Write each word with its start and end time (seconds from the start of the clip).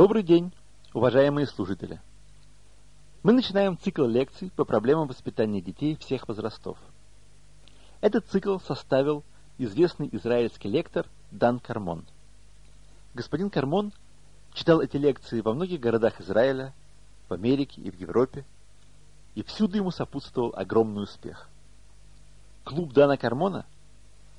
Добрый 0.00 0.22
день, 0.22 0.50
уважаемые 0.94 1.46
служители! 1.46 2.00
Мы 3.22 3.34
начинаем 3.34 3.76
цикл 3.76 4.06
лекций 4.06 4.50
по 4.56 4.64
проблемам 4.64 5.08
воспитания 5.08 5.60
детей 5.60 5.94
всех 5.94 6.26
возрастов. 6.26 6.78
Этот 8.00 8.24
цикл 8.28 8.56
составил 8.60 9.24
известный 9.58 10.08
израильский 10.12 10.70
лектор 10.70 11.06
Дан 11.30 11.58
Кармон. 11.60 12.06
Господин 13.12 13.50
Кармон 13.50 13.92
читал 14.54 14.80
эти 14.80 14.96
лекции 14.96 15.42
во 15.42 15.52
многих 15.52 15.80
городах 15.80 16.18
Израиля, 16.22 16.72
в 17.28 17.34
Америке 17.34 17.82
и 17.82 17.90
в 17.90 18.00
Европе, 18.00 18.46
и 19.34 19.42
всюду 19.42 19.76
ему 19.76 19.90
сопутствовал 19.90 20.54
огромный 20.56 21.02
успех. 21.02 21.46
Клуб 22.64 22.94
Дана 22.94 23.18
Кармона, 23.18 23.66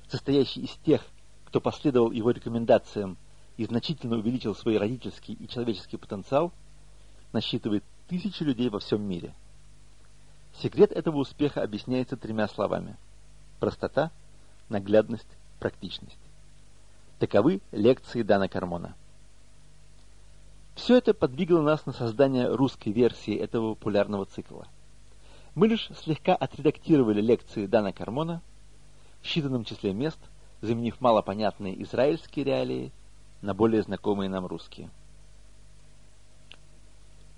состоящий 0.08 0.62
из 0.62 0.72
тех, 0.84 1.06
кто 1.44 1.60
последовал 1.60 2.10
его 2.10 2.32
рекомендациям 2.32 3.16
и 3.62 3.64
значительно 3.64 4.16
увеличил 4.16 4.56
свой 4.56 4.76
родительский 4.76 5.34
и 5.34 5.46
человеческий 5.46 5.96
потенциал, 5.96 6.50
насчитывает 7.32 7.84
тысячи 8.08 8.42
людей 8.42 8.68
во 8.68 8.80
всем 8.80 9.00
мире. 9.02 9.34
Секрет 10.60 10.90
этого 10.90 11.18
успеха 11.18 11.62
объясняется 11.62 12.16
тремя 12.16 12.48
словами. 12.48 12.96
Простота, 13.60 14.10
наглядность, 14.68 15.28
практичность. 15.60 16.18
Таковы 17.20 17.60
лекции 17.70 18.22
Дана 18.22 18.48
Кармона. 18.48 18.96
Все 20.74 20.96
это 20.96 21.14
подвигло 21.14 21.60
нас 21.60 21.86
на 21.86 21.92
создание 21.92 22.48
русской 22.52 22.90
версии 22.90 23.36
этого 23.36 23.74
популярного 23.74 24.26
цикла. 24.26 24.66
Мы 25.54 25.68
лишь 25.68 25.88
слегка 26.02 26.34
отредактировали 26.34 27.20
лекции 27.20 27.66
Дана 27.66 27.92
Кармона 27.92 28.42
в 29.20 29.26
считанном 29.26 29.64
числе 29.64 29.92
мест, 29.92 30.18
заменив 30.62 31.00
малопонятные 31.00 31.80
израильские 31.84 32.44
реалии 32.44 32.92
на 33.42 33.54
более 33.54 33.82
знакомые 33.82 34.30
нам 34.30 34.46
русские. 34.46 34.88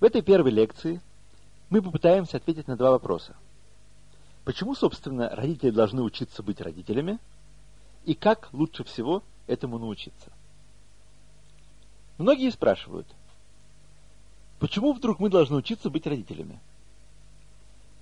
В 0.00 0.04
этой 0.04 0.22
первой 0.22 0.50
лекции 0.50 1.00
мы 1.70 1.80
попытаемся 1.82 2.36
ответить 2.36 2.68
на 2.68 2.76
два 2.76 2.90
вопроса. 2.90 3.34
Почему, 4.44 4.74
собственно, 4.74 5.30
родители 5.30 5.70
должны 5.70 6.02
учиться 6.02 6.42
быть 6.42 6.60
родителями? 6.60 7.18
И 8.04 8.14
как 8.14 8.50
лучше 8.52 8.84
всего 8.84 9.22
этому 9.46 9.78
научиться? 9.78 10.30
Многие 12.18 12.50
спрашивают, 12.50 13.06
почему 14.60 14.92
вдруг 14.92 15.18
мы 15.18 15.30
должны 15.30 15.56
учиться 15.56 15.88
быть 15.88 16.06
родителями? 16.06 16.60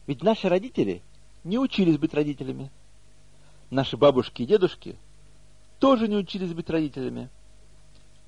Ведь 0.08 0.25
наши 0.25 0.48
родители 0.48 1.03
не 1.45 1.58
учились 1.58 1.98
быть 1.98 2.12
родителями. 2.12 2.70
Наши 3.70 3.97
бабушки 3.97 4.42
и 4.42 4.47
дедушки 4.47 4.97
тоже 5.78 6.08
не 6.08 6.17
учились 6.17 6.53
быть 6.53 6.69
родителями 6.69 7.30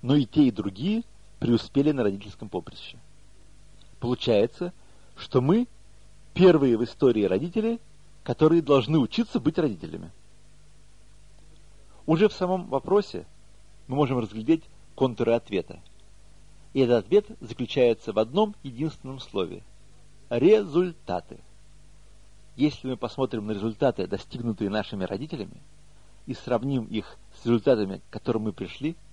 но 0.05 0.16
и 0.16 0.27
те, 0.27 0.42
и 0.42 0.50
другие 0.50 1.02
преуспели 1.38 1.91
на 1.91 2.02
родительском 2.02 2.50
поприще. 2.50 2.98
Получается, 4.00 4.74
что 5.16 5.41
мы 5.41 5.66
первые 6.34 6.77
в 6.77 6.84
истории 6.84 7.24
родители, 7.24 7.80
которые 8.22 8.61
должны 8.61 8.98
учиться 8.98 9.41
быть 9.41 9.58
родителями. 9.58 10.11
Уже 12.05 12.28
в 12.28 12.34
самом 12.34 12.66
вопросе 12.66 13.24
мы 13.86 13.96
можем 13.96 14.19
разглядеть 14.19 14.64
контуры 14.94 15.33
ответа. 15.33 15.80
И 16.74 16.80
этот 16.80 17.06
ответ 17.06 17.24
заключается 17.41 18.12
в 18.12 18.18
одном 18.18 18.55
единственном 18.62 19.20
слове– 19.20 19.62
результаты. 20.28 21.39
Если 22.56 22.89
мы 22.89 22.98
посмотрим 22.98 23.46
на 23.46 23.52
результаты, 23.52 24.06
достигнутые 24.06 24.68
нашими 24.68 25.05
родителями, 25.05 25.62
и 26.27 26.34
сравним 26.34 26.84
их 26.84 27.16
с 27.41 27.46
результатами, 27.46 28.02
к 28.11 28.12
которым 28.12 28.42
мы 28.42 28.52
пришли– 28.52 28.96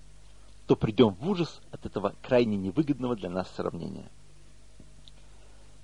то 0.67 0.75
придем 0.75 1.09
в 1.09 1.29
ужас 1.29 1.61
от 1.71 1.85
этого 1.85 2.15
крайне 2.21 2.57
невыгодного 2.57 3.15
для 3.15 3.29
нас 3.29 3.49
сравнения. 3.55 4.09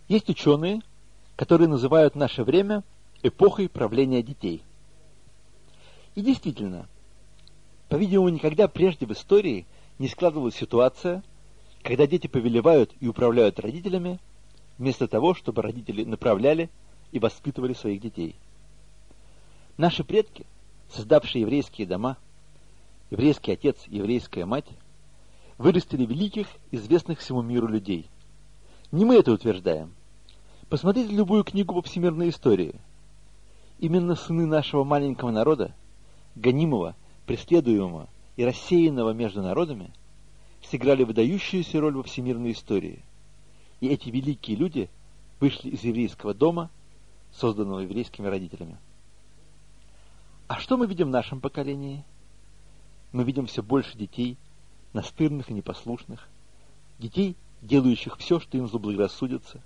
Есть 0.08 0.30
ученые, 0.30 0.81
которые 1.36 1.67
называют 1.67 2.16
наше 2.16 2.44
время 2.44 2.83
эпохой 3.23 3.67
правления 3.67 4.23
детей. 4.23 4.64
И 6.15 6.21
действительно, 6.21 6.88
по-видимому, 7.89 8.30
никогда 8.30 8.67
прежде 8.67 9.05
в 9.05 9.11
истории 9.11 9.65
не 9.99 10.08
складывалась 10.08 10.55
ситуация, 10.55 11.23
когда 11.83 12.08
дети 12.08 12.27
повелевают 12.27 12.92
и 12.99 13.08
управляют 13.08 13.59
родителями, 13.59 14.20
вместо 14.77 15.08
того, 15.08 15.33
чтобы 15.33 15.61
родители 15.61 16.04
направляли 16.04 16.70
и 17.11 17.20
воспитывали 17.20 17.73
своих 17.73 18.02
детей. 18.02 18.36
Наши 19.77 20.04
предки, 20.04 20.45
создавшие 20.92 21.42
еврейские 21.42 21.88
дома, 21.88 22.17
еврейский 23.10 23.52
отец, 23.52 23.78
еврейская 23.88 24.45
мать, 24.45 24.68
вырастили 25.58 26.06
великих, 26.06 26.48
известных 26.72 27.20
всему 27.20 27.42
миру 27.42 27.68
людей. 27.68 28.10
Не 28.92 29.06
мы 29.06 29.16
это 29.16 29.32
утверждаем. 29.32 29.94
Посмотрите 30.70 31.14
любую 31.14 31.44
книгу 31.44 31.73
по 31.73 31.82
всемирной 31.82 32.30
истории. 32.30 32.76
Именно 33.80 34.16
сыны 34.16 34.45
нашего 34.45 34.84
маленького 34.84 35.32
народа, 35.32 35.73
гонимого, 36.36 36.95
преследуемого 37.26 38.08
и 38.36 38.44
рассеянного 38.44 39.12
между 39.12 39.42
народами, 39.42 39.92
сыграли 40.64 41.04
выдающуюся 41.04 41.80
роль 41.80 41.95
во 41.95 42.04
всемирной 42.04 42.52
истории. 42.52 43.04
И 43.80 43.88
эти 43.88 44.10
великие 44.10 44.58
люди 44.58 44.89
вышли 45.39 45.70
из 45.70 45.84
еврейского 45.84 46.34
дома, 46.34 46.70
созданного 47.32 47.80
еврейскими 47.80 48.28
родителями. 48.28 48.78
А 50.48 50.60
что 50.60 50.78
мы 50.78 50.88
видим 50.88 51.08
в 51.08 51.12
нашем 51.12 51.39
поколении? 51.42 52.04
Мы 53.12 53.23
видим 53.23 53.48
все 53.48 53.64
больше 53.64 53.98
детей, 53.98 54.38
настырных 54.94 55.50
и 55.50 55.54
непослушных, 55.54 56.28
детей, 57.00 57.36
делающих 57.62 58.18
все, 58.18 58.40
что 58.40 58.58
им 58.58 58.68
заблагорассудится, 58.68 59.62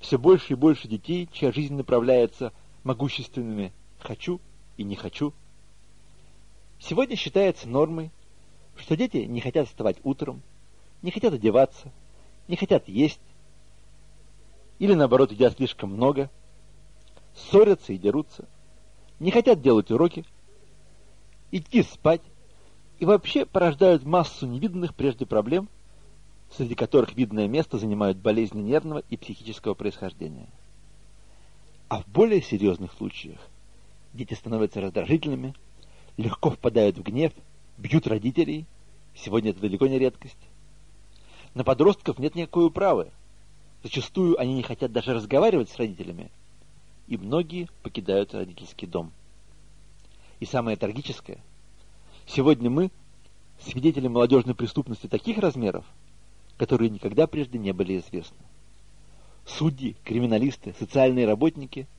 все 0.00 0.18
больше 0.18 0.52
и 0.52 0.56
больше 0.56 0.88
детей, 0.88 1.28
чья 1.32 1.52
жизнь 1.52 1.74
направляется 1.74 2.52
могущественными 2.84 3.72
«хочу» 3.98 4.40
и 4.76 4.84
«не 4.84 4.96
хочу». 4.96 5.32
Сегодня 6.80 7.16
считается 7.16 7.68
нормой, 7.68 8.10
что 8.76 8.96
дети 8.96 9.18
не 9.18 9.40
хотят 9.40 9.68
вставать 9.68 9.98
утром, 10.02 10.42
не 11.02 11.10
хотят 11.10 11.34
одеваться, 11.34 11.92
не 12.48 12.56
хотят 12.56 12.88
есть, 12.88 13.20
или 14.78 14.94
наоборот 14.94 15.30
едят 15.30 15.54
слишком 15.56 15.92
много, 15.92 16.28
ссорятся 17.36 17.92
и 17.92 17.98
дерутся, 17.98 18.48
не 19.20 19.30
хотят 19.30 19.62
делать 19.62 19.90
уроки, 19.92 20.24
идти 21.52 21.84
спать, 21.84 22.22
и 23.02 23.04
вообще 23.04 23.44
порождают 23.44 24.04
массу 24.04 24.46
невиданных 24.46 24.94
прежде 24.94 25.26
проблем, 25.26 25.68
среди 26.56 26.76
которых 26.76 27.16
видное 27.16 27.48
место 27.48 27.76
занимают 27.76 28.16
болезни 28.16 28.62
нервного 28.62 29.02
и 29.10 29.16
психического 29.16 29.74
происхождения. 29.74 30.46
А 31.88 32.00
в 32.00 32.06
более 32.06 32.40
серьезных 32.40 32.92
случаях 32.92 33.40
дети 34.12 34.34
становятся 34.34 34.80
раздражительными, 34.80 35.56
легко 36.16 36.50
впадают 36.50 36.96
в 36.96 37.02
гнев, 37.02 37.32
бьют 37.76 38.06
родителей, 38.06 38.66
сегодня 39.16 39.50
это 39.50 39.62
далеко 39.62 39.88
не 39.88 39.98
редкость. 39.98 40.38
На 41.54 41.64
подростков 41.64 42.20
нет 42.20 42.36
никакой 42.36 42.66
управы. 42.66 43.10
Зачастую 43.82 44.38
они 44.38 44.54
не 44.54 44.62
хотят 44.62 44.92
даже 44.92 45.12
разговаривать 45.12 45.70
с 45.70 45.76
родителями, 45.76 46.30
и 47.08 47.16
многие 47.16 47.68
покидают 47.82 48.32
родительский 48.32 48.86
дом. 48.86 49.10
И 50.38 50.44
самое 50.44 50.76
трагическое– 50.76 51.38
Сегодня 52.26 52.70
мы 52.70 52.90
свидетели 53.60 54.08
молодежной 54.08 54.54
преступности 54.54 55.06
таких 55.06 55.38
размеров, 55.38 55.84
которые 56.56 56.90
никогда 56.90 57.26
прежде 57.26 57.58
не 57.58 57.72
были 57.72 57.98
известны. 57.98 58.38
Судьи, 59.46 59.96
криминалисты, 60.04 60.74
социальные 60.78 61.26
работники– 61.26 61.86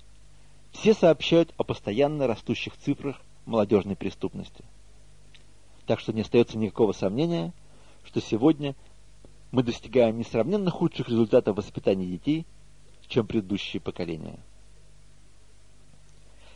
все 0.72 0.96
сообщают 0.96 1.54
о 1.58 1.64
постоянно 1.64 2.26
растущих 2.26 2.76
цифрах 2.78 3.22
молодежной 3.46 3.96
преступности. 3.96 4.64
Так 5.86 6.00
что 6.00 6.14
не 6.14 6.22
остается 6.22 6.58
никакого 6.58 6.94
сомнения, 6.94 7.54
что 8.04 8.20
сегодня 8.22 8.74
мы 9.52 9.62
достигаем 9.62 10.18
несравненно 10.18 10.72
худших 10.72 11.10
результатов 11.10 11.58
воспитания 11.58 12.08
детей, 12.08 12.48
чем 13.08 13.28
предыдущие 13.28 13.82
поколения. 13.82 14.40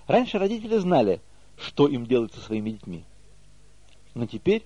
Раньше 0.08 0.40
родители 0.40 0.78
знали, 0.78 1.22
что 1.58 1.88
им 1.88 2.08
делать 2.08 2.34
со 2.34 2.40
своими 2.40 2.72
детьми– 2.72 3.04
но 4.18 4.26
теперь... 4.26 4.64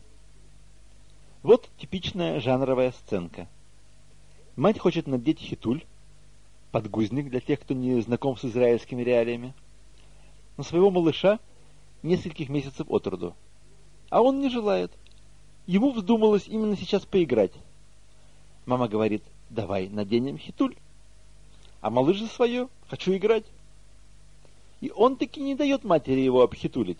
Вот 1.44 1.69
типичная 1.77 2.39
жанровая 2.39 2.92
сценка. 2.92 3.48
Мать 4.56 4.77
хочет 4.77 5.07
надеть 5.07 5.39
хитуль, 5.39 5.83
подгузник 6.71 7.30
для 7.30 7.39
тех, 7.39 7.59
кто 7.59 7.74
не 7.74 8.00
знаком 8.01 8.38
с 8.38 8.45
израильскими 8.45 9.01
реалиями, 9.01 9.56
на 10.56 10.63
своего 10.63 10.92
малыша 10.92 11.39
нескольких 12.03 12.48
месяцев 12.48 12.86
от 12.89 13.07
роду. 13.07 13.36
А 14.09 14.21
он 14.21 14.39
не 14.39 14.50
желает. 14.50 14.92
Ему 15.65 15.92
вздумалось 15.92 16.48
именно 16.48 16.77
сейчас 16.77 17.06
поиграть. 17.06 17.53
Мама 18.68 18.88
говорит, 18.88 19.24
давай 19.50 19.89
наденем 19.89 20.38
хитуль. 20.38 20.75
А 21.81 21.89
малыш 21.89 22.19
за 22.19 22.27
свое, 22.27 22.69
хочу 22.88 23.15
играть. 23.15 23.45
И 24.80 24.92
он 24.92 25.18
таки 25.18 25.42
не 25.42 25.56
дает 25.56 25.83
матери 25.83 26.19
его 26.19 26.44
обхитулить. 26.44 27.00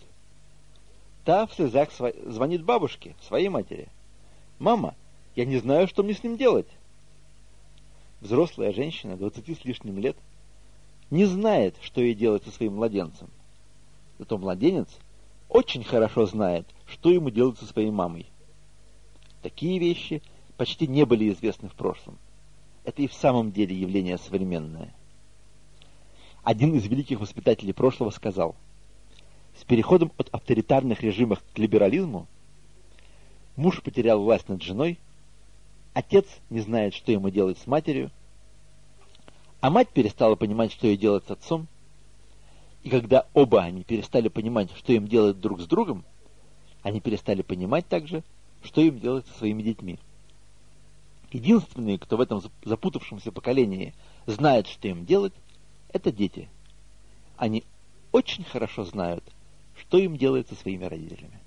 Та 1.24 1.46
в 1.46 1.54
слезах 1.54 1.90
звонит 2.26 2.64
бабушке, 2.64 3.14
своей 3.20 3.48
матери. 3.48 3.88
«Мама, 4.58 4.94
Я 5.34 5.44
не 5.46 5.58
знаю, 5.58 5.88
что 5.88 6.02
мне 6.02 6.14
с 6.14 6.22
ним 6.22 6.36
делать. 6.36 6.68
Взрослая 8.20 8.72
женщина, 8.72 9.16
двадцати 9.16 9.54
с 9.54 9.64
лишним 9.64 9.98
лет, 9.98 10.16
не 11.10 11.24
знает, 11.24 11.74
что 11.80 12.00
ей 12.00 12.14
делать 12.14 12.44
со 12.44 12.50
своим 12.50 12.74
младенцем. 12.74 13.30
Зато 14.18 14.36
младенец 14.36 14.88
очень 15.48 15.84
хорошо 15.84 16.26
знает, 16.26 16.66
что 16.86 17.10
ему 17.10 17.30
делать 17.30 17.58
со 17.58 17.64
своей 17.64 17.90
мамой. 17.90 18.26
Такие 19.42 19.78
вещи 19.78 20.22
почти 20.56 20.86
не 20.86 21.04
были 21.04 21.32
известны 21.32 21.68
в 21.68 21.74
прошлом. 21.74 22.18
Это 22.84 23.02
и 23.02 23.08
в 23.08 23.14
самом 23.14 23.52
деле 23.52 23.74
явление 23.74 24.18
современное. 24.18 24.94
Один 26.42 26.74
из 26.74 26.84
великих 26.84 27.20
воспитателей 27.20 27.72
прошлого 27.72 28.10
сказал, 28.10 28.54
с 29.58 29.64
переходом 29.64 30.12
от 30.18 30.28
авторитарных 30.30 31.02
режимов 31.02 31.42
к 31.54 31.58
либерализму 31.58 32.26
муж 33.56 33.82
потерял 33.82 34.22
власть 34.22 34.48
над 34.48 34.62
женой, 34.62 34.98
отец 35.92 36.26
не 36.50 36.60
знает, 36.60 36.94
что 36.94 37.12
ему 37.12 37.30
делать 37.30 37.58
с 37.58 37.66
матерью, 37.66 38.10
а 39.60 39.70
мать 39.70 39.88
перестала 39.90 40.34
понимать, 40.34 40.72
что 40.72 40.86
ей 40.86 40.96
делать 40.96 41.24
с 41.26 41.30
отцом, 41.30 41.68
и 42.82 42.90
когда 42.90 43.26
оба 43.32 43.62
они 43.62 43.84
перестали 43.84 44.28
понимать, 44.28 44.70
что 44.76 44.92
им 44.92 45.06
делать 45.06 45.40
друг 45.40 45.60
с 45.60 45.66
другом, 45.66 46.04
они 46.82 47.00
перестали 47.00 47.42
понимать 47.42 47.86
также, 47.86 48.24
что 48.64 48.80
им 48.80 48.98
делать 48.98 49.26
со 49.26 49.38
своими 49.38 49.62
детьми. 49.62 49.98
Единственные, 51.30 51.98
кто 51.98 52.16
в 52.16 52.20
этом 52.20 52.42
запутавшемся 52.64 53.32
поколении 53.32 53.94
знает, 54.26 54.66
что 54.66 54.88
им 54.88 55.06
делать, 55.06 55.32
это 55.88 56.12
дети. 56.12 56.48
Они 57.36 57.64
очень 58.10 58.44
хорошо 58.44 58.84
знают, 58.84 59.24
что 59.82 59.98
им 59.98 60.16
делать 60.16 60.48
со 60.48 60.54
своими 60.54 60.84
родителями. 60.84 61.38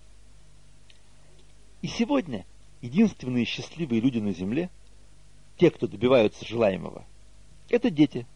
И 1.82 1.88
сегодня 1.88 2.46
единственные 2.82 3.46
счастливые 3.46 4.02
люди 4.02 4.20
на 4.20 4.34
земле, 4.34 4.70
те, 5.58 5.72
кто 5.72 5.88
добиваются 5.88 6.46
желаемого, 6.46 7.06
это 7.70 7.90
дети. 7.90 8.28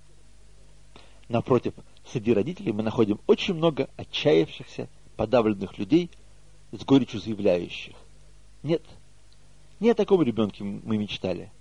Напротив, 1.27 1.73
среди 2.05 2.33
родителей 2.33 2.71
мы 2.71 2.81
находим 2.81 3.19
очень 3.27 3.53
много 3.53 3.89
отчаявшихся, 3.97 4.89
подавленных 5.15 5.77
людей, 5.77 6.09
с 6.71 6.83
горечью 6.83 7.19
заявляющих. 7.19 7.95
Нет, 8.63 8.83
не 9.79 9.89
о 9.89 9.95
таком 9.95 10.21
ребенке 10.21 10.63
мы 10.63 10.97
мечтали, 10.97 11.51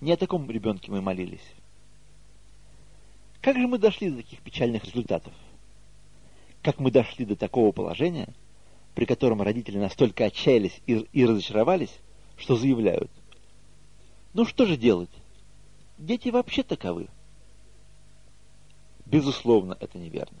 не 0.00 0.12
о 0.12 0.16
таком 0.16 0.50
ребенке 0.50 0.90
мы 0.90 1.00
молились. 1.00 1.54
Как 3.40 3.56
же 3.56 3.66
мы 3.66 3.78
дошли 3.78 4.10
до 4.10 4.16
таких 4.16 4.40
печальных 4.40 4.84
результатов? 4.84 5.32
Как 6.64 6.80
мы 6.80 6.90
дошли 6.90 7.26
до 7.26 7.36
такого 7.36 7.72
положения, 7.72 8.26
при 8.94 9.04
котором 9.04 9.42
родители 9.42 9.76
настолько 9.76 10.24
отчаялись 10.24 10.80
и, 10.86 11.06
и 11.12 11.26
разочаровались, 11.26 11.94
что 12.38 12.56
заявляют, 12.56 13.10
ну 14.32 14.46
что 14.46 14.64
же 14.64 14.78
делать? 14.78 15.10
Дети 15.98 16.30
вообще 16.30 16.62
таковы. 16.62 17.08
Безусловно, 19.04 19.76
это 19.78 19.98
неверно. 19.98 20.38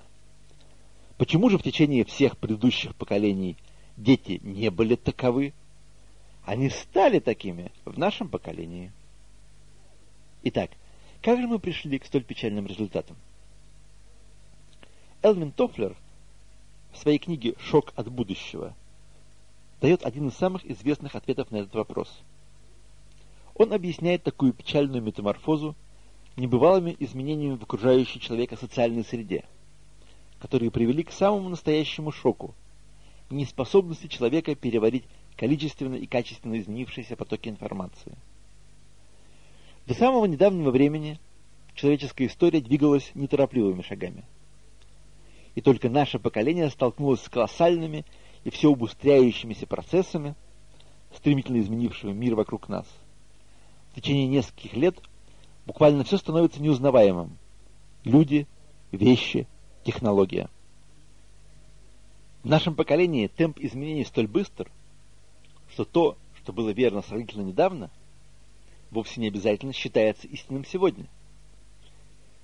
Почему 1.18 1.50
же 1.50 1.58
в 1.58 1.62
течение 1.62 2.06
всех 2.06 2.38
предыдущих 2.38 2.96
поколений 2.96 3.58
дети 3.98 4.40
не 4.42 4.70
были 4.70 4.96
таковы? 4.96 5.52
Они 6.46 6.70
стали 6.70 7.18
такими 7.18 7.70
в 7.84 7.98
нашем 7.98 8.30
поколении. 8.30 8.92
Итак, 10.42 10.70
как 11.20 11.38
же 11.38 11.46
мы 11.46 11.58
пришли 11.58 11.98
к 11.98 12.06
столь 12.06 12.24
печальным 12.24 12.66
результатам? 12.66 13.18
Элвин 15.20 15.52
Тофлер 15.52 15.96
в 16.94 16.98
своей 16.98 17.18
книге 17.18 17.54
«Шок 17.58 17.92
от 17.96 18.08
будущего» 18.08 18.74
дает 19.80 20.04
один 20.04 20.28
из 20.28 20.34
самых 20.34 20.64
известных 20.64 21.14
ответов 21.14 21.50
на 21.50 21.56
этот 21.56 21.74
вопрос. 21.74 22.08
Он 23.54 23.72
объясняет 23.72 24.22
такую 24.22 24.52
печальную 24.52 25.02
метаморфозу 25.02 25.74
небывалыми 26.36 26.96
изменениями 26.98 27.56
в 27.56 27.62
окружающей 27.62 28.20
человека 28.20 28.56
социальной 28.56 29.04
среде, 29.04 29.44
которые 30.38 30.70
привели 30.70 31.02
к 31.02 31.12
самому 31.12 31.48
настоящему 31.48 32.10
шоку, 32.12 32.54
неспособности 33.30 34.06
человека 34.06 34.54
переварить 34.54 35.04
количественно 35.36 35.96
и 35.96 36.06
качественно 36.06 36.58
изменившиеся 36.58 37.16
потоки 37.16 37.48
информации. 37.48 38.16
До 39.86 39.94
самого 39.94 40.26
недавнего 40.26 40.70
времени 40.70 41.18
человеческая 41.74 42.26
история 42.26 42.60
двигалась 42.60 43.10
неторопливыми 43.14 43.82
шагами. 43.82 44.24
И 45.54 45.60
только 45.60 45.88
наше 45.88 46.18
поколение 46.18 46.70
столкнулось 46.70 47.22
с 47.22 47.28
колоссальными 47.28 48.04
и 48.44 48.50
все 48.50 48.68
убыстряющимися 48.68 49.66
процессами, 49.66 50.34
стремительно 51.14 51.60
изменившими 51.60 52.12
мир 52.12 52.34
вокруг 52.34 52.68
нас. 52.68 52.86
В 53.92 53.96
течение 53.96 54.26
нескольких 54.26 54.74
лет– 54.74 54.96
буквально 55.66 56.04
все 56.04 56.18
становится 56.18 56.62
неузнаваемым. 56.62 57.36
Люди, 58.04 58.46
вещи, 58.92 59.46
технология. 59.84 60.48
В 62.42 62.48
нашем 62.48 62.74
поколении 62.74 63.26
темп 63.26 63.58
изменений 63.60 64.04
столь 64.04 64.26
быстр, 64.26 64.70
что 65.70 65.84
то, 65.84 66.16
что 66.42 66.52
было 66.52 66.70
верно 66.70 67.02
сравнительно 67.02 67.42
недавно, 67.42 67.90
вовсе 68.90 69.20
не 69.20 69.28
обязательно 69.28 69.72
считается 69.72 70.26
истинным 70.26 70.64
сегодня. 70.64 71.06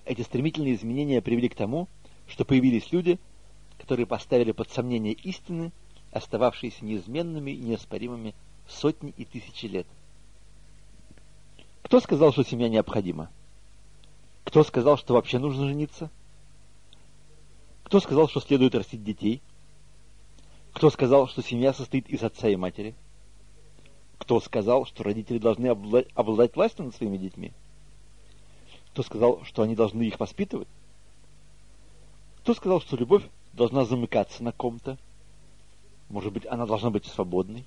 Эти 0.06 0.22
стремительные 0.22 0.74
изменения 0.74 1.20
привели 1.20 1.48
к 1.48 1.54
тому, 1.54 1.86
что 1.86 1.99
появились 2.44 2.92
люди, 2.92 3.18
которые 3.78 4.06
поставили 4.06 4.52
под 4.52 4.70
сомнение 4.70 5.12
истины, 5.12 5.72
остававшиеся 6.12 6.84
неизменными 6.84 7.50
и 7.50 7.60
неоспоримыми 7.60 8.34
сотни 8.68 9.12
и 9.16 9.24
тысячи 9.24 9.66
лет– 9.66 9.86
кто 11.90 11.98
сказал, 11.98 12.30
что 12.30 12.44
семья 12.44 12.68
необходима? 12.68 13.32
Кто 14.44 14.62
сказал, 14.62 14.96
что 14.96 15.14
вообще 15.14 15.40
нужно 15.40 15.66
жениться? 15.66 16.08
Кто 17.82 17.98
сказал, 17.98 18.28
что 18.28 18.38
следует 18.38 18.76
растить 18.76 19.02
детей? 19.02 19.42
Кто 20.72 20.90
сказал, 20.90 21.26
что 21.26 21.42
семья 21.42 21.72
состоит 21.72 22.08
из 22.08 22.22
отца 22.22 22.48
и 22.48 22.54
матери? 22.54 22.94
Кто 24.18 24.38
сказал, 24.38 24.86
что 24.86 25.02
родители 25.02 25.38
должны 25.38 25.66
обладать 25.66 26.54
властью 26.54 26.84
над 26.84 26.94
своими 26.94 27.16
детьми? 27.16 27.52
Кто 28.92 29.02
сказал, 29.02 29.42
что 29.42 29.62
они 29.62 29.74
должны 29.74 30.02
их 30.02 30.20
воспитывать? 30.20 30.68
Кто 32.50 32.56
сказал, 32.56 32.80
что 32.80 32.96
любовь 32.96 33.22
должна 33.52 33.84
замыкаться 33.84 34.42
на 34.42 34.50
ком-то? 34.50 34.98
Может 36.08 36.32
быть, 36.32 36.46
она 36.46 36.66
должна 36.66 36.90
быть 36.90 37.06
свободной? 37.06 37.64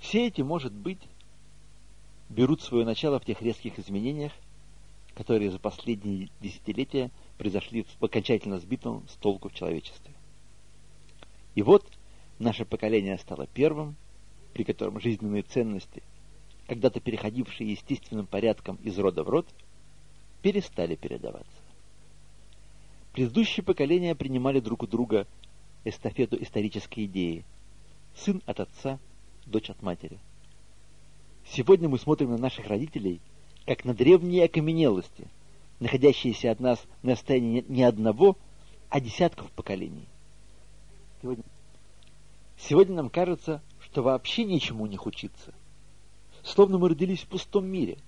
Все 0.00 0.26
эти, 0.26 0.40
может 0.40 0.72
быть, 0.72 0.98
берут 2.28 2.62
свое 2.62 2.84
начало 2.84 3.20
в 3.20 3.24
тех 3.24 3.40
резких 3.42 3.78
изменениях, 3.78 4.32
которые 5.14 5.52
за 5.52 5.60
последние 5.60 6.30
десятилетия 6.40 7.12
произошли 7.38 7.84
в 8.00 8.04
окончательно 8.04 8.58
сбитом 8.58 9.06
с 9.08 9.14
толку 9.14 9.50
в 9.50 9.54
человечестве. 9.54 10.12
И 11.54 11.62
вот 11.62 11.86
наше 12.40 12.64
поколение 12.64 13.18
стало 13.18 13.46
первым, 13.46 13.94
при 14.52 14.64
котором 14.64 14.98
жизненные 14.98 15.42
ценности, 15.42 16.02
когда-то 16.66 16.98
переходившие 16.98 17.70
естественным 17.70 18.26
порядком 18.26 18.80
из 18.82 18.98
рода 18.98 19.22
в 19.22 19.28
род, 19.28 19.46
перестали 20.42 20.96
передаваться. 20.96 21.59
Предыдущие 23.20 23.62
поколения 23.62 24.14
принимали 24.14 24.60
друг 24.60 24.82
у 24.82 24.86
друга 24.86 25.26
эстафету 25.84 26.42
исторической 26.42 27.04
идеи. 27.04 27.44
Сын 28.14 28.40
от 28.46 28.60
отца, 28.60 28.98
дочь 29.44 29.68
от 29.68 29.82
матери– 29.82 30.18
Сегодня 31.52 31.86
мы 31.90 31.98
смотрим 31.98 32.30
на 32.30 32.38
наших 32.38 32.66
родителей, 32.68 33.20
как 33.66 33.84
на 33.84 33.92
древние 33.92 34.44
окаменелости, 34.44 35.28
находящиеся 35.80 36.50
от 36.50 36.60
нас 36.60 36.82
на 37.02 37.12
расстоянии 37.12 37.62
не 37.68 37.82
одного, 37.82 38.38
а 38.88 39.00
десятков 39.00 39.50
поколений. 39.50 40.06
Сегодня, 41.20 41.44
сегодня 42.56 42.94
нам 42.94 43.10
кажется, 43.10 43.60
что 43.80 44.02
вообще 44.02 44.44
ничему 44.44 44.86
не 44.86 44.98
учиться. 44.98 45.52
Словно 46.42 46.78
мы 46.78 46.88
родились 46.88 47.20
в 47.20 47.26
пустом 47.26 47.66
мире, 47.66 47.98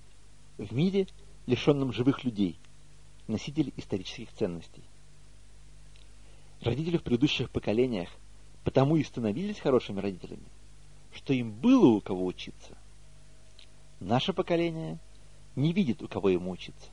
в 0.57 0.73
мире, 0.73 1.07
лишенном 1.45 1.93
живых 1.93 2.23
людей, 2.23 2.57
носителей 3.27 3.73
исторических 3.77 4.31
ценностей. 4.33 4.81
Родители 6.63 6.97
в 6.97 7.03
предыдущих 7.03 7.49
поколениях 7.49 8.09
потому 8.63 8.95
и 8.95 9.03
становились 9.03 9.59
хорошими 9.59 9.99
родителями, 9.99 10.47
что 11.13 11.33
им 11.33 11.51
было 11.51 11.87
у 11.87 12.01
кого 12.01 12.25
учиться. 12.25 12.77
Наше 13.99 14.33
поколение 14.33 14.97
не 15.55 15.73
видит, 15.73 16.01
у 16.01 16.07
кого 16.07 16.29
ему 16.29 16.51
учиться. 16.51 16.89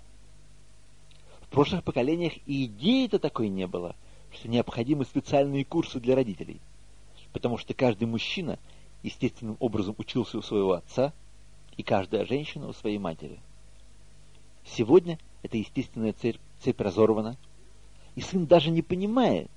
В 1.42 1.48
прошлых 1.48 1.84
поколениях 1.84 2.32
и 2.46 2.66
идеи-то 2.66 3.18
такой 3.18 3.48
не 3.48 3.66
было, 3.66 3.96
что 4.32 4.48
необходимы 4.48 5.04
специальные 5.04 5.64
курсы 5.64 5.98
для 6.00 6.14
родителей, 6.14 6.60
потому 7.32 7.56
что 7.56 7.74
каждый 7.74 8.04
мужчина 8.04 8.58
естественным 9.02 9.56
образом 9.60 9.94
учился 9.98 10.38
у 10.38 10.42
своего 10.42 10.72
отца, 10.72 11.12
и 11.76 11.82
каждая 11.82 12.26
женщина 12.26 12.68
у 12.68 12.72
своей 12.72 12.98
матери. 12.98 13.38
Сегодня 14.64 15.18
эта 15.42 15.56
естественная 15.56 16.12
цепь, 16.12 16.36
цепь 16.62 16.80
разорвана, 16.80 17.36
и 18.14 18.20
сын 18.20 18.46
даже 18.46 18.70
не 18.70 18.82
понимает, 18.82 19.50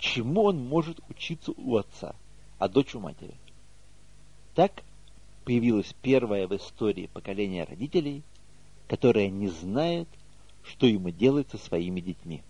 чему 0.00 0.44
он 0.44 0.58
может 0.64 0.98
учиться 1.08 1.52
у 1.56 1.76
отца, 1.76 2.14
а 2.58 2.68
дочь 2.68 2.94
у 2.94 3.00
матери. 3.00 3.34
Так 4.54 4.82
появилось 5.44 5.94
первое 6.02 6.48
в 6.48 6.56
истории 6.56 7.08
поколение 7.12 7.64
родителей, 7.64 8.22
которое 8.88 9.28
не 9.28 9.48
знает, 9.48 10.08
что 10.64 10.86
ему 10.86 11.10
делать 11.10 11.48
со 11.50 11.58
своими 11.58 12.00
детьми. 12.00 12.42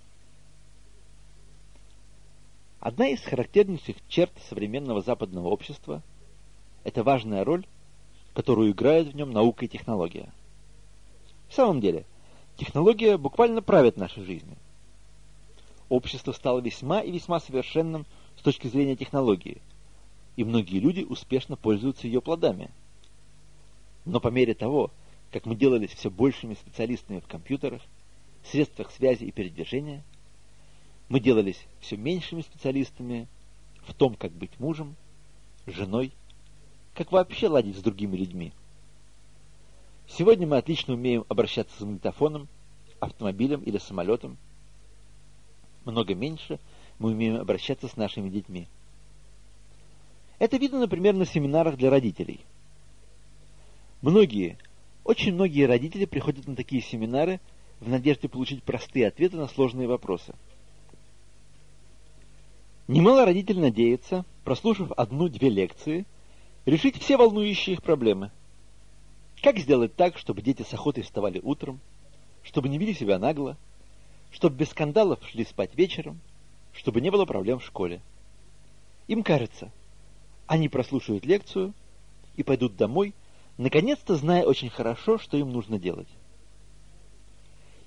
Одна 2.80 3.09
из 3.09 3.21
характернейших 3.21 3.97
черт 4.09 4.33
современного 4.49 5.02
западного 5.02 5.49
общества– 5.49 6.02
это 6.85 7.02
важная 7.02 7.45
роль, 7.45 7.66
которую 8.33 8.71
играют 8.71 9.09
в 9.09 9.16
нем 9.16 9.33
наука 9.33 9.66
и 9.66 9.69
технология. 9.69 10.33
В 11.49 11.54
самом 11.54 11.80
деле, 11.80 12.07
технология 12.57 13.19
буквально 13.19 13.61
правит 13.61 13.99
нашей 13.99 14.25
жизнью. 14.25 14.57
Общество 15.90 16.30
стало 16.30 16.61
весьма 16.61 17.00
и 17.00 17.11
весьма 17.11 17.40
совершенным 17.40 18.06
с 18.38 18.42
точки 18.42 18.68
зрения 18.68 18.94
технологии, 18.94 19.61
и 20.37 20.44
многие 20.44 20.78
люди 20.78 21.02
успешно 21.02 21.56
пользуются 21.56 22.06
ее 22.06 22.23
плодами. 22.23 22.70
Но 24.04 24.20
по 24.20 24.28
мере 24.28 24.54
того, 24.54 24.92
как 25.32 25.47
мы 25.47 25.56
делались 25.56 25.90
все 25.90 26.09
большими 26.09 26.54
специалистами 26.54 27.18
в 27.18 27.26
компьютерах, 27.26 27.82
средствах 28.44 28.92
связи 28.92 29.25
и 29.25 29.32
передвижения, 29.32 30.04
мы 31.09 31.18
делались 31.18 31.61
все 31.80 31.97
меньшими 31.97 32.42
специалистами 32.42 33.26
в 33.82 33.92
том, 33.92 34.14
как 34.14 34.30
быть 34.30 34.61
мужем, 34.61 34.94
женой, 35.66 36.12
как 36.94 37.11
вообще 37.11 37.49
ладить 37.49 37.76
с 37.76 37.82
другими 37.82 38.16
людьми. 38.16 38.52
Сегодня 40.06 40.47
мы 40.47 40.56
отлично 40.56 40.94
умеем 40.94 41.25
обращаться 41.28 41.76
с 41.76 41.80
магнитофоном, 41.80 42.47
автомобилем 43.00 43.61
или 43.62 43.78
самолетом. 43.78 44.38
Много 45.84 46.14
меньше 46.14 46.58
мы 46.99 47.10
умеем 47.10 47.37
обращаться 47.37 47.88
с 47.88 47.96
нашими 47.96 48.28
детьми. 48.28 48.68
Это 50.38 50.56
видно, 50.56 50.80
например, 50.80 51.14
на 51.14 51.26
семинарах 51.26 51.76
для 51.76 51.90
родителей. 51.90 52.40
Многие, 54.02 54.58
очень 55.04 55.34
многие 55.34 55.66
родители 55.66 56.04
приходят 56.04 56.46
на 56.46 56.56
такие 56.56 56.82
семинары 56.82 57.40
в 57.80 57.88
надежде 57.88 58.28
получить 58.28 58.62
простые 58.62 59.08
ответы 59.08 59.37
на 59.37 59.49
сложные 59.49 59.88
вопросы– 59.88 60.34
Немало 62.90 63.25
родителей 63.25 63.60
надеется, 63.60 64.25
прослушав 64.42 64.90
одну-две 64.96 65.49
лекции, 65.49 66.06
решить 66.66 67.00
все 67.00 67.16
волнующие 67.16 67.75
их 67.75 67.84
проблемы. 67.84 68.32
Как 69.44 69.58
сделать 69.58 69.94
так, 69.94 70.18
чтобы 70.18 70.42
дети 70.42 70.62
с 70.62 70.75
охотой 70.75 71.04
вставали 71.04 71.38
утром, 71.38 71.78
чтобы 72.42 72.68
не 72.68 72.78
вели 72.78 72.92
себя 72.92 73.20
нагло, 73.20 73.56
чтобы 74.32 74.56
без 74.56 74.70
скандалов 74.70 75.18
шли 75.28 75.44
спать 75.44 75.75
вечером, 75.75 76.20
чтобы 76.72 77.00
не 77.00 77.10
было 77.10 77.25
проблем 77.25 77.58
в 77.58 77.64
школе. 77.64 78.00
Им 79.08 79.22
кажется, 79.22 79.70
они 80.46 80.68
прослушают 80.68 81.25
лекцию 81.25 81.75
и 82.37 82.42
пойдут 82.42 82.76
домой, 82.76 83.14
наконец-то 83.58 84.16
зная 84.16 84.44
очень 84.44 84.70
хорошо, 84.70 85.18
что 85.18 85.37
им 85.37 85.52
нужно 85.52 85.78
делать. 85.78 86.08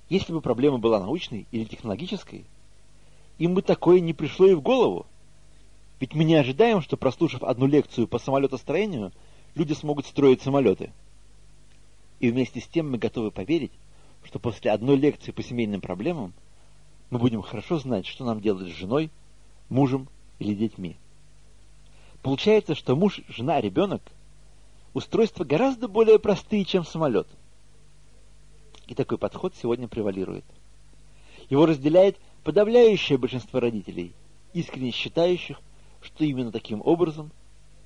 Если 0.10 0.34
бы 0.34 0.42
проблема 0.42 0.78
была 0.78 1.00
научной 1.00 1.48
или 1.52 1.64
технологической, 1.64 2.46
им 3.38 3.56
бы 3.56 3.62
такое 3.62 4.00
не 4.00 4.14
пришло 4.14 4.48
и 4.48 4.54
в 4.54 4.62
голову. 4.62 5.08
Ведь 6.00 6.14
мы 6.14 6.24
не 6.24 6.36
ожидаем, 6.36 6.82
что 6.82 6.98
прослушав 6.98 7.44
одну 7.44 7.66
лекцию 7.66 8.08
по 8.08 8.20
самолетостроению, 8.20 9.12
люди 9.56 9.74
смогут 9.74 10.06
строить 10.06 10.42
самолеты. 10.42 10.92
И 12.20 12.30
вместе 12.30 12.60
с 12.60 12.68
тем 12.68 12.92
мы 12.92 12.98
готовы 12.98 13.32
поверить, 13.32 13.72
что 14.26 14.40
после 14.40 14.72
одной 14.72 14.98
лекции 14.98 15.32
по 15.32 15.44
семейным 15.44 15.82
проблемам 15.82 16.34
мы 17.10 17.20
будем 17.20 17.42
хорошо 17.42 17.80
знать, 17.80 18.06
что 18.06 18.26
нам 18.26 18.42
делать 18.42 18.68
с 18.72 18.76
женой, 18.76 19.12
мужем 19.70 20.08
или 20.40 20.54
детьми. 20.54 20.98
Получается, 22.22 22.76
что 22.76 22.96
муж, 22.96 23.22
жена, 23.28 23.60
ребенок– 23.62 24.02
устройства 24.94 25.44
гораздо 25.44 25.88
более 25.88 26.20
простые, 26.20 26.66
чем 26.66 26.86
самолет. 26.86 27.28
И 28.88 28.96
такой 28.96 29.18
подход 29.18 29.54
сегодня 29.56 29.88
превалирует. 29.88 30.46
Его 31.50 31.66
разделяет 31.66 32.18
подавляющее 32.44 33.18
большинство 33.18 33.60
родителей, 33.60 34.14
искренне 34.54 34.92
считающих, 34.92 35.60
что 36.02 36.24
именно 36.24 36.52
таким 36.52 36.82
образом 36.84 37.32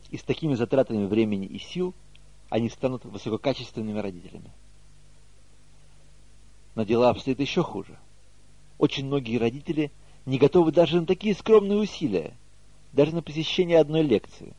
и 0.10 0.18
с 0.18 0.24
такими 0.24 0.56
затратами 0.56 1.06
времени 1.06 1.46
и 1.46 1.60
сил 1.60 1.94
они 2.50 2.70
станут 2.70 3.06
высококачественными 3.06 4.00
родителями. 4.00 4.52
Но 6.78 6.84
дела 6.84 7.10
обстоят 7.10 7.40
еще 7.40 7.64
хуже. 7.64 7.98
Очень 8.78 9.08
многие 9.08 9.40
родители 9.40 9.92
не 10.28 10.38
готовы 10.38 10.72
даже 10.72 11.02
на 11.02 11.08
такие 11.08 11.34
скромные 11.34 11.80
усилия, 11.80 12.36
даже 12.94 13.16
на 13.16 13.24
посещение 13.24 13.80
одной 13.80 14.04
лекции. 14.04 14.54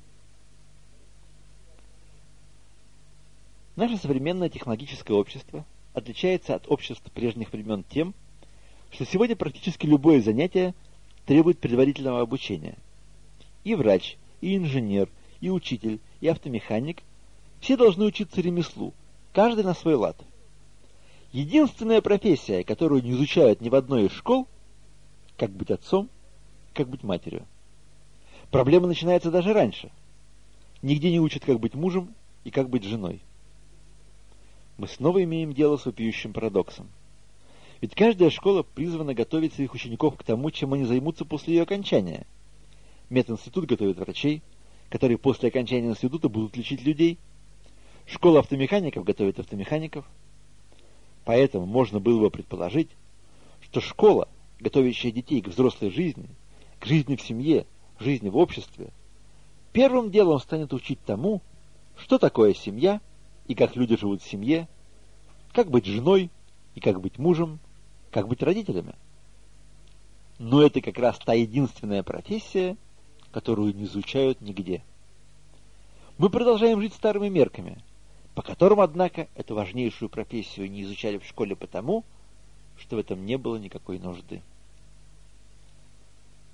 Наше 3.77 3.97
современное 3.99 4.49
технологическое 4.49 5.17
общество 5.17 5.65
отличается 5.95 6.57
от 6.57 6.67
обществ 6.67 7.09
прежних 7.13 7.53
времен 7.53 7.85
тем, 7.89 8.15
что 8.91 9.07
сегодня 9.07 9.37
практически 9.37 9.87
любое 9.87 10.21
занятие 10.21 10.75
требует 11.25 11.61
предварительного 11.61 12.21
обучения. 12.21 12.79
И 13.63 13.77
врач, 13.77 14.17
и 14.41 14.57
инженер, 14.57 15.09
и 15.41 15.51
учитель, 15.51 16.01
и 16.21 16.27
автомеханик 16.27 17.01
все 17.61 17.77
должны 17.77 18.07
учиться 18.07 18.41
ремеслу, 18.41 18.93
каждый 19.33 19.63
на 19.63 19.75
свой 19.75 19.95
лад. 19.95 20.21
Единственная 21.39 22.03
профессия, 22.03 22.65
которую 22.65 23.01
не 23.01 23.13
изучают 23.13 23.61
ни 23.61 23.69
в 23.69 23.77
одной 23.77 24.07
из 24.07 24.11
школ, 24.11 24.49
как 25.37 25.53
быть 25.53 25.71
отцом, 25.71 26.11
как 26.75 26.89
быть 26.89 27.05
матерью. 27.05 27.47
Проблема 28.51 28.89
начинается 28.89 29.31
даже 29.31 29.53
раньше. 29.53 29.93
Нигде 30.83 31.13
не 31.13 31.21
учат, 31.21 31.45
как 31.45 31.61
быть 31.61 31.77
мужем 31.77 32.13
и 32.43 32.51
как 32.51 32.69
быть 32.69 32.83
женой. 32.83 33.21
Мы 34.79 34.89
снова 34.89 35.23
имеем 35.23 35.53
дело 35.53 35.77
с 35.77 35.87
вопиющим 35.87 36.33
парадоксом. 36.33 36.89
Ведь 37.81 37.95
каждая 37.95 38.31
школа 38.31 38.65
призвана 38.65 39.15
готовить 39.15 39.55
своих 39.55 39.75
учеников 39.75 40.17
к 40.17 40.25
тому, 40.25 40.51
чем 40.51 40.75
они 40.75 40.87
займутся 40.87 41.25
после 41.25 41.55
ее 41.55 41.63
окончания. 41.63 42.27
Мединститут 43.11 43.67
готовит 43.67 43.97
врачей, 43.99 44.43
которые 44.91 45.19
после 45.19 45.51
окончания 45.51 45.87
института 45.87 46.29
будут 46.29 46.57
лечить 46.57 46.83
людей. 46.83 47.17
Школа 48.07 48.41
автомехаников 48.41 49.05
готовит 49.05 49.39
автомехаников. 49.39 50.05
Поэтому 51.29 51.67
можно 51.67 52.01
было 52.01 52.21
бы 52.21 52.31
предположить, 52.31 52.89
что 53.61 53.83
школа, 53.83 54.29
готовящая 54.61 55.13
детей 55.13 55.43
к 55.43 55.49
взрослой 55.49 55.91
жизни, 55.91 56.27
к 56.81 56.87
жизни 56.87 57.17
в 57.17 57.21
семье, 57.21 57.67
жизни 57.99 58.31
в 58.31 58.39
обществе, 58.39 58.95
первым 59.75 60.11
делом 60.11 60.41
станет 60.41 60.73
учить 60.73 60.99
тому, 61.05 61.43
что 61.99 62.17
такое 62.17 62.55
семья 62.55 63.03
и 63.47 63.55
как 63.55 63.77
люди 63.77 63.95
живут 63.99 64.23
в 64.23 64.27
семье, 64.27 64.69
как 65.53 65.69
быть 65.69 65.85
женой 65.85 66.31
и 66.75 66.81
как 66.81 66.99
быть 67.03 67.19
мужем, 67.19 67.59
как 68.11 68.27
быть 68.27 68.43
родителями. 68.43 68.95
Но 70.39 70.63
это 70.63 70.81
как 70.81 70.97
раз 70.97 71.19
та 71.19 71.35
единственная 71.35 72.03
профессия, 72.03 72.79
которую 73.33 73.75
не 73.75 73.85
изучают 73.85 74.41
нигде. 74.41 74.83
Мы 76.17 76.31
продолжаем 76.31 76.81
жить 76.81 76.95
старыми 76.95 77.29
мерками, 77.29 77.83
по 78.39 78.43
которым, 78.43 78.81
однако, 78.81 79.27
эту 79.35 79.57
важнейшую 79.57 80.09
профессию 80.09 80.71
не 80.71 80.85
изучали 80.85 81.19
в 81.19 81.25
школе 81.25 81.57
потому, 81.57 82.05
что 82.79 82.95
в 82.95 83.01
этом 83.01 83.27
не 83.27 83.37
было 83.37 83.57
никакой 83.57 83.99
нужды. 83.99 84.43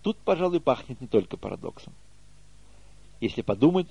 Тут, 0.00 0.16
пожалуй, 0.16 0.60
пахнет 0.60 1.02
не 1.02 1.06
только 1.06 1.36
парадоксом. 1.36 1.92
Если 3.20 3.42
подумать, 3.42 3.86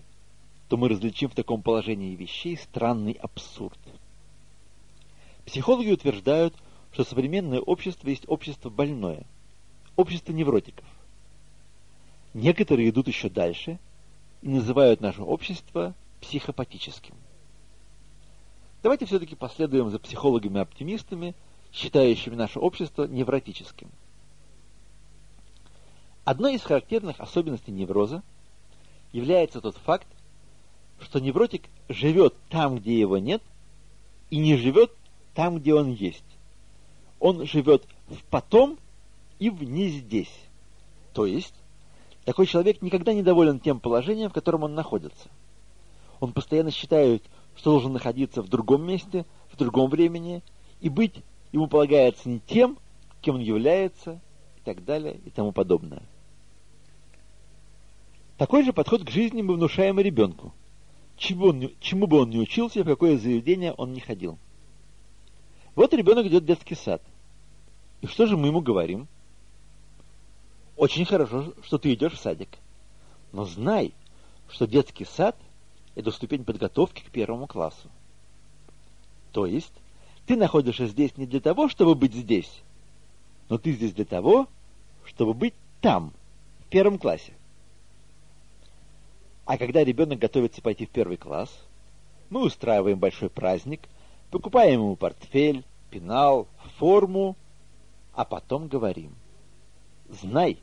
то 0.69 0.77
мы 0.77 0.89
различим 0.89 1.29
в 1.29 1.35
таком 1.35 1.61
положении 1.61 2.15
вещей 2.15 2.57
странный 2.57 3.13
абсурд. 3.13 3.77
Психологи 5.45 5.91
утверждают, 5.91 6.55
что 6.93 7.03
современное 7.03 7.59
общество 7.59 8.09
есть 8.09 8.27
общество 8.27 8.71
больное, 8.71 9.23
общество 9.97 10.31
невротиков. 10.31 10.87
Некоторые 12.33 12.89
идут 12.89 13.07
еще 13.07 13.29
дальше 13.29 13.77
и 14.41 14.47
называют 14.47 14.99
наше 14.99 15.21
общество 15.21 15.93
психопатическим. 16.21 17.13
Давайте 18.83 19.05
все-таки 19.05 19.35
последуем 19.35 19.89
за 19.89 19.97
психологами-оптимистами, 19.97 21.33
считающими 21.71 22.35
наше 22.35 22.59
общество 22.59 23.05
невротическим. 23.05 23.89
Одной 26.25 26.55
из 26.55 26.61
характерных 26.61 27.19
особенностей 27.19 27.71
невроза 27.71 28.21
является 29.11 29.61
тот 29.61 29.75
факт, 29.77 30.07
что 31.01 31.19
невротик 31.19 31.63
живет 31.89 32.35
там, 32.49 32.77
где 32.77 32.99
его 32.99 33.17
нет, 33.17 33.41
и 34.29 34.37
не 34.37 34.57
живет 34.57 34.91
там, 35.33 35.57
где 35.57 35.73
он 35.73 35.91
есть 35.93 36.23
он 37.23 37.45
живет 37.45 37.87
в 38.09 38.21
потом 38.29 38.77
и 39.39 39.49
в 39.49 39.63
не 39.63 39.87
здесь. 39.87 40.33
То 41.13 41.25
есть, 41.25 41.53
такой 42.25 42.47
человек 42.47 42.81
никогда 42.81 43.13
не 43.13 43.23
доволен 43.23 43.61
тем 43.61 43.79
положением, 43.79 44.29
в 44.29 44.33
котором 44.33 44.63
он 44.63 44.75
находится. 44.75 45.29
Он 46.19 46.33
постоянно 46.33 46.69
считает, 46.69 47.23
что 47.55 47.71
должен 47.71 47.93
находиться 47.93 48.41
в 48.41 48.49
другом 48.49 48.85
месте, 48.85 49.25
в 49.51 49.57
другом 49.57 49.89
времени, 49.89 50.41
и 50.81 50.89
быть 50.89 51.23
ему 51.51 51.67
полагается 51.67 52.29
не 52.29 52.39
тем, 52.39 52.77
кем 53.21 53.35
он 53.35 53.41
является, 53.41 54.19
и 54.57 54.61
так 54.63 54.83
далее, 54.83 55.19
и 55.25 55.29
тому 55.29 55.51
подобное. 55.51 56.03
Такой 58.37 58.63
же 58.63 58.73
подход 58.73 59.03
к 59.03 59.09
жизни 59.09 59.41
мы 59.41 59.53
внушаем 59.53 59.99
и 59.99 60.03
ребенку. 60.03 60.53
чему, 61.17 61.47
он, 61.47 61.69
чему 61.79 62.07
бы 62.07 62.19
он 62.19 62.29
ни 62.31 62.37
учился, 62.37 62.83
в 62.83 62.87
какое 62.87 63.17
заведение 63.17 63.73
он 63.73 63.93
не 63.93 63.99
ходил. 63.99 64.37
Вот 65.75 65.93
ребенок 65.93 66.25
идет 66.25 66.43
в 66.43 66.47
детский 66.47 66.75
сад. 66.75 67.01
И 68.01 68.07
что 68.07 68.25
же 68.25 68.35
мы 68.35 68.47
ему 68.47 68.61
говорим? 68.61 69.07
Очень 70.75 71.05
хорошо, 71.05 71.53
что 71.61 71.77
ты 71.77 71.93
идешь 71.93 72.13
в 72.13 72.19
садик. 72.19 72.49
Но 73.31 73.45
знай, 73.45 73.93
что 74.49 74.67
детский 74.67 75.05
сад– 75.05 75.37
это 75.95 76.11
ступень 76.11 76.43
подготовки 76.43 77.03
к 77.03 77.11
первому 77.11 77.47
классу. 77.47 77.89
То 79.31 79.45
есть, 79.45 79.73
ты 80.25 80.35
находишься 80.35 80.87
здесь 80.87 81.17
не 81.17 81.25
для 81.25 81.39
того, 81.39 81.69
чтобы 81.69 81.95
быть 81.95 82.13
здесь, 82.13 82.61
но 83.49 83.57
ты 83.57 83.73
здесь 83.73 83.93
для 83.93 84.05
того, 84.05 84.47
чтобы 85.05 85.33
быть 85.33 85.53
там, 85.81 86.13
в 86.65 86.69
первом 86.69 86.97
классе. 86.97 87.33
А 89.45 89.57
когда 89.57 89.83
ребенок 89.83 90.19
готовится 90.19 90.61
пойти 90.61 90.85
в 90.85 90.89
первый 90.89 91.17
класс, 91.17 91.49
мы 92.29 92.45
устраиваем 92.45 92.97
большой 92.97 93.29
праздник, 93.29 93.81
покупаем 94.31 94.81
ему 94.81 94.95
портфель, 94.95 95.63
пенал, 95.91 96.47
форму, 96.77 97.35
а 98.13 98.23
потом 98.25 98.67
говорим. 98.67 99.13
Знай, 100.09 100.57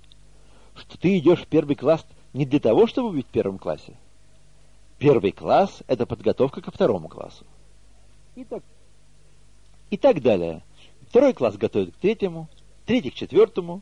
что 0.74 0.98
ты 0.98 1.18
идешь 1.18 1.42
в 1.42 1.46
первый 1.46 1.76
класс 1.76 2.06
не 2.32 2.46
для 2.46 2.60
того, 2.60 2.86
чтобы 2.86 3.12
быть 3.12 3.26
в 3.26 3.30
первом 3.30 3.58
классе. 3.58 3.96
Первый 5.00 5.32
класс– 5.32 5.82
это 5.88 6.04
подготовка 6.04 6.60
ко 6.60 6.70
второму 6.70 7.08
классу. 7.08 7.46
И 8.36 8.44
так, 8.44 8.62
и 9.88 9.96
так 9.96 10.20
далее. 10.20 10.62
Второй 11.08 11.32
класс 11.32 11.56
готовит 11.56 11.94
к 11.94 11.96
третьему, 11.96 12.50
третий 12.84 13.10
к 13.10 13.14
четвертому. 13.14 13.80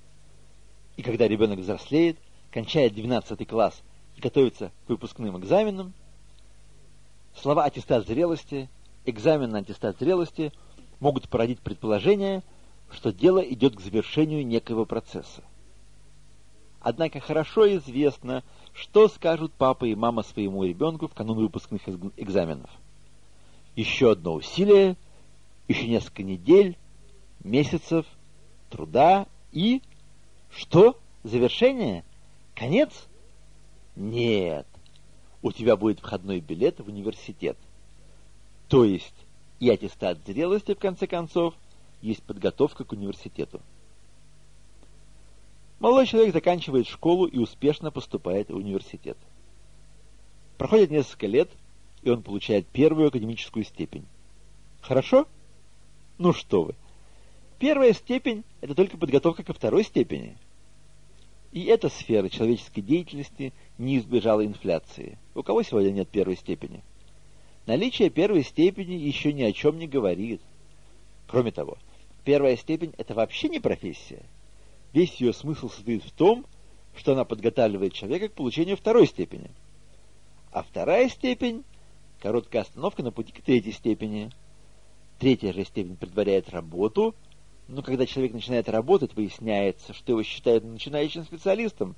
И 0.97 1.03
когда 1.03 1.27
ребенок 1.27 1.59
взрослеет, 1.59 2.19
кончает 2.53 2.95
12 2.95 3.49
класс 3.49 3.83
и 4.17 4.21
готовится 4.21 4.71
к 4.87 4.91
выпускным 4.91 5.37
экзаменам, 5.41 5.93
слова 7.35 7.65
аттестат 7.65 8.07
зрелости, 8.07 8.71
экзамен 9.05 9.51
на 9.51 9.59
аттестат 9.59 9.99
зрелости 9.99 10.53
могут 11.01 11.29
породить 11.29 11.59
предположение, 11.59 12.45
что 12.93 13.13
дело 13.13 13.41
идет 13.41 13.75
к 13.75 13.81
завершению 13.81 14.47
некоего 14.47 14.87
процесса. 14.87 15.43
Однако 16.81 17.19
хорошо 17.19 17.77
известно, 17.77 18.45
что 18.81 19.09
скажут 19.09 19.53
папа 19.53 19.85
и 19.87 19.95
мама 19.95 20.23
своему 20.23 20.65
ребенку 20.65 21.09
в 21.09 21.15
канун 21.15 21.39
выпускных 21.39 21.83
экзаменов. 22.17 22.71
Еще 23.75 24.13
одно 24.13 24.35
усилие, 24.35 24.97
еще 25.67 25.89
несколько 25.89 26.23
недель, 26.23 26.77
месяцев, 27.43 28.07
труда 28.71 29.27
и... 29.53 29.83
Что? 30.51 30.99
Завершение? 31.25 32.05
Конец? 32.55 32.91
Нет. 33.97 34.67
У 35.43 35.53
тебя 35.53 35.77
будет 35.77 36.01
входной 36.01 36.41
билет 36.41 36.81
в 36.81 36.89
университет. 36.89 37.57
То 38.69 38.85
есть 38.85 39.15
и 39.61 39.69
аттестат 39.71 40.19
зрелости, 40.25 40.75
в 40.75 40.79
конце 40.79 41.07
концов, 41.07 41.55
есть 42.01 42.23
подготовка 42.23 42.85
к 42.85 42.93
университету. 42.93 43.61
Молодой 45.81 46.07
человек 46.07 46.33
заканчивает 46.33 46.89
школу 46.89 47.27
и 47.27 47.39
успешно 47.39 47.93
поступает 47.93 48.51
в 48.51 48.57
университет. 48.57 49.17
Проходит 50.57 50.91
несколько 50.91 51.29
лет, 51.29 51.51
и 52.03 52.11
он 52.11 52.23
получает 52.23 52.67
первую 52.67 53.09
академическую 53.09 53.65
степень. 53.65 54.05
Хорошо? 54.81 55.29
Ну 56.19 56.33
что 56.33 56.65
вы. 56.65 56.75
Первая 57.61 57.93
степень– 57.93 58.45
это 58.61 58.75
только 58.75 58.97
подготовка 58.97 59.45
ко 59.45 59.53
второй 59.53 59.85
степени. 59.85 60.37
И 61.53 61.65
эта 61.65 61.89
сфера 61.89 62.29
человеческой 62.29 62.83
деятельности 62.83 63.53
не 63.79 63.99
избежала 63.99 64.45
инфляции. 64.45 65.19
У 65.35 65.43
кого 65.45 65.63
сегодня 65.63 65.91
нет 65.91 66.09
первой 66.09 66.37
степени? 66.37 66.83
Наличие 67.67 68.11
первой 68.11 68.43
степени 68.43 68.95
еще 68.95 69.33
ни 69.33 69.43
о 69.43 69.53
чем 69.53 69.79
не 69.79 69.87
говорит. 69.87 70.41
Кроме 71.29 71.53
того, 71.53 71.79
первая 72.25 72.57
степень– 72.57 72.95
это 72.99 73.15
вообще 73.15 73.49
не 73.49 73.61
профессия– 73.61 74.23
Весь 74.93 75.15
ее 75.17 75.33
смысл 75.33 75.69
состоит 75.69 76.05
в 76.05 76.13
том, 76.13 76.47
что 76.97 77.13
она 77.13 77.25
подготавливает 77.25 77.93
человека 77.93 78.29
к 78.29 78.35
получению 78.35 78.77
второй 78.77 79.07
степени. 79.07 79.51
А 80.51 80.63
вторая 80.63 81.09
степень– 81.09 81.65
короткая 82.21 82.63
остановка 82.63 83.03
на 83.03 83.13
пути 83.13 83.33
к 83.33 83.43
третьей 83.43 83.73
степени. 83.73 84.31
Третья 85.19 85.53
же 85.53 85.65
степень 85.65 85.97
предваряет 85.97 86.49
работу, 86.51 87.15
но 87.69 87.83
когда 87.83 88.07
человек 88.07 88.33
начинает 88.33 88.69
работать, 88.69 89.15
выясняется, 89.15 89.93
что 89.93 90.13
его 90.13 90.23
считают 90.23 90.65
начинающим 90.65 91.25
специалистом, 91.25 91.97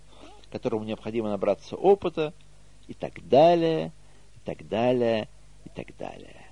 которому 0.50 0.84
необходимо 0.84 1.30
набраться 1.30 1.76
опыта, 1.76 2.34
и 2.88 2.94
так 2.94 3.26
далее, 3.28 3.92
и 4.34 4.40
так 4.44 4.68
далее, 4.68 5.28
и 5.64 5.68
так 5.68 5.96
далее. 5.96 6.44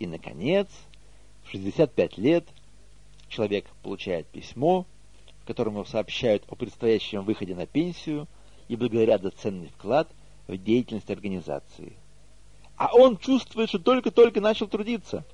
И, 0.00 0.06
наконец, 0.08 0.66
в 1.44 1.50
65 1.50 2.18
лет 2.18 2.44
человек 3.28 3.66
получает 3.82 4.26
письмо, 4.26 4.86
которому 5.44 5.84
сообщают 5.84 6.44
о 6.48 6.54
предстоящем 6.54 7.24
выходе 7.24 7.54
на 7.54 7.66
пенсию 7.66 8.26
и 8.68 8.76
благодарят 8.76 9.22
за 9.22 9.30
ценный 9.30 9.68
вклад 9.68 10.08
в 10.46 10.56
деятельность 10.56 11.10
организации. 11.10 11.96
А 12.76 12.94
он 12.94 13.16
чувствует, 13.18 13.68
что 13.68 13.78
только-только 13.78 14.40
начал 14.40 14.66
трудиться. 14.66 15.24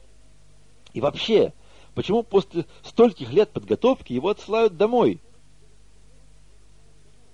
И 0.93 1.01
вообще, 1.01 1.53
почему 1.95 2.23
после 2.23 2.67
стольких 2.83 3.33
лет 3.33 3.51
подготовки 3.51 4.13
его 4.13 4.29
отсылают 4.29 4.77
домой? 4.77 5.21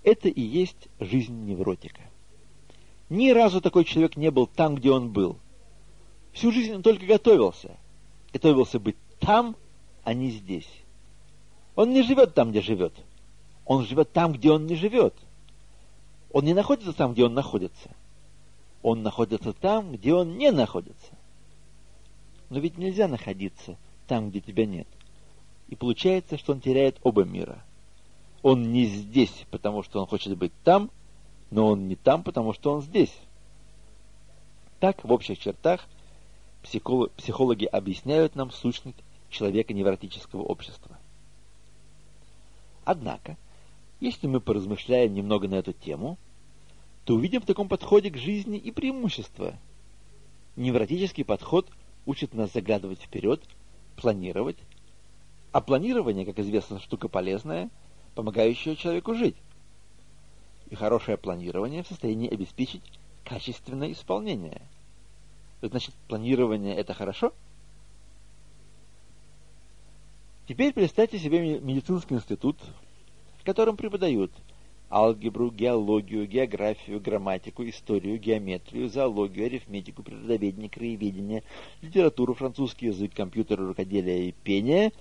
Это 0.04 0.28
и 0.28 0.40
есть 0.40 0.88
жизнь 1.00 1.44
невротика. 1.44 2.02
Ни 3.08 3.30
разу 3.30 3.60
такой 3.60 3.84
человек 3.84 4.16
не 4.16 4.30
был 4.30 4.46
там, 4.46 4.76
где 4.76 4.90
он 4.90 5.10
был. 5.10 5.38
Всю 6.32 6.52
жизнь 6.52 6.74
он 6.74 6.82
только 6.82 7.06
готовился. 7.06 7.76
Готовился 8.32 8.78
быть 8.78 8.96
там, 9.18 9.56
а 10.04 10.12
не 10.14 10.30
здесь. 10.30 10.68
Он 11.76 11.92
не 11.92 12.02
живет 12.02 12.34
там, 12.34 12.50
где 12.50 12.62
живет. 12.62 12.94
Он 13.64 13.84
живет 13.84 14.12
там, 14.12 14.32
где 14.32 14.50
он 14.50 14.66
не 14.66 14.74
живет. 14.74 15.14
Он 16.32 16.44
не 16.44 16.54
находится 16.54 16.92
там, 16.92 17.12
где 17.12 17.24
он 17.24 17.34
находится. 17.34 17.90
Он 18.82 19.02
находится 19.02 19.52
там, 19.52 19.92
где 19.92 20.14
он 20.14 20.38
не 20.38 20.50
находится. 20.50 21.12
Но 22.48 22.58
ведь 22.58 22.78
нельзя 22.78 23.08
находиться 23.08 23.76
там, 24.06 24.30
где 24.30 24.40
тебя 24.40 24.66
нет. 24.66 24.86
И 25.68 25.76
получается, 25.76 26.38
что 26.38 26.52
он 26.52 26.60
теряет 26.60 26.98
оба 27.02 27.24
мира. 27.24 27.62
Он 28.42 28.72
не 28.72 28.86
здесь, 28.86 29.44
потому 29.50 29.82
что 29.82 30.00
он 30.00 30.06
хочет 30.06 30.36
быть 30.38 30.52
там, 30.62 30.90
но 31.50 31.66
он 31.66 31.88
не 31.88 31.96
там, 31.96 32.22
потому 32.22 32.52
что 32.52 32.72
он 32.72 32.82
здесь. 32.82 33.14
Так, 34.78 35.04
в 35.04 35.12
общих 35.12 35.38
чертах, 35.38 35.86
психологи 36.62 37.64
объясняют 37.64 38.36
нам 38.36 38.50
сущность 38.50 39.02
человека 39.30 39.74
невротического 39.74 40.42
общества. 40.42 40.95
Однако, 42.87 43.37
если 43.99 44.29
мы 44.29 44.40
поразмышляем 44.40 45.12
немного 45.12 45.49
на 45.49 45.57
эту 45.57 45.72
тему, 45.72 46.18
то 47.05 47.16
увидим 47.16 47.40
в 47.40 47.44
таком 47.44 47.68
подходе 47.68 48.11
к 48.11 48.16
жизни 48.16 48.59
и 48.59 48.70
преимущества. 48.70 49.59
Невротический 50.55 51.25
подход 51.25 51.68
учит 52.07 52.33
нас 52.33 52.53
заглядывать 52.53 53.03
вперед, 53.03 53.42
планировать, 53.96 54.57
а 55.51 55.61
планирование, 55.61 56.25
как 56.25 56.38
известно, 56.38 56.79
штука 56.79 57.09
полезная, 57.09 57.70
помогающая 58.14 58.77
человеку 58.77 59.14
жить. 59.14 59.37
И 60.70 60.77
хорошее 60.77 61.18
планирование 61.18 61.83
в 61.83 61.88
состоянии 61.88 62.33
обеспечить 62.33 62.85
качественное 63.25 63.90
исполнение. 63.90 64.62
Значит, 65.61 65.94
планирование– 66.07 66.77
это 66.77 66.94
хорошо– 66.94 67.33
Теперь 70.48 70.72
представьте 70.72 71.18
себе 71.18 71.59
медицинский 71.59 72.14
институт, 72.14 72.56
в 73.38 73.44
котором 73.44 73.76
преподают 73.76 74.30
алгебру, 74.88 75.50
геологию, 75.50 76.28
географию, 76.28 77.00
грамматику, 77.00 77.68
историю, 77.68 78.20
геометрию, 78.20 78.88
зоологию, 78.88 79.46
арифметику, 79.46 80.04
природоведение, 80.04 80.70
краеведение, 80.70 81.42
литературу, 81.82 82.35
французский 82.35 82.87
язык, 82.87 83.12
компьютер, 83.12 83.59
рукоделие 83.59 84.28
и 84.28 84.32
пение, 84.32 84.92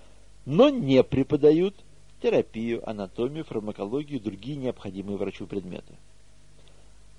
но 0.47 0.69
не 0.69 1.03
преподают 1.03 1.75
терапию, 2.23 2.88
анатомию, 2.89 3.45
фармакологию 3.45 4.19
и 4.19 4.23
другие 4.23 4.58
необходимые 4.58 5.17
врачу 5.17 5.45
предметы. 5.45 5.93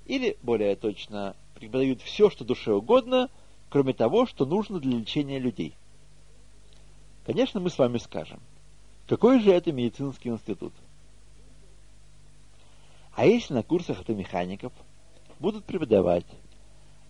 Или, 0.05 0.35
более 0.43 0.75
точно, 0.75 1.37
преподают 1.55 2.01
все, 2.01 2.29
что 2.29 2.43
душе 2.43 2.73
угодно, 2.73 3.29
кроме 3.69 3.93
того, 3.93 4.25
что 4.25 4.45
нужно 4.45 4.81
для 4.81 4.97
лечения 4.97 5.39
людей– 5.39 5.75
Конечно, 7.27 7.59
мы 7.59 7.69
с 7.69 7.77
вами 7.77 7.97
скажем, 7.97 8.39
какой 9.05 9.41
же 9.41 9.51
это 9.51 9.73
медицинский 9.73 10.29
институт? 10.29 10.71
А 13.13 13.25
если 13.25 13.53
на 13.53 13.63
курсах 13.63 13.99
автомехаников 13.99 14.71
будут 15.37 15.65
преподавать 15.65 16.25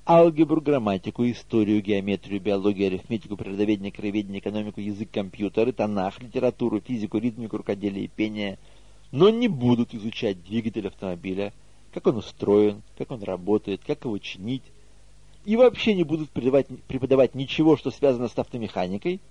алгебру, 0.07 0.59
грамматику, 0.59 1.23
историю, 1.29 1.83
геометрию, 1.83 2.41
биологию, 2.41 2.87
арифметику, 2.87 3.37
природоведение, 3.37 3.91
краеведение, 3.91 4.39
экономику, 4.39 4.81
язык, 4.81 5.11
компьютеры, 5.11 5.71
тонах, 5.71 6.19
литературу, 6.19 6.81
физику, 6.81 7.19
ритмику, 7.19 7.57
рукоделие 7.57 8.05
и 8.05 8.07
пение, 8.07 8.57
но 9.11 9.29
не 9.29 9.47
будут 9.47 9.93
изучать 9.93 10.43
двигатель 10.43 10.87
автомобиля, 10.87 11.53
как 11.93 12.07
он 12.07 12.17
устроен, 12.17 12.81
как 12.97 13.11
он 13.11 13.21
работает, 13.21 13.81
как 13.85 14.03
его 14.05 14.17
чинить, 14.17 14.63
и 15.45 15.55
вообще 15.55 15.93
не 15.93 16.03
будут 16.03 16.31
преподавать, 16.31 16.67
преподавать 16.87 17.35
ничего, 17.35 17.77
что 17.77 17.91
связано 17.91 18.29
с 18.29 18.37
автомеханикой, 18.39 19.21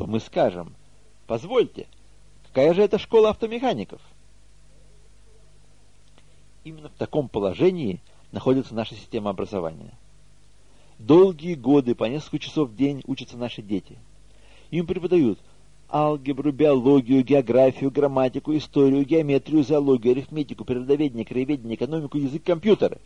то 0.00 0.06
мы 0.06 0.18
скажем, 0.18 0.72
позвольте, 1.26 1.86
какая 2.46 2.72
же 2.72 2.80
это 2.80 2.98
школа 2.98 3.28
автомехаников? 3.28 4.00
Именно 6.64 6.88
в 6.88 6.94
таком 6.94 7.28
положении 7.28 8.00
находится 8.32 8.74
наша 8.74 8.94
система 8.94 9.28
образования. 9.28 9.92
Долгие 10.98 11.52
годы, 11.52 11.94
по 11.94 12.04
несколько 12.04 12.38
часов 12.38 12.70
в 12.70 12.76
день 12.76 13.02
учатся 13.06 13.36
наши 13.36 13.60
дети. 13.60 13.98
Им 14.70 14.86
преподают 14.86 15.38
алгебру, 15.92 16.50
биологию, 16.50 17.22
географию, 17.22 17.90
грамматику, 17.90 18.56
историю, 18.56 19.04
геометрию, 19.04 19.64
зоологию, 19.64 20.12
арифметику, 20.12 20.64
природоведение, 20.64 21.26
краеведение, 21.26 21.74
экономику, 21.74 22.16
язык 22.16 22.42
компьютера, 22.42 22.96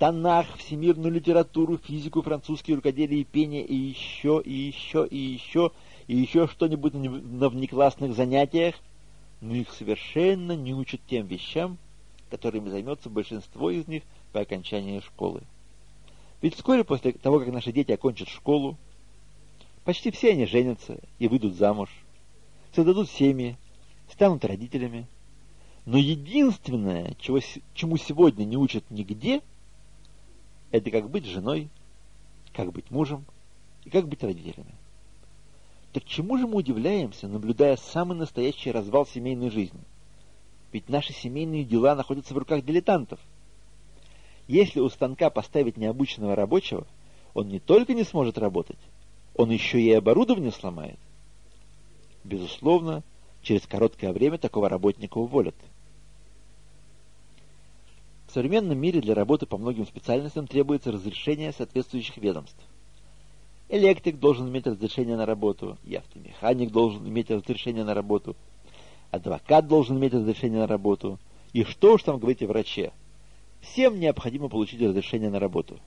Танах, 0.00 0.46
всемирную 0.56 1.12
литературу, 1.12 1.78
физику, 1.78 2.22
французский, 2.22 2.74
рукоделие, 2.74 3.22
пение 3.22 3.64
и 3.64 3.76
еще, 3.76 4.42
и 4.44 4.52
еще, 4.52 5.06
и 5.06 5.16
еще, 5.16 5.70
и 6.06 6.16
еще 6.16 6.46
что-нибудь 6.46 6.94
на 6.94 7.48
внеклассных 7.48 8.14
занятиях, 8.14 8.74
но 9.40 9.54
их 9.54 9.72
совершенно 9.72 10.52
не 10.52 10.74
учат 10.74 11.00
тем 11.08 11.26
вещам, 11.26 11.78
которыми 12.30 12.68
займется 12.68 13.10
большинство 13.10 13.70
из 13.70 13.86
них 13.86 14.02
по 14.32 14.40
окончании 14.40 15.00
школы. 15.00 15.42
Ведь 16.42 16.54
вскоре 16.54 16.84
после 16.84 17.12
того, 17.12 17.38
как 17.38 17.48
наши 17.48 17.72
дети 17.72 17.92
окончат 17.92 18.28
школу, 18.28 18.76
почти 19.84 20.10
все 20.10 20.32
они 20.32 20.46
женятся 20.46 20.98
и 21.18 21.28
выйдут 21.28 21.54
замуж, 21.54 21.88
создадут 22.74 23.08
семьи, 23.08 23.56
станут 24.10 24.44
родителями. 24.44 25.06
Но 25.86 25.98
единственное, 25.98 27.14
чего, 27.18 27.40
чему 27.74 27.96
сегодня 27.96 28.44
не 28.44 28.56
учат 28.56 28.90
нигде, 28.90 29.42
это 30.70 30.90
как 30.90 31.10
быть 31.10 31.26
женой, 31.26 31.68
как 32.52 32.72
быть 32.72 32.90
мужем 32.90 33.24
и 33.84 33.90
как 33.90 34.08
быть 34.08 34.22
родителями. 34.22 34.74
Так 35.94 36.04
чему 36.06 36.36
же 36.38 36.48
мы 36.48 36.56
удивляемся, 36.56 37.28
наблюдая 37.28 37.76
самый 37.76 38.16
настоящий 38.16 38.72
развал 38.72 39.06
семейной 39.06 39.48
жизни? 39.48 39.78
Ведь 40.72 40.88
наши 40.88 41.12
семейные 41.12 41.62
дела 41.62 41.94
находятся 41.94 42.34
в 42.34 42.38
руках 42.38 42.64
дилетантов. 42.64 43.20
Если 44.48 44.80
у 44.80 44.88
станка 44.88 45.30
поставить 45.30 45.76
необученного 45.76 46.34
рабочего, 46.34 46.84
он 47.32 47.48
не 47.48 47.60
только 47.60 47.94
не 47.94 48.02
сможет 48.02 48.38
работать, 48.38 48.78
он 49.36 49.50
еще 49.50 49.80
и 49.80 49.92
оборудование 49.92 50.50
сломает. 50.50 50.98
Безусловно, 52.24 53.04
через 53.42 53.64
короткое 53.64 54.12
время 54.12 54.38
такого 54.38 54.68
работника 54.68 55.18
уволят. 55.18 55.54
В 58.26 58.32
современном 58.32 58.78
мире 58.78 59.00
для 59.00 59.14
работы 59.14 59.46
по 59.46 59.58
многим 59.58 59.86
специальностям 59.86 60.48
требуется 60.48 60.90
разрешение 60.90 61.52
соответствующих 61.52 62.16
ведомств. 62.16 62.58
Электрик 63.68 64.18
должен 64.18 64.48
иметь 64.48 64.66
разрешение 64.66 65.16
на 65.16 65.24
работу, 65.24 65.78
и 65.84 65.94
автомеханик 65.94 66.70
должен 66.70 67.08
иметь 67.08 67.30
разрешение 67.30 67.84
на 67.84 67.94
работу, 67.94 68.36
адвокат 69.10 69.66
должен 69.66 69.96
иметь 69.96 70.12
разрешение 70.12 70.60
на 70.60 70.66
работу, 70.66 71.18
и 71.52 71.64
что 71.64 71.94
уж 71.94 72.02
там 72.02 72.18
говорить 72.18 72.42
о 72.42 72.46
враче. 72.46 72.92
Всем 73.60 73.98
необходимо 73.98 74.48
получить 74.48 74.82
разрешение 74.82 75.30
на 75.30 75.38
работу. 75.38 75.78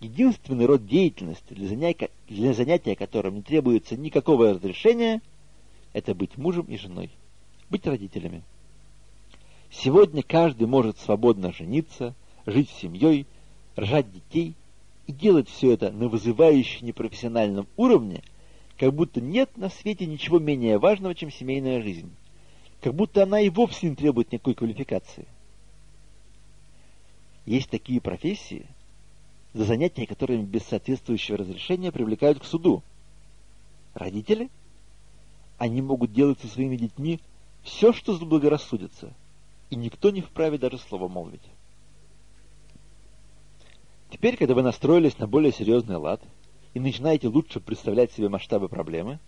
Единственный 0.00 0.66
род 0.66 0.86
деятельности, 0.86 1.54
для 1.54 1.66
занятия, 1.66 2.10
для 2.28 2.52
занятия 2.52 2.94
которым 2.94 3.36
не 3.36 3.42
требуется 3.42 3.96
никакого 3.96 4.50
разрешения, 4.50 5.22
это 5.92 6.14
быть 6.14 6.36
мужем 6.36 6.66
и 6.66 6.76
женой, 6.76 7.10
быть 7.68 7.86
родителями. 7.86 8.42
Сегодня 9.70 10.22
каждый 10.22 10.68
может 10.68 10.98
свободно 10.98 11.52
жениться, 11.52 12.14
жить 12.46 12.70
с 12.70 12.80
семьей, 12.80 13.26
рожать 13.74 14.12
детей 14.12 14.54
и 15.06 15.12
делать 15.12 15.48
все 15.48 15.72
это 15.72 15.90
на 15.90 16.08
вызывающем 16.08 16.86
непрофессиональном 16.86 17.66
уровне, 17.76 18.22
как 18.78 18.94
будто 18.94 19.20
нет 19.20 19.56
на 19.56 19.68
свете 19.68 20.06
ничего 20.06 20.38
менее 20.38 20.78
важного, 20.78 21.14
чем 21.14 21.30
семейная 21.30 21.82
жизнь, 21.82 22.10
как 22.80 22.94
будто 22.94 23.22
она 23.22 23.40
и 23.40 23.50
вовсе 23.50 23.88
не 23.90 23.96
требует 23.96 24.32
никакой 24.32 24.54
квалификации. 24.54 25.26
Есть 27.46 27.70
такие 27.70 28.00
профессии, 28.00 28.66
за 29.52 29.64
занятия 29.64 30.06
которыми 30.06 30.42
без 30.42 30.62
соответствующего 30.64 31.38
разрешения 31.38 31.92
привлекают 31.92 32.40
к 32.40 32.44
суду. 32.44 32.82
Родители? 33.92 34.48
Они 35.58 35.82
могут 35.82 36.12
делать 36.12 36.40
со 36.40 36.48
своими 36.48 36.76
детьми 36.76 37.20
все, 37.62 37.92
что 37.92 38.14
заблагорассудится, 38.14 39.14
и 39.70 39.76
никто 39.76 40.10
не 40.10 40.20
вправе 40.20 40.58
даже 40.58 40.78
слова 40.78 41.08
молвить. 41.08 41.42
Теперь, 44.14 44.36
когда 44.36 44.54
вы 44.54 44.62
настроились 44.62 45.18
на 45.18 45.26
более 45.26 45.52
серьезный 45.52 45.96
лад 45.96 46.22
и 46.72 46.80
начинаете 46.80 47.28
лучше 47.28 47.60
представлять 47.60 48.12
себе 48.12 48.30
масштабы 48.30 48.68
проблемы, 48.68 49.18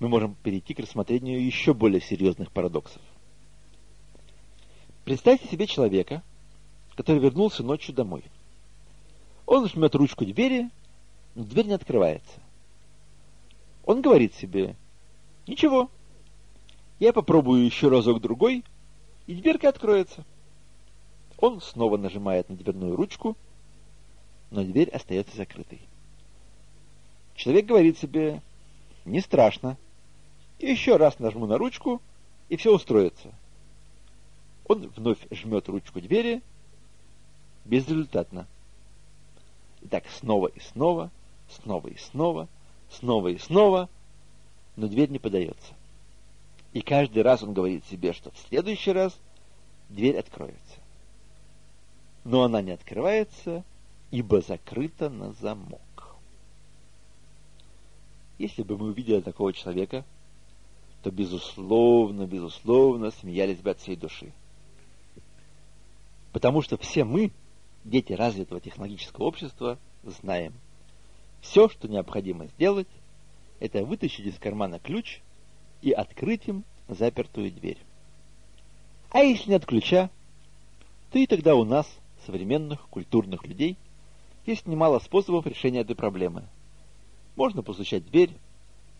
мы 0.00 0.08
можем 0.08 0.34
перейти 0.42 0.74
к 0.74 0.80
рассмотрению 0.80 1.42
еще 1.42 1.72
более 1.72 2.00
серьезных 2.00 2.50
парадоксов. 2.52 3.00
Представьте 5.04 5.48
себе 5.48 5.66
человека, 5.66 6.22
который 6.96 7.20
вернулся 7.20 7.62
ночью 7.62 7.94
домой– 7.94 8.24
он 9.46 9.68
жмет 9.68 9.94
ручку 9.94 10.26
двери, 10.26 10.70
но 11.36 11.44
дверь 11.44 11.66
не 11.66 11.74
открывается. 11.74 12.40
Он 13.84 14.02
говорит 14.02 14.34
себе, 14.34 14.74
ничего, 15.46 15.88
я 16.98 17.12
попробую 17.12 17.64
еще 17.64 17.88
разок-другой, 17.88 18.64
и 19.28 19.34
дверка 19.34 19.68
откроется. 19.68 20.24
Он 21.38 21.60
снова 21.60 21.96
нажимает 21.96 22.48
на 22.48 22.56
дверную 22.56 22.96
ручку, 22.96 23.36
но 24.50 24.62
дверь 24.62 24.90
остается 24.90 25.36
закрытой. 25.36 25.80
Человек 27.34 27.66
говорит 27.66 27.98
себе, 27.98 28.40
не 29.04 29.20
страшно, 29.20 29.76
еще 30.58 30.96
раз 30.96 31.18
нажму 31.18 31.46
на 31.46 31.58
ручку, 31.58 32.00
и 32.48 32.56
все 32.56 32.74
устроится. 32.74 33.34
Он 34.66 34.88
вновь 34.96 35.18
жмет 35.30 35.68
ручку 35.68 36.00
двери, 36.00 36.42
безрезультатно. 37.64 38.46
И 39.82 39.88
так 39.88 40.04
снова 40.08 40.48
и 40.48 40.60
снова, 40.60 41.10
снова 41.50 41.88
и 41.88 41.96
снова, 41.98 42.48
снова 42.90 43.28
и 43.28 43.38
снова, 43.38 43.88
но 44.76 44.88
дверь 44.88 45.10
не 45.10 45.18
подается. 45.18 45.74
И 46.72 46.80
каждый 46.80 47.22
раз 47.22 47.42
он 47.42 47.52
говорит 47.52 47.84
себе, 47.86 48.12
что 48.12 48.30
в 48.30 48.38
следующий 48.48 48.92
раз 48.92 49.16
дверь 49.88 50.18
откроется. 50.18 50.65
Но 52.26 52.42
она 52.42 52.60
не 52.60 52.72
открывается, 52.72 53.62
ибо 54.10 54.40
закрыта 54.40 55.08
на 55.08 55.30
замок. 55.34 56.16
Если 58.36 58.64
бы 58.64 58.76
мы 58.76 58.88
увидели 58.88 59.20
такого 59.20 59.52
человека, 59.52 60.04
то, 61.04 61.12
безусловно, 61.12 62.26
безусловно, 62.26 63.12
смеялись 63.12 63.60
бы 63.60 63.70
от 63.70 63.78
всей 63.78 63.94
души. 63.94 64.32
Потому 66.32 66.62
что 66.62 66.76
все 66.76 67.04
мы— 67.04 67.30
дети 67.84 68.12
развитого 68.12 68.60
технологического 68.60 69.26
общества, 69.26 69.78
знаем. 70.02 70.52
Все, 71.42 71.68
что 71.68 71.86
необходимо 71.86 72.46
сделать, 72.46 72.88
это 73.60 73.84
вытащить 73.84 74.26
из 74.26 74.36
кармана 74.36 74.80
ключ 74.80 75.20
и 75.80 75.92
открыть 75.92 76.48
им 76.48 76.64
запертую 76.88 77.52
дверь. 77.52 77.78
А 79.10 79.20
если 79.20 79.50
нет 79.50 79.64
ключа, 79.64 80.10
то 81.12 81.20
и 81.20 81.26
тогда 81.28 81.54
у 81.54 81.64
нас, 81.64 81.86
современных 82.26 82.88
культурных 82.88 83.46
людей, 83.46 83.76
есть 84.44 84.66
немало 84.66 84.98
способов 84.98 85.46
решения 85.46 85.80
этой 85.80 85.96
проблемы. 85.96 86.44
Можно 87.36 87.62
постучать 87.62 88.04
в 88.04 88.10
дверь, 88.10 88.30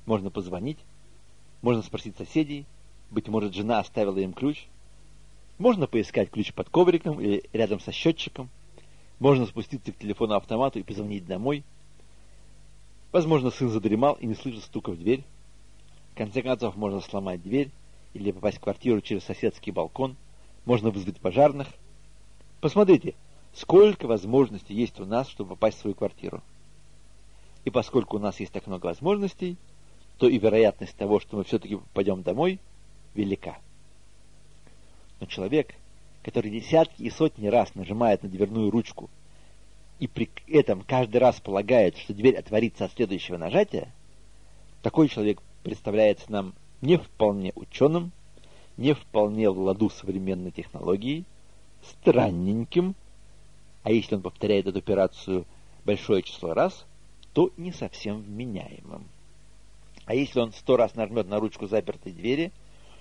можно 0.07 0.31
позвонить, 0.31 0.79
можно 1.63 1.83
спросить 1.83 2.17
соседей, 2.17 2.67
быть 3.11 3.29
может, 3.29 3.55
жена 3.55 3.81
оставила 3.81 4.19
им 4.19 4.33
ключ, 4.33 4.67
можно 5.59 5.87
поискать 5.87 6.31
ключ 6.31 6.53
под 6.53 6.69
ковриком 6.71 7.21
или 7.21 7.45
рядом 7.53 7.81
со 7.81 7.93
счетчиком– 7.93 8.49
можно 9.19 9.47
спуститься 9.47 9.93
к 9.93 9.99
телефону-автомату 9.99 10.79
и 10.79 10.83
позвонить 10.83 11.27
домой. 11.27 11.65
Возможно, 13.13 13.51
сын 13.51 13.71
задремал 13.71 14.15
и 14.15 14.27
не 14.27 14.35
слышит 14.35 14.65
стука 14.65 14.91
в 14.91 14.99
дверь. 14.99 15.25
В 16.13 16.19
конце 16.19 16.43
концов, 16.43 16.77
можно 16.77 17.01
сломать 17.01 17.43
дверь 17.43 17.71
или 18.15 18.33
попасть 18.33 18.59
в 18.59 18.61
квартиру 18.61 19.01
через 19.01 19.25
соседский 19.25 19.73
балкон. 19.73 20.17
Можно 20.65 20.91
вызвать 20.91 21.21
пожарных. 21.21 21.69
Посмотрите, 22.67 23.15
сколько 23.55 24.09
возможностей 24.09 24.75
есть 24.75 24.99
у 24.99 25.05
нас, 25.05 25.29
чтобы 25.29 25.51
попасть 25.51 25.79
в 25.79 25.83
свою 25.83 25.95
квартиру. 25.95 26.43
И 27.65 27.71
поскольку 27.71 28.17
у 28.17 28.19
нас 28.19 28.41
есть 28.41 28.53
так 28.53 28.67
много 28.67 28.87
возможностей, 28.87 29.57
то 30.19 30.29
и 30.29 30.37
вероятность 30.37 30.97
того, 30.97 31.21
что 31.21 31.37
мы 31.37 31.45
все-таки 31.45 31.77
попадем 31.77 32.23
домой, 32.23 32.59
велика. 33.15 33.59
Но 35.21 35.27
человек– 35.27 35.75
который 36.25 36.51
десятки 36.51 37.03
и 37.03 37.11
сотни 37.11 37.47
раз 37.47 37.77
нажимает 37.77 38.25
на 38.25 38.29
дверную 38.29 38.73
ручку 38.73 39.11
и 40.01 40.09
при 40.09 40.29
этом 40.49 40.83
каждый 40.83 41.19
раз 41.19 41.41
полагает, 41.41 41.97
что 41.97 42.15
дверь 42.15 42.35
отворится 42.35 42.87
от 42.87 42.93
следующего 42.95 43.37
нажатия, 43.37 43.95
такой 44.83 45.07
человек 45.07 45.41
представляется 45.63 46.33
нам 46.33 46.55
не 46.81 46.99
вполне 46.99 47.53
ученым, 47.55 48.11
не 48.77 48.93
вполне 48.93 49.51
в 49.51 49.61
ладу 49.61 49.89
современной 49.89 50.51
технологии, 50.51 51.25
странненьким, 51.91 52.95
а 53.83 53.91
если 53.91 54.17
он 54.17 54.23
повторяет 54.23 54.67
эту 54.67 54.79
операцию 54.79 55.45
большое 55.85 56.23
число 56.23 56.55
раз, 56.55 56.85
то 57.33 57.53
не 57.57 57.73
совсем 57.73 58.23
вменяемым. 58.23 59.05
А 60.07 60.15
если 60.15 60.41
он 60.41 60.53
сто 60.53 60.77
раз 60.77 60.95
нажмет 60.95 61.29
на 61.29 61.39
ручку 61.39 61.67
запертой 61.67 62.13
двери, 62.13 62.53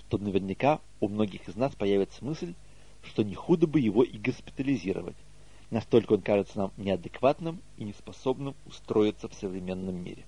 то 0.09 0.17
наверняка 0.17 0.79
у 0.99 1.07
многих 1.07 1.47
из 1.47 1.55
нас 1.55 1.73
появится 1.75 2.23
мысль, 2.23 2.53
что 3.03 3.23
не 3.23 3.35
худо 3.35 3.67
бы 3.67 3.79
его 3.79 4.03
и 4.03 4.17
госпитализировать. 4.17 5.15
Настолько 5.71 6.13
он 6.13 6.21
кажется 6.21 6.57
нам 6.57 6.71
неадекватным 6.77 7.61
и 7.77 7.83
неспособным 7.83 8.55
устроиться 8.65 9.27
в 9.27 9.33
современном 9.33 9.95
мире. 9.95 10.23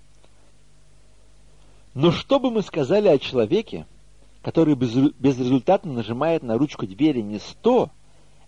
Но 1.93 2.11
что 2.11 2.39
бы 2.39 2.51
мы 2.51 2.61
сказали 2.61 3.07
о 3.07 3.17
человеке, 3.17 3.87
который 4.41 4.75
безрезультатно 4.75 5.93
нажимает 5.93 6.43
на 6.43 6.57
ручку 6.57 6.85
двери 6.85 7.21
не 7.21 7.39
сто, 7.39 7.89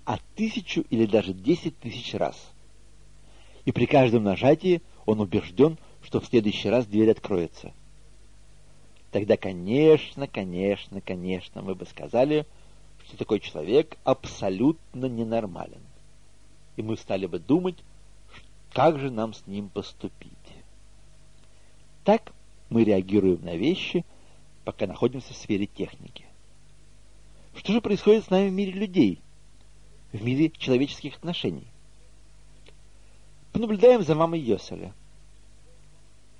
а 0.09 0.17
тысячу 0.35 0.81
или 0.89 1.05
даже 1.05 1.33
десять 1.33 1.77
тысяч 1.77 2.13
раз? 2.15 2.35
И 3.65 3.71
при 3.71 3.85
каждом 3.85 4.23
нажатии 4.23 4.81
он 5.05 5.19
убежден, 5.19 5.77
что 6.01 6.19
в 6.19 6.25
следующий 6.25 6.69
раз 6.69 6.87
дверь 6.87 7.11
откроется. 7.11 7.73
Тогда, 9.11 9.37
конечно, 9.37 10.27
конечно, 10.27 11.01
конечно, 11.01 11.61
мы 11.61 11.75
бы 11.75 11.85
сказали– 11.85 12.45
что 13.09 13.17
такой 13.17 13.39
человек 13.39 13.97
абсолютно 14.03 15.07
ненормален. 15.07 15.81
И 16.75 16.83
мы 16.83 16.95
стали 16.95 17.25
бы 17.25 17.39
думать, 17.39 17.77
как 18.71 18.99
же 18.99 19.09
нам 19.09 19.33
с 19.33 19.47
ним 19.47 19.69
поступить. 19.69 20.31
Так 22.03 22.33
мы 22.69 22.83
реагируем 22.83 23.43
на 23.43 23.55
вещи, 23.55 24.05
пока 24.63 24.85
находимся 24.85 25.33
в 25.33 25.37
сфере 25.37 25.65
техники. 25.65 26.25
Что 27.55 27.73
же 27.73 27.81
происходит 27.81 28.25
с 28.25 28.29
нами 28.29 28.49
в 28.49 28.53
мире 28.53 28.73
людей, 28.73 29.19
в 30.11 30.23
мире 30.23 30.51
человеческих 30.51 31.15
отношений? 31.17 31.67
Понаблюдаем 33.51 34.03
за 34.03 34.15
мамой 34.15 34.39
Йоселя. 34.39 34.93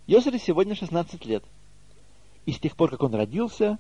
Йоселю 0.08 0.40
сегодня 0.40 0.76
16 0.76 1.26
лет. 1.26 1.44
И 2.46 2.52
с 2.52 2.60
тех 2.60 2.76
пор, 2.76 2.90
как 2.90 3.04
он 3.04 3.14
родился, 3.14 3.78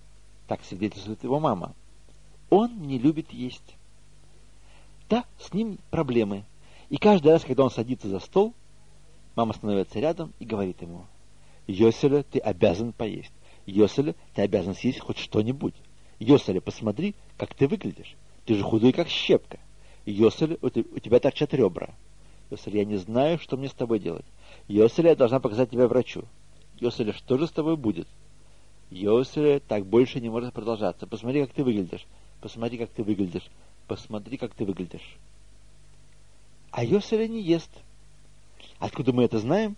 так 0.47 0.63
свидетельствует 0.63 1.23
его 1.23 1.39
мама– 1.39 1.75
он 2.49 2.87
не 2.87 2.97
любит 2.97 3.31
есть. 3.31 3.75
Да, 5.09 5.25
с 5.39 5.53
ним 5.53 5.77
проблемы. 5.91 6.45
И 6.89 6.97
каждый 6.97 7.31
раз, 7.31 7.43
когда 7.43 7.63
он 7.63 7.71
садится 7.71 8.07
за 8.07 8.19
стол, 8.19 8.53
мама 9.35 9.53
становится 9.53 9.99
рядом 9.99 10.33
и 10.39 10.45
говорит 10.45 10.81
ему, 10.81 11.05
«Йоселя, 11.67 12.23
ты 12.23 12.39
обязан 12.39 12.93
поесть. 12.93 13.31
Йоселя, 13.65 14.15
ты 14.33 14.41
обязан 14.41 14.73
съесть 14.73 14.99
хоть 14.99 15.19
что-нибудь. 15.19 15.75
Йоселя, 16.17 16.61
посмотри, 16.61 17.13
как 17.37 17.53
ты 17.53 17.67
выглядишь. 17.67 18.15
Ты 18.45 18.55
же 18.55 18.63
худой, 18.63 18.91
как 18.91 19.07
щепка. 19.07 19.59
Йоселя, 20.05 20.57
у 20.61 20.69
тебя 20.69 21.19
торчат 21.19 21.53
ребра. 21.53 21.93
Йоселя, 22.49 22.79
я 22.79 22.85
не 22.85 22.97
знаю, 22.97 23.37
что 23.39 23.57
мне 23.57 23.69
с 23.69 23.73
тобой 23.73 23.99
делать. 23.99 24.25
Йоселя, 24.67 25.09
я 25.09 25.15
должна 25.15 25.39
показать 25.39 25.69
тебя 25.69 25.87
врачу. 25.87 26.23
Йоселя, 26.79 27.13
что 27.13 27.37
же 27.37 27.47
с 27.47 27.51
тобой 27.51 27.75
будет? 27.75 28.07
Йоселя, 28.89 29.59
так 29.59 29.85
больше 29.85 30.19
не 30.19 30.29
может 30.29 30.53
продолжаться. 30.53 31.05
Посмотри, 31.05 31.41
как 31.41 31.53
ты 31.53 31.63
выглядишь. 31.63 32.05
Посмотри, 32.41 32.77
как 32.77 32.89
ты 32.89 33.03
выглядишь. 33.03 33.47
Посмотри, 33.87 34.37
как 34.37 34.53
ты 34.53 34.65
выглядишь. 34.65 35.17
А 36.71 36.83
Йоселя 36.83 37.27
не 37.27 37.41
ест. 37.41 37.69
Откуда 38.79 39.13
мы 39.13 39.23
это 39.23 39.39
знаем? 39.39 39.75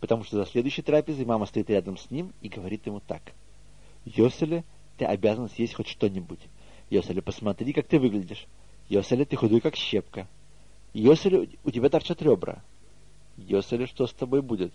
Потому 0.00 0.24
что 0.24 0.36
за 0.36 0.46
следующей 0.46 0.82
трапезой 0.82 1.24
мама 1.24 1.46
стоит 1.46 1.70
рядом 1.70 1.96
с 1.96 2.10
ним 2.10 2.32
и 2.40 2.48
говорит 2.48 2.86
ему 2.86 3.00
так. 3.00 3.22
Йоселя, 4.04 4.64
ты 4.96 5.04
обязан 5.04 5.48
съесть 5.48 5.74
хоть 5.74 5.88
что-нибудь. 5.88 6.40
Йоселя, 6.90 7.22
посмотри, 7.22 7.72
как 7.72 7.86
ты 7.86 7.98
выглядишь. 7.98 8.46
Йоселя, 8.90 9.24
ты 9.24 9.36
худой, 9.36 9.60
как 9.60 9.76
щепка. 9.76 10.26
Йоселя, 10.92 11.46
у 11.64 11.70
тебя 11.70 11.88
торчат 11.88 12.20
ребра. 12.22 12.60
Йоселя, 13.36 13.86
что 13.86 14.08
с 14.08 14.12
тобой 14.12 14.42
будет? 14.42 14.72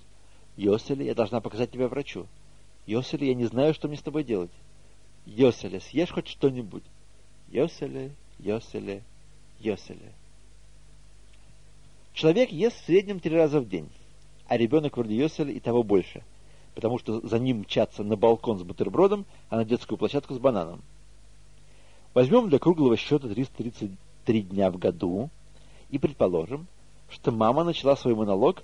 Йоселя, 0.55 1.03
я 1.03 1.13
должна 1.13 1.41
показать 1.41 1.71
тебя 1.71 1.89
врачу. 1.89 2.25
Йоселя, 2.85 3.27
я 3.27 3.35
не 3.35 3.43
знаю, 3.43 3.73
что 3.73 3.89
мне 3.89 3.97
с 3.97 4.01
тобой 4.01 4.23
делать. 4.23 4.51
Йоселя, 5.25 5.81
съешь 5.81 6.11
хоть 6.11 6.29
что-нибудь. 6.29 6.83
Йоселе, 7.49 8.15
Йоселе, 8.39 9.03
Йоселе. 9.59 10.13
Человек 12.13 12.53
ест 12.53 12.79
в 12.79 12.85
среднем 12.85 13.19
три 13.19 13.35
раза 13.35 13.59
в 13.59 13.67
день, 13.67 13.89
а 14.47 14.55
ребенок 14.55 14.95
вроде 14.95 15.17
Йоселя 15.17 15.51
и 15.51 15.59
того 15.59 15.83
больше, 15.83 16.23
потому 16.73 16.99
что 16.99 17.19
за 17.27 17.37
ним 17.37 17.59
мчатся 17.59 18.01
на 18.05 18.15
балкон 18.15 18.59
с 18.59 18.63
бутербродом, 18.63 19.25
а 19.49 19.57
на 19.57 19.65
детскую 19.65 19.97
площадку 19.97 20.33
с 20.33 20.39
бананом. 20.39 20.81
Возьмем 22.13 22.47
для 22.47 22.59
круглого 22.59 22.95
счета 22.95 23.27
333 24.25 24.41
дня 24.41 24.71
в 24.71 24.77
году 24.77 25.29
и 25.89 25.97
предположим, 25.97 26.67
что 27.09 27.31
мама 27.31 27.63
начала 27.63 27.95
свой 27.95 28.15
монолог, 28.15 28.63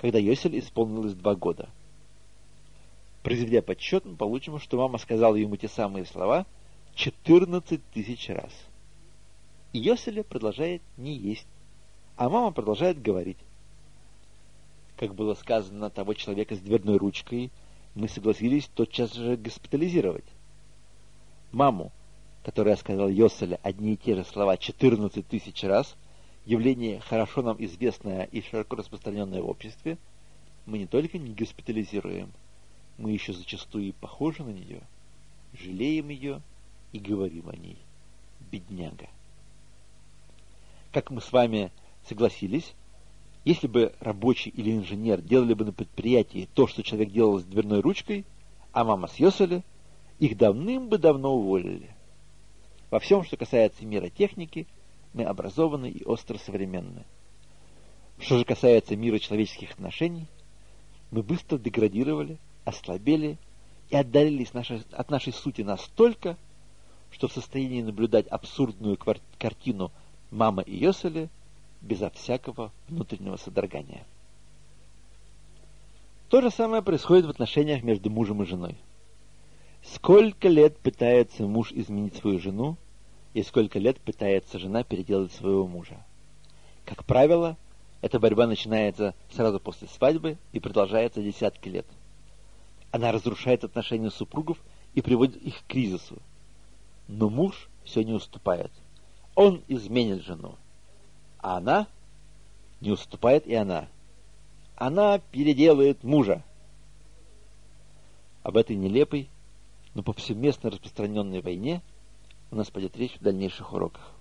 когда 0.00 0.18
Йосель 0.18 0.58
исполнилось 0.58 1.14
два 1.14 1.34
года. 1.34 1.68
Произведя 3.22 3.62
подсчет, 3.62 4.04
мы 4.04 4.16
получим, 4.16 4.58
что 4.58 4.76
мама 4.76 4.98
сказала 4.98 5.34
ему 5.34 5.56
те 5.56 5.68
самые 5.68 6.04
слова– 6.04 6.46
14 6.98 7.80
тысяч 7.92 8.28
раз. 8.28 8.52
И 9.72 9.78
Йоселя 9.78 10.24
продолжает 10.24 10.82
не 10.96 11.14
есть, 11.14 11.46
а 12.16 12.28
мама 12.28 12.50
продолжает 12.50 13.00
говорить. 13.00 13.38
Как 14.96 15.14
было 15.14 15.34
сказано 15.34 15.90
того 15.90 16.14
человека 16.14 16.56
с 16.56 16.58
дверной 16.58 16.96
ручкой, 16.96 17.52
мы 17.94 18.08
согласились 18.08 18.68
тотчас 18.74 19.12
же 19.14 19.36
госпитализировать. 19.36 20.24
Маму, 21.52 21.92
которая 22.48 22.76
сказала 22.76 23.08
Йоселя 23.10 23.60
одни 23.62 23.92
и 23.92 23.96
те 23.98 24.14
же 24.14 24.24
слова 24.24 24.56
14 24.56 25.28
тысяч 25.28 25.64
раз, 25.64 25.94
явление 26.46 26.98
хорошо 26.98 27.42
нам 27.42 27.62
известное 27.62 28.24
и 28.24 28.40
широко 28.40 28.76
распространенное 28.76 29.42
в 29.42 29.50
обществе, 29.50 29.98
мы 30.64 30.78
не 30.78 30.86
только 30.86 31.18
не 31.18 31.34
госпитализируем, 31.34 32.32
мы 32.96 33.10
еще 33.12 33.34
зачастую 33.34 33.88
и 33.88 33.92
похожи 33.92 34.42
на 34.42 34.48
нее, 34.48 34.80
жалеем 35.52 36.08
ее 36.08 36.40
и 36.92 36.98
говорим 36.98 37.50
о 37.50 37.54
ней. 37.54 37.76
Бедняга. 38.50 39.10
Как 40.90 41.10
мы 41.10 41.20
с 41.20 41.30
вами 41.30 41.70
согласились, 42.08 42.72
если 43.44 43.66
бы 43.66 43.92
рабочий 44.00 44.48
или 44.48 44.74
инженер 44.74 45.20
делали 45.20 45.52
бы 45.52 45.66
на 45.66 45.72
предприятии 45.72 46.48
то, 46.54 46.66
что 46.66 46.82
человек 46.82 47.10
делал 47.10 47.40
с 47.40 47.44
дверной 47.44 47.80
ручкой, 47.80 48.24
а 48.72 48.84
мама 48.84 49.06
с 49.06 49.16
Йоселя, 49.16 49.62
их 50.18 50.38
давным 50.38 50.88
бы 50.88 50.96
давно 50.96 51.36
уволили. 51.36 51.94
Во 52.90 52.98
всем, 52.98 53.22
что 53.24 53.36
касается 53.36 53.84
мира 53.84 54.08
техники, 54.08 54.66
мы 55.12 55.24
образованы 55.24 55.90
и 55.90 56.04
остро 56.04 56.38
современны. 56.38 57.04
Что 58.18 58.38
же 58.38 58.44
касается 58.44 58.96
мира 58.96 59.18
человеческих 59.18 59.72
отношений, 59.72 60.26
мы 61.10 61.22
быстро 61.22 61.58
деградировали, 61.58 62.38
ослабели 62.64 63.38
и 63.90 63.96
отдалились 63.96 64.50
от 64.52 65.10
нашей 65.10 65.32
сути 65.32 65.62
настолько, 65.62 66.36
что 67.10 67.28
в 67.28 67.32
состоянии 67.32 67.82
наблюдать 67.82 68.26
абсурдную 68.26 68.98
картину 69.38 69.90
мама 70.30 70.62
и 70.62 70.76
Йоселя 70.76 71.28
безо 71.80 72.10
всякого 72.10 72.72
внутреннего 72.88 73.36
содрогания. 73.36 74.04
То 76.28 76.42
же 76.42 76.50
самое 76.50 76.82
происходит 76.82 77.24
в 77.24 77.30
отношениях 77.30 77.82
между 77.82 78.10
мужем 78.10 78.42
и 78.42 78.46
женой. 78.46 78.76
Сколько 79.82 80.48
лет 80.48 80.76
пытается 80.78 81.44
муж 81.44 81.72
изменить 81.72 82.16
свою 82.16 82.38
жену, 82.38 82.76
и 83.34 83.42
сколько 83.42 83.78
лет 83.78 84.00
пытается 84.00 84.58
жена 84.58 84.82
переделать 84.82 85.32
своего 85.32 85.66
мужа. 85.66 86.04
Как 86.84 87.04
правило, 87.04 87.56
эта 88.00 88.18
борьба 88.18 88.46
начинается 88.46 89.14
сразу 89.30 89.60
после 89.60 89.88
свадьбы 89.88 90.38
и 90.52 90.60
продолжается 90.60 91.22
десятки 91.22 91.68
лет. 91.68 91.86
Она 92.90 93.12
разрушает 93.12 93.64
отношения 93.64 94.10
супругов 94.10 94.58
и 94.94 95.02
приводит 95.02 95.36
их 95.36 95.62
к 95.62 95.66
кризису, 95.66 96.16
но 97.06 97.28
муж 97.28 97.68
все 97.84 98.02
не 98.02 98.12
уступает. 98.12 98.72
Он 99.34 99.62
изменит 99.68 100.22
жену. 100.22 100.56
А 101.38 101.58
она 101.58 101.86
не 102.80 102.90
уступает 102.90 103.46
и 103.46 103.54
она. 103.54 103.88
Она 104.76 105.18
переделает 105.18 106.02
мужа. 106.02 106.42
Об 108.42 108.56
этой 108.56 108.76
нелепой, 108.76 109.28
но 109.98 110.04
повсеместно 110.04 110.70
распространенной 110.70 111.40
войне 111.40 111.82
у 112.52 112.54
нас 112.54 112.70
пойдет 112.70 112.96
речь 112.96 113.16
в 113.16 113.20
дальнейших 113.20 113.72
уроках. 113.72 114.12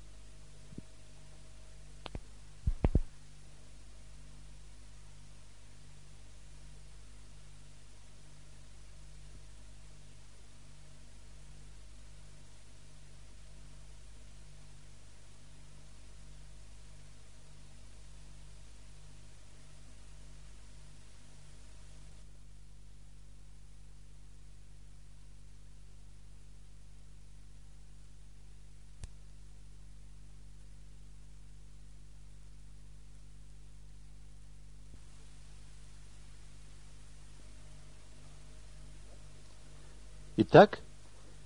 Итак, 40.39 40.81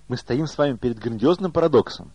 мы 0.09 0.17
стоим 0.17 0.47
с 0.47 0.57
вами 0.57 0.75
перед 0.75 0.99
грандиозным 0.99 1.53
парадоксом. 1.53 2.11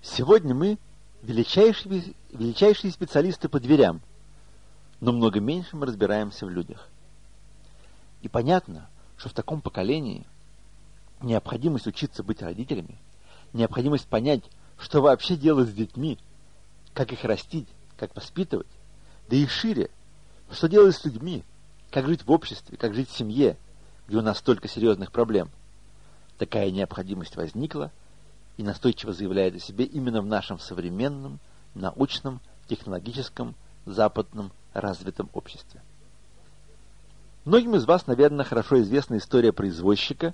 Сегодня 0.00 0.54
мы 0.54 0.78
величайшие, 1.20 2.14
величайшие 2.32 2.90
специалисты 2.90 3.50
по 3.50 3.60
дверям, 3.60 4.00
но 5.00 5.12
много 5.12 5.40
меньше 5.40 5.76
мы 5.76 5.84
разбираемся 5.84 6.46
в 6.46 6.48
людях. 6.48 6.88
И 8.22 8.28
понятно, 8.28 8.88
что 9.18 9.28
в 9.28 9.34
таком 9.34 9.60
поколении 9.60 10.24
необходимость 11.20 11.86
учиться 11.86 12.22
быть 12.22 12.40
родителями, 12.40 12.96
необходимость 13.52 14.06
понять, 14.06 14.44
что 14.78 15.02
вообще 15.02 15.36
делать 15.36 15.68
с 15.68 15.74
детьми, 15.74 16.18
как 16.94 17.12
их 17.12 17.24
растить, 17.24 17.68
как 17.98 18.16
воспитывать, 18.16 18.66
да 19.28 19.36
и 19.36 19.46
шире, 19.46 19.90
что 20.50 20.66
делать 20.66 20.96
с 20.96 21.04
людьми, 21.04 21.44
как 21.90 22.06
жить 22.06 22.24
в 22.24 22.30
обществе, 22.30 22.78
как 22.78 22.94
жить 22.94 23.10
в 23.10 23.16
семье, 23.18 23.58
где 24.08 24.16
у 24.16 24.22
нас 24.22 24.38
столько 24.38 24.66
серьезных 24.66 25.12
проблем. 25.12 25.50
Такая 26.40 26.70
необходимость 26.70 27.36
возникла 27.36 27.92
и 28.56 28.62
настойчиво 28.62 29.12
заявляет 29.12 29.56
о 29.56 29.58
себе 29.58 29.84
именно 29.84 30.22
в 30.22 30.26
нашем 30.26 30.58
современном, 30.58 31.38
научном, 31.74 32.40
технологическом, 32.66 33.54
западном, 33.84 34.50
развитом 34.72 35.28
обществе. 35.34 35.82
Многим 37.44 37.74
из 37.74 37.84
вас, 37.84 38.06
наверное, 38.06 38.46
хорошо 38.46 38.80
известна 38.80 39.18
история 39.18 39.52
про 39.52 39.68
извозчика, 39.68 40.32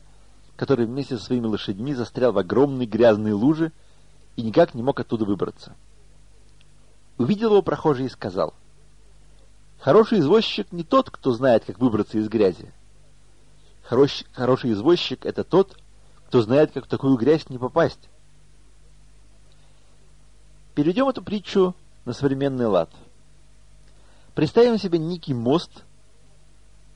который 0.55 0.87
вместе 0.87 1.19
со 1.19 1.25
своими 1.25 1.47
лошадьми 1.47 1.93
застрял 1.93 2.31
в 2.31 2.39
огромной 2.39 2.87
грязной 2.87 3.33
луже 3.33 3.73
и 4.37 4.43
никак 4.43 4.75
не 4.75 4.85
мог 4.85 5.01
оттуда 5.01 5.25
выбраться. 5.25 5.75
Увидел 7.19 7.51
его 7.51 7.63
прохожий 7.63 8.07
и 8.07 8.11
сказал, 8.11 8.55
«Хороший 9.81 10.21
извозчик 10.21 10.71
не 10.71 10.85
тот, 10.85 11.11
кто 11.11 11.33
знает, 11.33 11.65
как 11.65 11.81
выбраться 11.81 12.17
из 12.19 12.29
грязи. 12.29 12.73
Хорош, 13.83 14.23
хороший 14.35 14.71
извозчик— 14.71 15.25
это 15.27 15.43
тот, 15.43 15.77
кто 16.27 16.43
знает, 16.43 16.73
как 16.73 16.87
в 16.87 16.89
такую 16.89 17.17
грязь 17.17 17.49
не 17.49 17.59
попасть». 17.59 18.09
Перейдем 20.75 21.09
эту 21.09 21.23
притчу 21.23 21.75
на 22.05 22.13
современный 22.13 22.67
лад. 22.67 22.91
Представим 24.35 24.79
себе 24.79 24.99
некий 24.99 25.33
мост, 25.33 25.85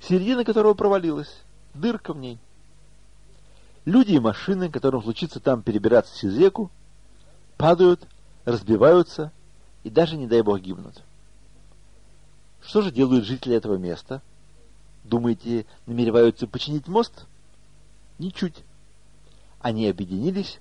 середина 0.00 0.44
которого 0.44 0.74
провалилась, 0.74 1.34
дырка 1.72 2.12
в 2.12 2.18
ней. 2.18 2.38
Люди 3.86 4.12
и 4.12 4.18
машины, 4.18 4.70
которым 4.70 5.02
случится 5.02 5.40
там 5.40 5.62
перебираться 5.62 6.18
через 6.18 6.36
реку, 6.36 6.70
падают, 7.56 8.06
разбиваются 8.44 9.32
и 9.82 9.88
даже, 9.88 10.18
не 10.18 10.26
дай 10.26 10.42
бог, 10.42 10.60
гибнут. 10.60 11.02
Что 12.62 12.82
же 12.82 12.90
делают 12.90 13.24
жители 13.24 13.56
этого 13.56 13.76
места? 13.76 14.20
Думаете, 15.04 15.64
намереваются 15.86 16.46
починить 16.46 16.86
мост? 16.86 17.24
Ничуть. 18.18 18.62
Они 19.60 19.86
объединились, 19.88 20.58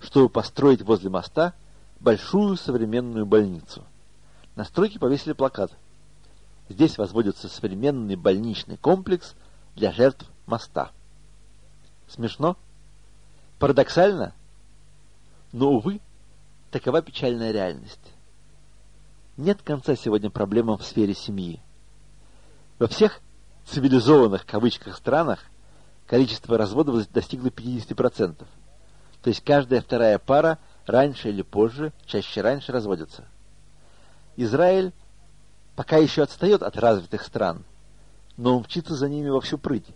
чтобы 0.00 0.28
построить 0.28 0.82
возле 0.82 1.08
моста 1.08 1.54
большую 2.00 2.56
современную 2.56 3.26
больницу. 3.26 3.84
На 4.56 4.64
стройке 4.64 4.98
повесили 4.98 5.32
плакат. 5.32 5.72
Здесь 6.68 6.98
возводится 6.98 7.48
современный 7.48 8.16
больничный 8.16 8.76
комплекс 8.76 9.34
для 9.74 9.92
жертв 9.92 10.26
моста. 10.46 10.90
Смешно? 12.08 12.56
Парадоксально? 13.58 14.34
Но, 15.52 15.72
увы, 15.72 16.00
такова 16.70 17.02
печальная 17.02 17.52
реальность. 17.52 18.12
Нет 19.36 19.62
конца 19.62 19.94
сегодня 19.94 20.30
проблемам 20.30 20.78
в 20.78 20.84
сфере 20.84 21.14
семьи. 21.14 21.60
Во 22.78 22.88
всех 22.88 23.20
цивилизованных 23.66 24.44
кавычках 24.44 24.96
странах 24.96 25.44
количество 26.08 26.56
разводов 26.58 27.08
достигло 27.12 27.48
50%. 27.48 28.44
То 29.22 29.28
есть 29.28 29.44
каждая 29.44 29.80
вторая 29.80 30.18
пара 30.18 30.58
раньше 30.86 31.28
или 31.28 31.42
позже, 31.42 31.92
чаще 32.06 32.40
раньше 32.40 32.72
разводится. 32.72 33.24
Израиль 34.36 34.92
пока 35.76 35.98
еще 35.98 36.22
отстает 36.22 36.62
от 36.62 36.76
развитых 36.76 37.22
стран, 37.22 37.64
но 38.36 38.56
он 38.56 38.62
мчится 38.62 38.96
за 38.96 39.08
ними 39.08 39.28
во 39.28 39.40
всю 39.40 39.58
прыть. 39.58 39.86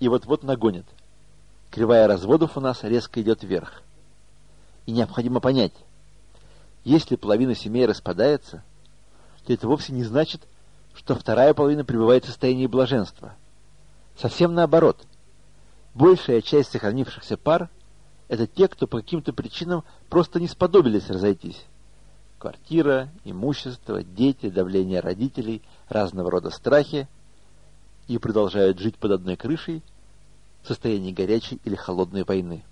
И 0.00 0.08
вот-вот 0.08 0.42
нагонит. 0.42 0.86
Кривая 1.70 2.08
разводов 2.08 2.56
у 2.56 2.60
нас 2.60 2.82
резко 2.82 3.22
идет 3.22 3.44
вверх. 3.44 3.82
И 4.86 4.92
необходимо 4.92 5.40
понять, 5.40 5.74
если 6.82 7.16
половина 7.16 7.54
семей 7.54 7.86
распадается, 7.86 8.64
то 9.46 9.52
это 9.52 9.68
вовсе 9.68 9.92
не 9.92 10.02
значит, 10.02 10.42
что 10.94 11.14
вторая 11.14 11.54
половина 11.54 11.84
пребывает 11.84 12.24
в 12.24 12.28
состоянии 12.28 12.66
блаженства. 12.66 13.34
Совсем 14.16 14.54
наоборот. 14.54 15.06
Большая 15.94 16.40
часть 16.40 16.70
сохранившихся 16.72 17.36
пар– 17.36 17.68
это 18.28 18.46
те, 18.46 18.68
кто 18.68 18.86
по 18.86 18.98
каким-то 18.98 19.32
причинам 19.32 19.84
просто 20.08 20.40
не 20.40 20.48
сподобились 20.48 21.08
разойтись. 21.08 21.64
Квартира, 22.38 23.10
имущество, 23.24 24.02
дети, 24.02 24.48
давление 24.48 25.00
родителей, 25.00 25.62
разного 25.88 26.30
рода 26.30 26.50
страхи 26.50 27.08
и 28.06 28.18
продолжают 28.18 28.78
жить 28.78 28.96
под 28.96 29.12
одной 29.12 29.36
крышей 29.36 29.82
в 30.62 30.68
состоянии 30.68 31.12
горячей 31.12 31.60
или 31.64 31.74
холодной 31.74 32.24
войны. 32.24 32.64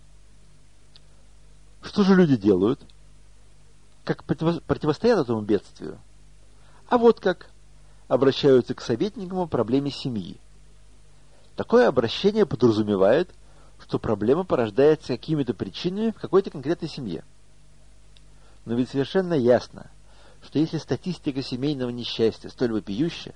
Что 1.83 2.02
же 2.02 2.14
люди 2.14 2.37
делают– 2.37 2.81
как 4.09 4.24
противостоят 4.24 5.18
этому 5.18 5.42
бедствию. 5.42 5.98
А 6.88 6.96
вот 6.96 7.20
как 7.20 7.50
обращаются 8.09 8.72
к 8.72 8.81
советникам 8.81 9.40
о 9.40 9.46
проблеме 9.46 9.90
семьи. 9.90 10.40
Такое 11.58 11.88
обращение 11.88 12.46
подразумевает, 12.46 13.28
что 13.82 13.98
проблема 13.98 14.44
порождается 14.44 15.08
какими-то 15.08 15.54
причинами 15.54 16.12
в 16.12 16.20
какой-то 16.20 16.50
конкретной 16.50 16.88
семье. 16.88 17.24
Но 18.64 18.74
ведь 18.74 18.90
совершенно 18.90 19.34
ясно, 19.34 19.90
что 20.40 20.60
если 20.60 20.78
статистика 20.78 21.42
семейного 21.42 21.90
несчастья 21.90 22.48
столь 22.48 22.74
вопиющая, 22.74 23.34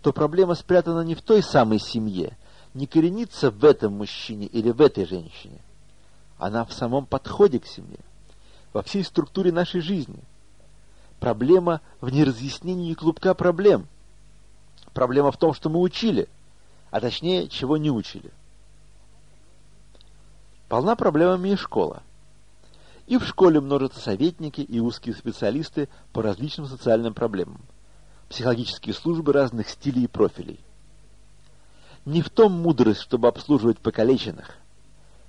то 0.00 0.12
проблема 0.12 0.54
спрятана 0.54 1.00
не 1.00 1.16
в 1.16 1.22
той 1.22 1.42
самой 1.42 1.80
семье, 1.80 2.38
не 2.72 2.86
коренится 2.86 3.50
в 3.50 3.64
этом 3.64 3.94
мужчине 3.94 4.46
или 4.46 4.70
в 4.70 4.80
этой 4.80 5.04
женщине. 5.04 5.58
Она 6.38 6.64
в 6.64 6.72
самом 6.72 7.04
подходе 7.04 7.58
к 7.58 7.66
семье 7.66 7.98
во 8.72 8.84
всей 8.84 9.02
структуре 9.02 9.50
нашей 9.50 9.80
жизни. 9.80 10.22
Проблема 11.18 11.80
в 12.00 12.10
неразъяснении 12.10 12.94
клубка 12.94 13.34
проблем. 13.34 13.88
Проблема 14.94 15.32
в 15.32 15.36
том, 15.36 15.52
что 15.52 15.68
мы 15.68 15.80
учили, 15.80 16.28
а 16.90 17.00
точнее, 17.00 17.48
чего 17.48 17.76
не 17.76 17.90
учили. 17.90 18.30
Полна 20.68 20.96
проблемами 20.96 21.50
и 21.50 21.56
школа. 21.56 22.02
И 23.06 23.18
в 23.18 23.24
школе 23.24 23.60
множатся 23.60 24.00
советники 24.00 24.60
и 24.60 24.78
узкие 24.78 25.14
специалисты 25.14 25.88
по 26.12 26.22
различным 26.22 26.66
социальным 26.66 27.12
проблемам. 27.12 27.60
Психологические 28.28 28.94
службы 28.94 29.32
разных 29.32 29.68
стилей 29.68 30.04
и 30.04 30.08
профилей. 30.08 30.60
Не 32.04 32.22
в 32.22 32.30
том 32.30 32.52
мудрость, 32.52 33.00
чтобы 33.00 33.28
обслуживать 33.28 33.78
покалеченных. 33.78 34.56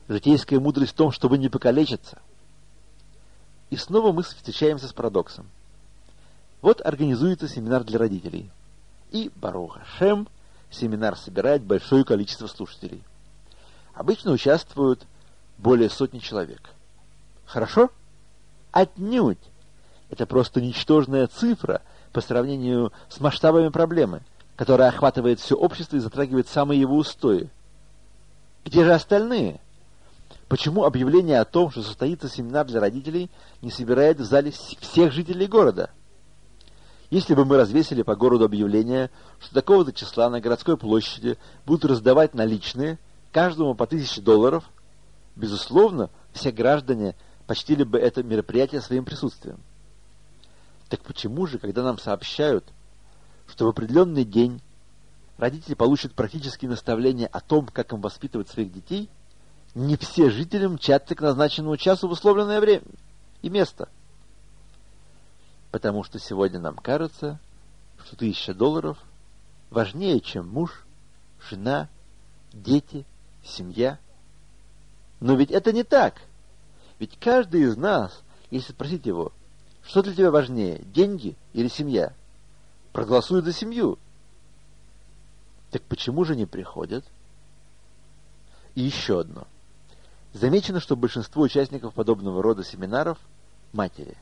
Житейская 0.07 0.59
мудрость 0.59 0.93
в 0.93 0.95
том, 0.95 1.11
чтобы 1.11 1.37
не 1.37 1.49
покалечиться– 1.49 2.19
и 3.71 3.77
снова 3.77 4.11
мы 4.11 4.21
встречаемся 4.21 4.87
с 4.87 4.93
парадоксом. 4.93 5.49
Вот 6.61 6.81
организуется 6.85 7.47
семинар 7.47 7.83
для 7.83 7.97
родителей. 7.97 8.51
И, 9.11 9.31
Баруха 9.35 9.83
Шем, 9.97 10.27
семинар 10.71 11.17
собирает 11.17 11.61
большое 11.61 12.03
количество 12.03 12.47
слушателей. 12.47 13.03
Обычно 13.93 14.31
участвуют 14.31 15.05
более 15.57 15.89
сотни 15.89 16.19
человек. 16.19 16.71
Хорошо? 17.45 17.91
Отнюдь! 18.71 19.37
Это 20.09 20.25
просто 20.25 20.61
ничтожная 20.61 21.27
цифра 21.27 21.81
по 22.11 22.21
сравнению 22.21 22.91
с 23.09 23.19
масштабами 23.19 23.69
проблемы, 23.69 24.21
которая 24.55 24.89
охватывает 24.89 25.39
все 25.39 25.55
общество 25.55 25.97
и 25.97 25.99
затрагивает 25.99 26.47
самые 26.47 26.79
его 26.79 26.95
устои. 26.95 27.49
Где 28.65 28.83
же 28.83 28.93
остальные? 28.93 29.59
Почему 30.47 30.83
объявление 30.83 31.39
о 31.39 31.45
том, 31.45 31.71
что 31.71 31.81
состоится 31.81 32.27
семинар 32.27 32.65
для 32.65 32.79
родителей, 32.79 33.29
не 33.61 33.71
собирает 33.71 34.19
в 34.19 34.25
зале 34.25 34.51
всех 34.51 35.13
жителей 35.13 35.47
города? 35.47 35.89
Если 37.11 37.35
бы 37.35 37.45
мы 37.45 37.57
развесили 37.57 38.01
по 38.01 38.15
городу 38.15 38.45
объявление, 38.45 39.11
что 39.39 39.53
такого-то 39.53 39.93
числа 39.93 40.29
на 40.29 40.41
городской 40.41 40.77
площади 40.77 41.37
будут 41.65 41.85
раздавать 41.85 42.33
наличные, 42.33 42.97
каждому 43.31 43.75
по 43.75 43.85
тысяче 43.85 44.21
долларов, 44.21 44.63
безусловно, 45.35 46.09
все 46.33 46.51
граждане 46.51 47.15
почтили 47.45 47.83
бы 47.83 47.99
это 47.99 48.23
мероприятие 48.23 48.81
своим 48.81 49.05
присутствием. 49.05 49.59
Так 50.89 51.01
почему 51.01 51.45
же, 51.45 51.59
когда 51.59 51.83
нам 51.83 51.99
сообщают, 51.99 52.65
что 53.45 53.65
в 53.65 53.69
определенный 53.69 54.25
день 54.25 54.59
родители 55.37 55.75
получат 55.75 56.13
практические 56.13 56.71
наставления 56.71 57.27
о 57.27 57.41
том, 57.41 57.67
как 57.67 57.93
им 57.93 58.01
воспитывать 58.01 58.49
своих 58.49 58.73
детей– 58.73 59.07
не 59.75 59.95
все 59.95 60.29
жители 60.29 60.67
мчатся 60.67 61.15
к 61.15 61.21
назначенному 61.21 61.77
часу 61.77 62.07
в 62.07 62.11
условленное 62.11 62.59
время 62.59 62.83
и 63.41 63.49
место. 63.49 63.89
Потому 65.71 66.03
что 66.03 66.19
сегодня 66.19 66.59
нам 66.59 66.75
кажется, 66.75 67.39
что 68.05 68.15
тысяча 68.15 68.53
долларов 68.53 68.97
важнее, 69.69 70.19
чем 70.19 70.49
муж, 70.49 70.85
жена, 71.49 71.87
дети, 72.51 73.05
семья 73.43 73.97
Но 75.19 75.35
ведь 75.35 75.49
это 75.49 75.71
не 75.71 75.83
так. 75.83 76.21
Ведь 76.99 77.17
каждый 77.19 77.61
из 77.61 77.77
нас, 77.77 78.21
если 78.51 78.73
спросить 78.73 79.05
его, 79.05 79.31
что 79.83 80.03
для 80.03 80.13
тебя 80.13 80.29
важнее, 80.29 80.83
деньги 80.85 81.35
или 81.53 81.67
семья, 81.67 82.13
проголосует 82.91 83.45
за 83.45 83.53
семью. 83.53 83.97
Так 85.71 85.81
почему 85.83 86.25
же 86.25 86.35
не 86.35 86.45
приходят? 86.45 87.05
И 88.75 88.81
еще 88.81 89.21
одно. 89.21 89.47
Замечено, 90.33 90.79
что 90.79 90.95
большинство 90.95 91.43
участников 91.43 91.93
подобного 91.93 92.43
рода 92.43 92.63
семинаров– 92.63 93.17
матери. 93.73 94.17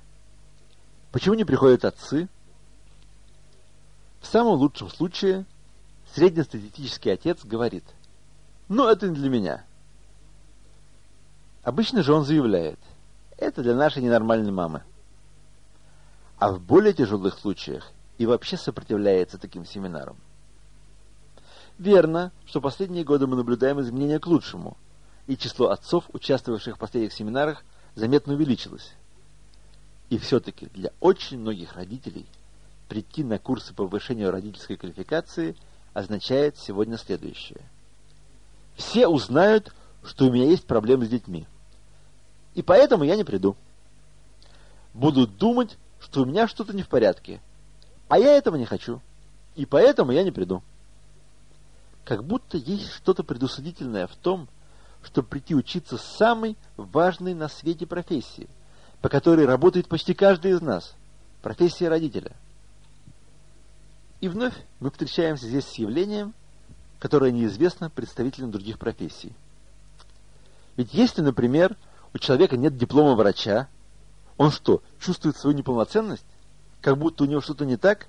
Почему 1.12 1.36
не 1.36 1.43
приходят 1.43 1.86
отцы? 1.86 2.28
В 4.22 4.28
самом 4.28 4.60
лучшем 4.60 4.89
случае 4.89 5.45
среднестатистический 6.14 7.10
отец 7.10 7.43
говорит, 7.43 7.84
ну 8.68 8.88
это 8.88 9.10
не 9.10 9.16
для 9.16 9.30
меня. 9.30 9.64
Обычно 11.64 12.03
же 12.03 12.14
он 12.14 12.26
заявляет, 12.26 12.80
это 13.38 13.64
для 13.64 13.76
нашей 13.76 14.03
ненормальной 14.03 14.51
мамы. 14.51 14.84
А 16.38 16.51
в 16.51 16.62
более 16.62 16.93
тяжелых 16.93 17.38
случаях 17.38 17.91
и 18.18 18.26
вообще 18.26 18.57
сопротивляется 18.57 19.38
таким 19.38 19.66
семинарам. 19.66 20.18
Верно, 21.78 22.32
что 22.45 22.62
последние 22.62 23.03
годы 23.03 23.26
мы 23.26 23.36
наблюдаем 23.36 23.82
изменения 23.82 24.20
к 24.20 24.28
лучшему, 24.28 24.78
и 25.28 25.38
число 25.38 25.70
отцов, 25.70 26.05
участвовавших 26.12 26.76
в 26.76 26.80
последних 26.80 27.14
семинарах, 27.14 27.64
заметно 27.95 28.34
увеличилось. 28.34 28.93
И 30.10 30.18
все-таки 30.18 30.68
для 30.74 30.91
очень 30.99 31.39
многих 31.39 31.76
родителей 31.76 32.26
прийти 32.88 33.24
на 33.24 33.38
курсы 33.38 33.74
по 33.74 33.86
повышению 33.86 34.32
родительской 34.32 34.76
квалификации 34.76 35.55
означает 35.93 36.57
сегодня 36.57 36.97
следующее. 36.97 37.62
Все 38.76 39.07
узнают, 39.07 39.74
что 40.03 40.26
у 40.26 40.32
меня 40.32 40.45
есть 40.45 40.66
проблемы 40.66 41.05
с 41.05 41.10
детьми. 41.10 41.45
И 42.55 42.64
поэтому 42.64 43.03
я 43.03 43.16
не 43.16 43.24
приду. 43.24 43.55
Будут 44.93 45.38
думать, 45.38 45.78
что 45.99 46.24
у 46.24 46.26
меня 46.26 46.47
что-то 46.47 46.74
не 46.74 46.82
в 46.82 46.88
порядке. 46.88 47.41
А 48.07 48.18
я 48.18 48.36
этого 48.36 48.55
не 48.55 48.66
хочу. 48.66 49.01
И 49.55 49.66
поэтому 49.66 50.12
я 50.12 50.24
не 50.24 50.32
приду. 50.32 50.64
Как 52.05 52.24
будто 52.24 52.57
есть 52.57 52.91
что-то 52.91 53.24
предусудительное 53.24 54.07
в 54.07 54.16
том, 54.16 54.47
чтобы 55.03 55.28
прийти 55.28 55.53
учиться 55.53 55.97
самой 55.97 56.57
важной 56.76 57.36
на 57.36 57.49
свете 57.49 57.86
профессии, 57.86 58.49
по 59.02 59.10
которой 59.10 59.45
работает 59.45 59.88
почти 59.88 60.14
каждый 60.14 60.52
из 60.52 60.62
нас– 60.62 60.95
профессия 61.41 61.89
родителя. 61.89 62.32
И 64.22 64.28
вновь 64.28 64.54
мы 64.80 64.91
встречаемся 64.91 65.47
здесь 65.47 65.66
с 65.66 65.76
явлением, 65.76 66.34
которое 67.00 67.32
неизвестно 67.32 67.89
представителям 67.89 68.52
других 68.52 68.78
профессий. 68.78 69.34
Ведь 70.76 70.93
если, 70.93 71.22
например, 71.22 71.78
у 72.14 72.18
человека 72.18 72.58
нет 72.58 72.78
диплома 72.78 73.16
врача, 73.16 73.68
он 74.38 74.52
что, 74.52 74.82
чувствует 75.00 75.38
свою 75.38 75.56
неполноценность? 75.56 76.26
Как 76.82 76.97
будто 76.97 77.24
у 77.24 77.28
него 77.28 77.41
что-то 77.41 77.66
не 77.66 77.78
так? 77.78 78.08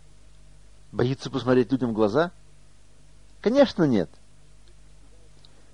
Боится 0.93 1.31
посмотреть 1.31 1.71
людям 1.71 1.91
в 1.91 1.95
глаза? 1.95 2.33
Конечно, 3.41 3.85
нет. 3.85 4.11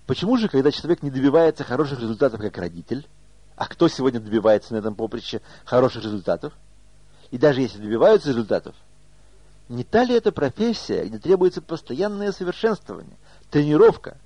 Почему 0.07 0.37
же, 0.37 0.49
когда 0.49 0.71
человек 0.71 1.03
не 1.03 1.11
добивается 1.11 1.65
хороших 1.65 2.01
результатов 2.01 2.41
как 2.41 2.57
родитель, 2.59 3.07
а 3.57 3.67
кто 3.67 3.89
сегодня 3.89 4.21
добивается 4.21 4.75
на 4.75 4.79
этом 4.79 4.95
поприще 4.95 5.41
хороших 5.65 6.05
результатов, 6.05 6.53
и 7.31 7.39
даже 7.39 7.63
если 7.63 7.79
добиваются 7.79 8.29
результатов, 8.29 8.77
не 9.69 9.83
та 9.83 10.05
ли 10.05 10.15
это 10.15 10.31
профессия, 10.31 11.05
где 11.05 11.19
требуется 11.19 11.61
постоянное 11.61 12.31
совершенствование, 12.33 13.17
тренировка, 13.51 14.19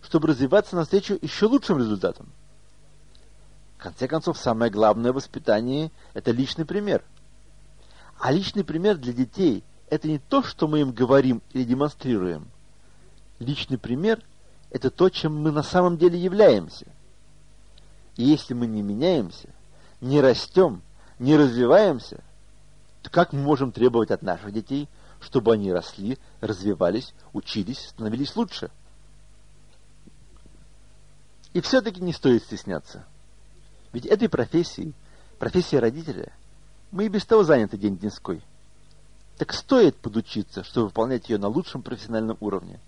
чтобы 0.00 0.28
развиваться 0.28 0.76
навстречу 0.76 1.18
еще 1.20 1.46
лучшим 1.46 1.78
результатам? 1.78 2.32
В 3.76 3.82
конце 3.82 4.08
концов, 4.08 4.38
самое 4.38 4.70
главное 4.70 5.12
в 5.12 5.16
воспитании– 5.16 5.92
это 6.14 6.30
личный 6.30 6.64
пример. 6.64 7.04
А 8.18 8.32
личный 8.32 8.64
пример 8.64 8.96
для 8.96 9.12
детей– 9.12 9.62
это 9.90 10.08
не 10.08 10.18
то, 10.18 10.42
что 10.42 10.66
мы 10.66 10.80
им 10.80 10.92
говорим 10.92 11.42
или 11.52 11.64
демонстрируем. 11.64 12.48
Личный 13.38 13.78
пример– 13.78 14.20
это 14.70 14.90
то, 14.90 15.10
чем 15.10 15.40
мы 15.40 15.52
на 15.52 15.62
самом 15.62 15.96
деле 15.96 16.18
являемся. 16.18 16.86
И 18.18 18.24
если 18.24 18.52
мы 18.52 18.66
не 18.66 18.82
меняемся, 18.82 19.48
не 20.02 20.20
растем, 20.20 20.82
не 21.18 21.34
развиваемся, 21.36 22.22
то 23.02 23.08
как 23.08 23.32
мы 23.32 23.40
можем 23.40 23.72
требовать 23.72 24.10
от 24.10 24.20
наших 24.20 24.52
детей, 24.52 24.90
чтобы 25.18 25.54
они 25.54 25.72
росли, 25.72 26.18
развивались, 26.42 27.14
учились, 27.32 27.88
становились 27.88 28.36
лучше? 28.36 28.70
И 31.54 31.62
все-таки 31.62 32.02
не 32.02 32.12
стоит 32.12 32.42
стесняться– 32.44 33.06
ведь 33.92 34.06
этой 34.06 34.28
профессией, 34.28 34.94
профессией 35.38 35.80
родителя, 35.80 36.32
мы 36.90 37.06
и 37.06 37.08
без 37.08 37.24
того 37.24 37.42
заняты 37.42 37.78
день-деньской. 37.78 38.42
Так 39.36 39.52
стоит 39.52 39.96
подучиться, 39.96 40.64
чтобы 40.64 40.88
выполнять 40.88 41.28
ее 41.28 41.38
на 41.38 41.48
лучшем 41.48 41.82
профессиональном 41.82 42.36
уровне, 42.40 42.80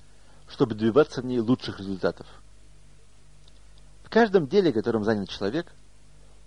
чтобы 0.49 0.74
добиваться 0.74 1.22
в 1.22 1.24
ней 1.24 1.39
лучших 1.39 1.78
результатов. 1.78 2.26
В 4.11 4.12
каждом 4.12 4.48
деле, 4.48 4.72
которым 4.72 5.04
занят 5.04 5.28
человек, 5.28 5.72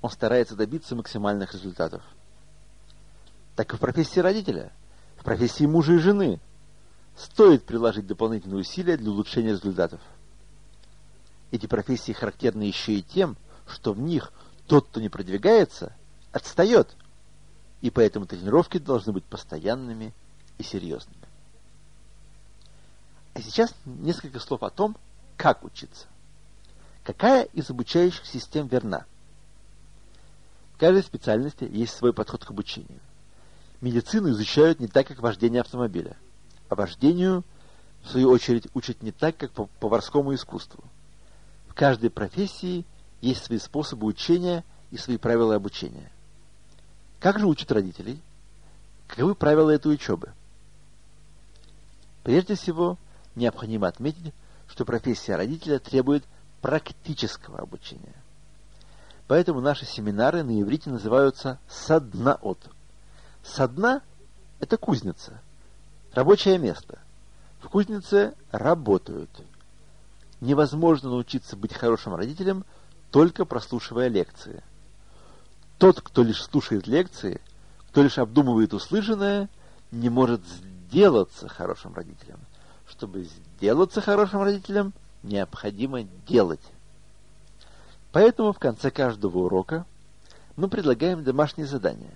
он 0.01 0.09
старается 0.09 0.53
добиться 0.53 0.97
максимальных 0.97 1.53
результатов. 1.53 2.03
Так 3.55 3.73
и 3.73 3.77
в 3.77 3.79
профессии 3.79 4.19
родителя, 4.19 4.73
в 5.15 5.23
профессии 5.23 5.63
мужа 5.63 5.93
и 5.93 5.97
жены 5.97 6.41
стоит 7.15 7.63
приложить 7.63 8.05
дополнительные 8.05 8.59
усилия 8.59 8.97
для 8.97 9.09
улучшения 9.09 9.51
результатов. 9.51 10.01
Эти 11.51 11.65
профессии 11.65 12.11
характерны 12.11 12.63
еще 12.63 12.95
и 12.95 13.01
тем, 13.01 13.37
что 13.65 13.93
в 13.93 13.99
них 14.01 14.33
тот, 14.67 14.89
кто 14.89 14.99
не 14.99 15.07
продвигается, 15.07 15.95
отстает. 16.33 16.93
И 17.79 17.89
поэтому 17.89 18.25
тренировки 18.25 18.77
должны 18.77 19.13
быть 19.13 19.23
постоянными 19.23 20.13
и 20.57 20.63
серьезными. 20.63 21.25
А 23.33 23.41
сейчас 23.41 23.73
несколько 23.85 24.41
слов 24.41 24.63
о 24.63 24.69
том, 24.69 24.97
как 25.37 25.63
учиться. 25.63 26.07
Какая 27.03 27.43
из 27.43 27.69
обучающих 27.69 28.25
систем 28.25 28.67
верна? 28.67 29.05
В 30.73 30.77
каждой 30.77 31.03
специальности 31.03 31.67
есть 31.69 31.93
свой 31.93 32.13
подход 32.13 32.45
к 32.45 32.49
обучению. 32.49 32.99
Медицину 33.81 34.29
изучают 34.29 34.79
не 34.79 34.87
так, 34.87 35.07
как 35.07 35.19
вождение 35.19 35.61
автомобиля, 35.61 36.15
а 36.69 36.75
вождению, 36.75 37.43
в 38.03 38.09
свою 38.09 38.29
очередь, 38.29 38.67
учат 38.73 39.03
не 39.03 39.11
так, 39.11 39.35
как 39.35 39.51
по 39.51 39.65
поварскому 39.79 40.33
искусству. 40.33 40.83
В 41.67 41.73
каждой 41.73 42.09
профессии 42.09 42.85
есть 43.19 43.43
свои 43.43 43.59
способы 43.59 44.07
учения 44.07 44.63
и 44.91 44.97
свои 44.97 45.17
правила 45.17 45.55
обучения. 45.55 46.09
Как 47.19 47.39
же 47.39 47.45
учат 47.45 47.71
родителей? 47.71 48.21
Каковы 49.07 49.35
правила 49.35 49.69
этой 49.69 49.93
учебы? 49.93 50.31
Прежде 52.23 52.55
всего, 52.55 52.97
необходимо 53.35 53.87
отметить, 53.87 54.33
что 54.67 54.85
профессия 54.85 55.35
родителя 55.35 55.79
требует 55.79 56.23
практического 56.63 57.59
обучения. 57.59 58.15
Поэтому 59.27 59.61
наши 59.61 59.85
семинары 59.85 60.41
на 60.41 60.59
иврите 60.59 60.89
называются 60.89 61.59
саднаот. 61.69 62.57
Садна– 63.43 64.01
это 64.59 64.77
кузница, 64.77 65.39
рабочее 66.13 66.57
место. 66.57 66.97
В 67.61 67.69
кузнице 67.69 68.33
работают. 68.51 69.29
Невозможно 70.41 71.09
научиться 71.09 71.55
быть 71.55 71.73
хорошим 71.73 72.15
родителем– 72.15 72.65
только 73.13 73.45
прослушивая 73.45 74.07
лекции. 74.07 74.63
Тот, 75.77 76.01
кто 76.01 76.23
лишь 76.23 76.41
слушает 76.41 76.87
лекции, 76.87 77.39
кто 77.89 78.01
лишь 78.01 78.17
обдумывает 78.17 78.73
услышанное, 78.73 79.49
не 79.91 80.09
может 80.09 80.41
сделаться 80.89 81.47
хорошим 81.47 81.93
родителем. 81.93 82.39
Чтобы 82.89 83.27
сделаться 83.59 84.01
хорошим 84.01 84.41
родителем, 84.41 84.93
необходимо 85.23 86.03
делать. 86.27 86.61
Поэтому 88.11 88.53
в 88.53 88.59
конце 88.59 88.91
каждого 88.91 89.39
урока 89.39 89.85
мы 90.55 90.67
предлагаем 90.67 91.23
домашние 91.23 91.65
задания. 91.65 92.13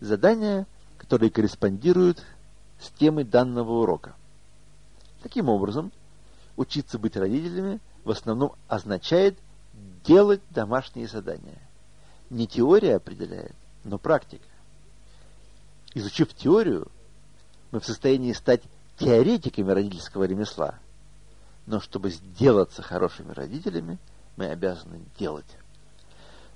Задания, 0.00 0.66
которые 0.96 1.30
корреспондируют 1.30 2.22
с 2.80 2.88
темой 2.90 3.24
данного 3.24 3.82
урока. 3.82 4.14
Таким 5.22 5.48
образом, 5.48 5.92
учиться 6.56 6.98
быть 6.98 7.16
родителями 7.16 7.80
в 8.04 8.10
основном 8.10 8.54
означает– 8.68 9.38
делать 10.04 10.40
домашние 10.50 11.08
задания. 11.08 11.58
Не 12.30 12.46
теория 12.46 12.96
определяет, 12.96 13.54
но 13.84 13.98
практика. 13.98 14.44
Изучив 15.94 16.34
теорию, 16.34 16.88
мы 17.70 17.80
в 17.80 17.86
состоянии 17.86 18.32
стать 18.32 18.62
теоретиками 18.98 19.70
родительского 19.70 20.24
ремесла. 20.24 20.78
Но 21.66 21.80
чтобы 21.80 22.10
сделаться 22.10 22.82
хорошими 22.82 23.32
родителями, 23.32 23.98
мы 24.36 24.46
обязаны 24.46 25.00
делать. 25.18 25.46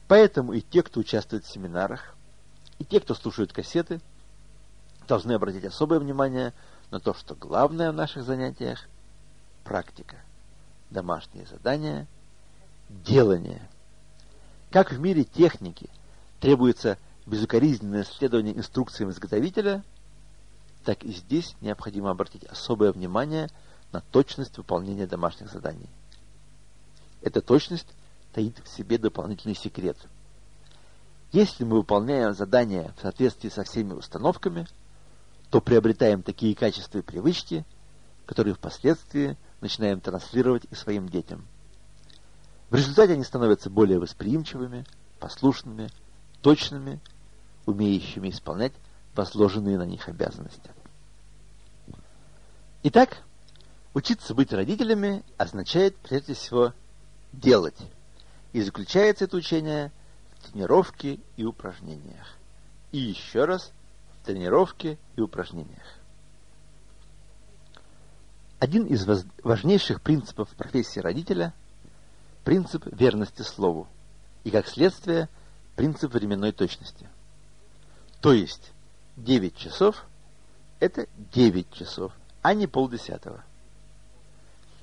Поэтому 0.08 0.52
и 0.52 0.60
те, 0.60 0.82
кто 0.82 1.00
участвует 1.00 1.44
в 1.44 1.52
семинарах, 1.52 2.14
и 2.78 2.84
те, 2.84 3.00
кто 3.00 3.14
слушает 3.14 3.52
кассеты, 3.52 4.00
должны 5.06 5.32
обратить 5.32 5.64
особое 5.64 5.98
внимание 5.98 6.52
на 6.90 7.00
то, 7.00 7.14
что 7.14 7.34
главное 7.34 7.90
в 7.90 7.94
наших 7.94 8.24
занятиях– 8.24 8.86
практика, 9.64 10.16
домашние 10.90 11.46
задания– 11.46 12.06
делание. 12.88 13.68
Как 14.70 14.92
в 14.92 14.98
мире 14.98 15.24
техники 15.24 15.88
требуется 16.40 16.98
безукоризненное 17.26 18.04
следование 18.04 18.56
инструкциям 18.56 19.10
изготовителя, 19.10 19.82
так 20.84 21.02
и 21.02 21.12
здесь 21.12 21.56
необходимо 21.60 22.10
обратить 22.10 22.44
особое 22.44 22.92
внимание 22.92 23.48
точность 24.00 24.56
выполнения 24.58 25.06
домашних 25.06 25.50
заданий. 25.50 25.88
Эта 27.22 27.40
точность 27.40 27.88
таит 28.32 28.58
в 28.64 28.68
себе 28.68 28.98
дополнительный 28.98 29.56
секрет. 29.56 29.96
Если 31.32 31.64
мы 31.64 31.78
выполняем 31.78 32.34
задания 32.34 32.92
в 32.96 33.02
соответствии 33.02 33.48
со 33.48 33.64
всеми 33.64 33.92
установками, 33.92 34.66
то 35.50 35.60
приобретаем 35.60 36.22
такие 36.22 36.54
качества 36.54 36.98
и 36.98 37.02
привычки, 37.02 37.64
которые 38.26 38.54
впоследствии 38.54 39.36
начинаем 39.60 40.00
транслировать 40.00 40.64
и 40.70 40.74
своим 40.74 41.08
детям. 41.08 41.46
В 42.70 42.74
результате 42.74 43.14
они 43.14 43.24
становятся 43.24 43.70
более 43.70 43.98
восприимчивыми, 43.98 44.84
послушными, 45.18 45.90
точными, 46.42 47.00
умеющими 47.64 48.30
исполнять 48.30 48.72
возложенные 49.14 49.78
на 49.78 49.84
них 49.84 50.08
обязанности. 50.08 50.70
Итак, 52.82 53.22
учиться 53.96 54.34
быть 54.34 54.52
родителями 54.52 55.24
означает 55.38 55.96
прежде 55.96 56.34
всего 56.34 56.74
делать. 57.32 57.78
И 58.52 58.60
заключается 58.60 59.24
это 59.24 59.38
учение 59.38 59.90
в 60.34 60.50
тренировке 60.50 61.18
и 61.38 61.44
упражнениях. 61.44 62.36
И 62.92 62.98
еще 62.98 63.46
раз 63.46 63.72
в 64.12 64.26
тренировке 64.26 64.98
и 65.16 65.22
упражнениях. 65.22 65.98
Один 68.58 68.84
из 68.84 69.06
важнейших 69.42 70.02
принципов 70.02 70.50
профессии 70.50 71.00
родителя– 71.00 71.54
принцип 72.44 72.84
верности 72.92 73.40
слову, 73.40 73.88
и 74.44 74.50
как 74.50 74.68
следствие– 74.68 75.30
принцип 75.74 76.12
временной 76.12 76.52
точности. 76.52 77.08
То 78.20 78.34
есть 78.34 78.72
9 79.16 79.56
часов– 79.56 80.04
это 80.80 81.06
9 81.32 81.72
часов, 81.72 82.12
а 82.42 82.52
не 82.52 82.66
полдесятого. 82.66 83.42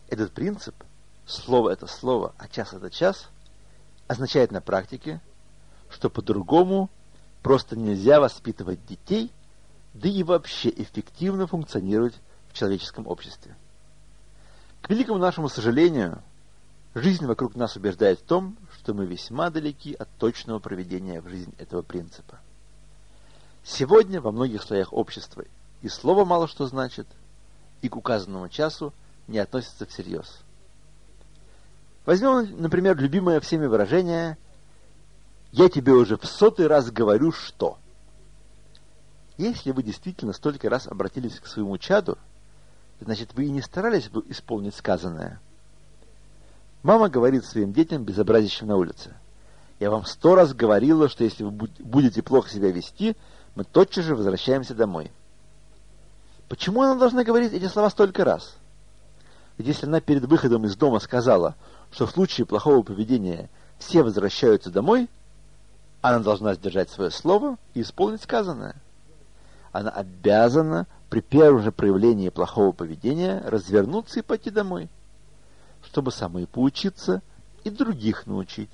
Этот 0.09 0.31
принцип– 0.31 0.75
слово 1.25 1.69
это 1.69 1.87
слово, 1.87 2.33
а 2.37 2.47
час 2.47 2.73
это 2.73 2.89
час, 2.89 3.29
означает 4.07 4.51
на 4.51 4.61
практике, 4.61 5.21
что 5.89 6.09
по-другому 6.09 6.89
просто 7.41 7.75
нельзя 7.75 8.19
воспитывать 8.19 8.85
детей, 8.85 9.31
да 9.93 10.09
и 10.09 10.23
вообще 10.23 10.69
эффективно 10.69 11.47
функционировать 11.47 12.15
в 12.49 12.53
человеческом 12.53 13.07
обществе. 13.07 13.55
К 14.81 14.89
великому 14.89 15.19
нашему 15.19 15.49
сожалению, 15.49 16.21
жизнь 16.93 17.25
вокруг 17.25 17.55
нас 17.55 17.75
убеждает 17.75 18.19
в 18.19 18.23
том, 18.23 18.57
что 18.73 18.93
мы 18.93 19.05
весьма 19.05 19.49
далеки 19.49 19.93
от 19.93 20.09
точного 20.17 20.59
проведения 20.59 21.21
в 21.21 21.29
жизнь 21.29 21.53
этого 21.57 21.81
принципа. 21.81 22.39
Сегодня 23.63 24.19
во 24.19 24.31
многих 24.31 24.61
слоях 24.63 24.91
общества 24.91 25.45
и 25.81 25.87
слово 25.87 26.25
мало 26.25 26.47
что 26.47 26.67
значит, 26.67 27.07
и 27.81 27.89
к 27.89 27.95
указанному 27.95 28.49
часу 28.49 28.93
не 29.27 29.39
относится 29.39 29.85
всерьез. 29.85 30.39
Возьмем, 32.05 32.61
например, 32.61 32.97
любимое 32.97 33.39
всеми 33.39 33.65
выражение 33.65 34.37
«Я 35.51 35.69
тебе 35.69 35.93
уже 35.93 36.17
в 36.17 36.25
сотый 36.25 36.67
раз 36.67 36.91
говорю, 36.91 37.31
что». 37.31 37.77
Если 39.37 39.71
вы 39.71 39.83
действительно 39.83 40.33
столько 40.33 40.69
раз 40.69 40.87
обратились 40.87 41.39
к 41.39 41.47
своему 41.47 41.77
чаду, 41.77 42.17
значит, 42.99 43.33
вы 43.33 43.45
и 43.45 43.51
не 43.51 43.61
старались 43.61 44.09
бы 44.09 44.23
исполнить 44.27 44.75
сказанное. 44.75 45.39
Мама 46.83 47.09
говорит 47.09 47.45
своим 47.45 47.73
детям, 47.73 48.03
безобразящим 48.03 48.67
на 48.67 48.75
улице. 48.75 49.15
Я 49.79 49.89
вам 49.89 50.05
сто 50.05 50.35
раз 50.35 50.53
говорила, 50.53 51.09
что 51.09 51.23
если 51.23 51.43
вы 51.43 51.51
будете 51.51 52.21
плохо 52.21 52.49
себя 52.49 52.71
вести, 52.71 53.15
мы 53.55 53.63
тотчас 53.63 54.05
же 54.05 54.15
возвращаемся 54.15 54.75
домой. 54.75 55.11
Почему 56.47 56.81
она 56.81 56.95
должна 56.95 57.23
говорить 57.23 57.53
эти 57.53 57.67
слова 57.67 57.89
столько 57.89 58.23
раз? 58.23 58.55
Если 59.57 59.85
она 59.85 60.01
перед 60.01 60.25
выходом 60.25 60.65
из 60.65 60.75
дома 60.75 60.99
сказала– 60.99 61.55
что 61.93 62.07
в 62.07 62.11
случае 62.11 62.45
плохого 62.45 62.81
поведения 62.81 63.49
все 63.77 64.03
возвращаются 64.03 64.71
домой, 64.71 65.09
она 66.01 66.19
должна 66.19 66.55
сдержать 66.55 66.89
свое 66.89 67.11
слово 67.11 67.57
и 67.73 67.81
исполнить 67.81 68.23
сказанное. 68.23 68.75
Она 69.71 69.91
обязана 69.91 70.87
при 71.09 71.21
первом 71.21 71.61
же 71.61 71.71
проявлении 71.71 72.29
плохого 72.29 72.71
поведения 72.71 73.41
развернуться 73.45 74.19
и 74.19 74.23
пойти 74.23 74.49
домой, 74.49 74.89
чтобы 75.83 76.11
самой 76.11 76.47
поучиться 76.47 77.21
и 77.63 77.69
других 77.69 78.25
научить, 78.25 78.69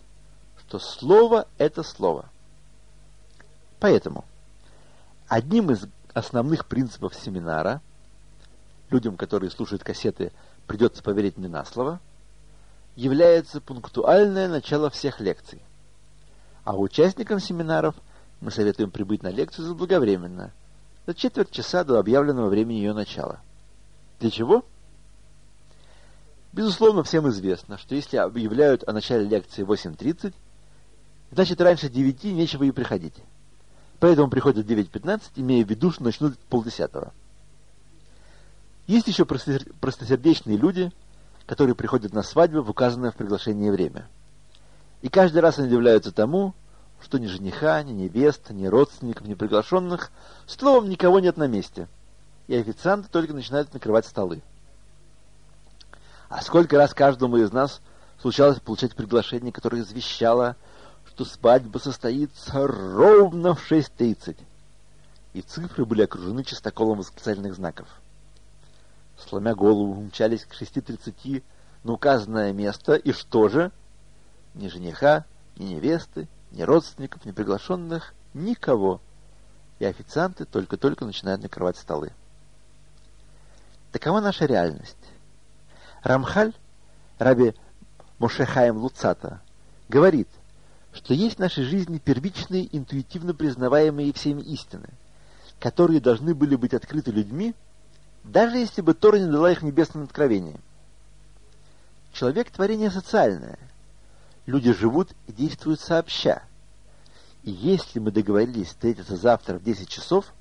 что 0.59 0.79
слово– 0.79 1.47
это 1.57 1.83
слово. 1.83 2.25
Поэтому 3.79 4.25
одним 5.27 5.71
из 5.71 5.85
основных 6.13 6.65
принципов 6.65 7.15
семинара, 7.15 7.81
людям, 8.91 9.17
которые 9.17 9.49
слушают 9.51 9.83
кассеты, 9.83 10.31
придется 10.67 11.03
поверить 11.03 11.37
мне 11.37 11.47
на 11.47 11.65
слово– 11.65 11.99
является 12.99 13.61
пунктуальное 13.61 14.49
начало 14.49 14.89
всех 14.89 15.21
лекций. 15.21 15.61
А 16.65 16.75
участникам 16.75 17.39
семинаров 17.39 17.95
мы 18.41 18.51
советуем 18.51 18.91
прибыть 18.91 19.23
на 19.23 19.29
лекцию 19.29 19.67
заблаговременно, 19.67 20.51
за 21.07 21.13
четверть 21.13 21.51
часа 21.51 21.85
до 21.85 21.97
объявленного 21.97 22.49
времени 22.49 22.79
ее 22.79 22.93
начала. 22.93 23.39
Для 24.19 24.29
чего? 24.29 24.65
Безусловно, 26.51 27.03
всем 27.03 27.29
известно, 27.29 27.77
что 27.77 27.95
если 27.95 28.17
объявляют 28.17 28.83
о 28.85 28.91
начале 28.91 29.25
лекции 29.25 29.63
8.30, 29.63 30.33
значит 31.31 31.61
раньше 31.61 31.87
9 31.87 32.23
нечего 32.25 32.63
и 32.63 32.71
приходить. 32.71 33.15
Поэтому 34.01 34.29
приходят 34.29 34.65
в 34.65 34.69
9.15, 34.69 35.21
имея 35.37 35.65
в 35.65 35.69
виду, 35.69 35.91
что 35.91 36.03
начнут 36.03 36.37
полдесятого. 36.37 37.13
Есть 38.89 39.07
еще 39.07 39.23
простосердечные 39.25 40.57
люди– 40.57 40.91
которые 41.49 41.73
приходят 41.73 42.13
на 42.13 42.21
свадьбу 42.21 42.61
в 42.61 42.69
указанное 42.69 43.09
в 43.09 43.15
приглашении 43.15 43.71
время. 43.71 44.07
И 45.01 45.09
каждый 45.09 45.39
раз 45.39 45.57
они 45.57 45.67
удивляются 45.67 46.11
тому, 46.11 46.53
что 47.01 47.17
ни 47.17 47.25
жениха, 47.25 47.81
ни 47.81 47.91
невеста, 47.91 48.53
ни 48.53 48.67
родственников, 48.67 49.25
ни 49.25 49.33
приглашенных, 49.33 50.11
словом, 50.45 50.89
никого 50.89 51.19
нет 51.19 51.37
на 51.37 51.47
месте. 51.47 51.87
И 52.45 52.55
официанты 52.55 53.09
только 53.09 53.33
начинают 53.33 53.73
накрывать 53.73 54.05
столы. 54.05 54.43
А 56.29 56.43
сколько 56.43 56.77
раз 56.77 56.93
каждому 56.93 57.37
из 57.37 57.51
нас 57.51 57.81
случалось 58.21 58.59
получать 58.59 58.93
приглашение, 58.93 59.51
которое 59.51 59.81
извещало, 59.81 60.55
что 61.07 61.25
свадьба 61.25 61.79
состоится 61.79 62.67
ровно 62.67 63.55
в 63.55 63.71
6.30. 63.71 64.37
И 65.33 65.41
цифры 65.41 65.83
были 65.83 66.03
окружены 66.03 66.43
чистоколом 66.43 66.99
восклицательных 66.99 67.55
знаков 67.55 67.87
сломя 69.27 69.55
голову, 69.55 69.99
умчались 69.99 70.45
к 70.45 70.53
6.30 70.53 71.43
на 71.83 71.93
указанное 71.93 72.53
место, 72.53 72.95
и 72.95 73.11
что 73.11 73.47
же? 73.47 73.71
Ни 74.53 74.67
жениха, 74.67 75.25
ни 75.57 75.65
невесты, 75.65 76.27
ни 76.51 76.61
родственников, 76.63 77.25
ни 77.25 77.31
приглашенных, 77.31 78.13
никого. 78.33 79.01
И 79.79 79.85
официанты 79.85 80.45
только-только 80.45 81.05
начинают 81.05 81.41
накрывать 81.41 81.77
столы. 81.77 82.11
Такова 83.91 84.19
наша 84.19 84.45
реальность. 84.45 84.97
Рамхаль, 86.03 86.53
раби 87.17 87.53
Мошехаем 88.19 88.77
Луцата, 88.77 89.41
говорит, 89.87 90.27
что 90.91 91.13
есть 91.13 91.37
в 91.37 91.39
нашей 91.39 91.63
жизни 91.63 91.97
первичные, 91.97 92.75
интуитивно 92.75 93.33
признаваемые 93.33 94.13
всеми 94.13 94.41
истины, 94.41 94.89
которые 95.59 95.99
должны 95.99 96.33
были 96.35 96.55
быть 96.55 96.73
открыты 96.73 97.11
людьми, 97.11 97.55
даже 98.23 98.57
если 98.57 98.81
бы 98.81 98.93
Тора 98.93 99.17
не 99.17 99.31
дала 99.31 99.51
их 99.51 99.61
небесным 99.61 100.03
откровением. 100.03 100.59
Человек– 102.13 102.49
творение 102.51 102.91
социальное. 102.91 103.59
Люди 104.45 104.73
живут 104.73 105.09
и 105.27 105.31
действуют 105.31 105.79
сообща. 105.79 106.43
И 107.43 107.51
если 107.51 107.99
мы 107.99 108.11
договорились 108.11 108.67
встретиться 108.67 109.15
завтра 109.15 109.55
в 109.55 109.63
10 109.63 109.87
часов, 109.87 110.33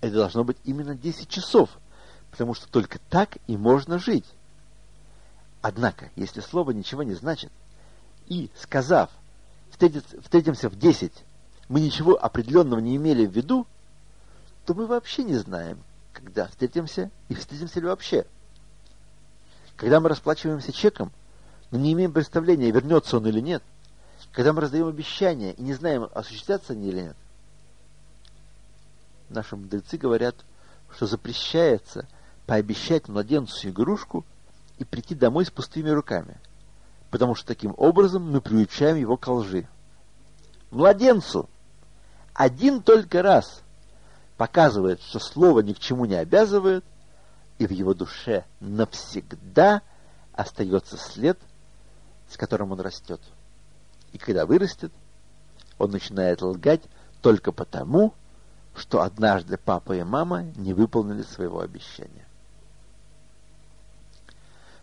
это 0.00 0.14
должно 0.14 0.44
быть 0.44 0.58
именно 0.64 0.94
10 0.94 1.28
часов, 1.28 1.70
потому 2.30 2.54
что 2.54 2.68
только 2.68 2.98
так 3.10 3.38
и 3.46 3.56
можно 3.56 3.98
жить. 3.98 4.26
Однако, 5.60 6.10
если 6.14 6.40
слово 6.40 6.70
ничего 6.70 7.02
не 7.02 7.14
значит, 7.14 7.50
и, 8.26 8.50
сказав, 8.60 9.10
встретимся 9.70 10.68
в 10.68 10.78
10, 10.78 11.12
мы 11.68 11.80
ничего 11.80 12.22
определенного 12.22 12.80
не 12.80 12.96
имели 12.96 13.26
в 13.26 13.32
виду, 13.32 13.66
то 14.64 14.74
мы 14.74 14.86
вообще 14.86 15.24
не 15.24 15.34
знаем, 15.34 15.82
когда 16.18 16.48
встретимся 16.48 17.10
и 17.28 17.34
встретимся 17.34 17.80
ли 17.80 17.86
вообще. 17.86 18.26
Когда 19.76 20.00
мы 20.00 20.08
расплачиваемся 20.08 20.72
чеком, 20.72 21.12
но 21.70 21.78
не 21.78 21.92
имеем 21.92 22.12
представления, 22.12 22.70
вернется 22.70 23.16
он 23.18 23.26
или 23.26 23.40
нет. 23.40 23.62
Когда 24.32 24.52
мы 24.52 24.60
раздаем 24.60 24.88
обещания 24.88 25.52
и 25.52 25.62
не 25.62 25.74
знаем, 25.74 26.08
осуществятся 26.12 26.72
они 26.72 26.88
или 26.88 27.02
нет. 27.02 27.16
Наши 29.28 29.56
мудрецы 29.56 29.96
говорят, 29.96 30.34
что 30.92 31.06
запрещается 31.06 32.08
пообещать 32.46 33.08
младенцу 33.08 33.68
игрушку 33.68 34.24
и 34.78 34.84
прийти 34.84 35.14
домой 35.14 35.44
с 35.44 35.50
пустыми 35.50 35.90
руками, 35.90 36.38
потому 37.10 37.34
что 37.34 37.46
таким 37.46 37.74
образом 37.76 38.30
мы 38.30 38.40
приучаем 38.40 38.96
его 38.96 39.16
к 39.16 39.28
лжи. 39.28 39.68
Младенцу 40.70 41.48
один 42.34 42.82
только 42.82 43.22
раз 43.22 43.62
показывает, 44.38 45.02
что 45.02 45.18
слово 45.18 45.60
ни 45.60 45.74
к 45.74 45.80
чему 45.80 46.06
не 46.06 46.14
обязывает, 46.14 46.84
и 47.58 47.66
в 47.66 47.72
его 47.72 47.92
душе 47.92 48.46
навсегда 48.60 49.82
остается 50.32 50.96
след, 50.96 51.38
с 52.30 52.36
которым 52.36 52.70
он 52.72 52.80
растет. 52.80 53.20
И 54.12 54.18
когда 54.18 54.46
вырастет, 54.46 54.92
он 55.76 55.90
начинает 55.90 56.40
лгать 56.40 56.82
только 57.20 57.50
потому, 57.50 58.14
что 58.76 59.02
однажды 59.02 59.58
папа 59.58 59.96
и 59.96 60.04
мама 60.04 60.44
не 60.56 60.72
выполнили 60.72 61.22
своего 61.22 61.60
обещания. 61.60 62.26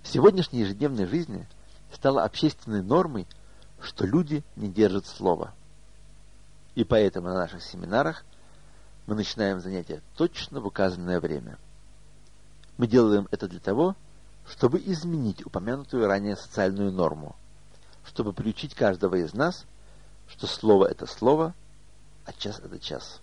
В 0.01 0.09
сегодняшней 0.09 0.59
ежедневной 0.59 1.05
жизни 1.05 1.47
стало 1.93 2.23
общественной 2.23 2.83
нормой, 2.83 3.25
что 3.79 4.05
люди 4.05 4.43
не 4.57 4.67
держат 4.67 5.07
слова. 5.07 5.53
И 6.75 6.83
поэтому 6.83 7.27
на 7.27 7.35
наших 7.35 7.63
семинарах 7.63 8.25
мы 9.07 9.15
начинаем 9.15 9.59
занятия 9.59 10.01
точно 10.15 10.61
в 10.61 10.65
указанное 10.65 11.19
время. 11.19 11.57
Мы 12.77 12.87
делаем 12.87 13.27
это 13.31 13.47
для 13.47 13.59
того, 13.59 13.95
чтобы 14.47 14.79
изменить 14.79 15.45
упомянутую 15.45 16.07
ранее 16.07 16.35
социальную 16.35 16.91
норму, 16.91 17.35
чтобы 18.05 18.33
приучить 18.33 18.75
каждого 18.75 19.15
из 19.15 19.33
нас, 19.33 19.65
что 20.27 20.47
слово– 20.47 20.85
это 20.89 21.05
слово, 21.05 21.53
а 22.25 22.33
час– 22.33 22.59
это 22.63 22.79
час. 22.79 23.21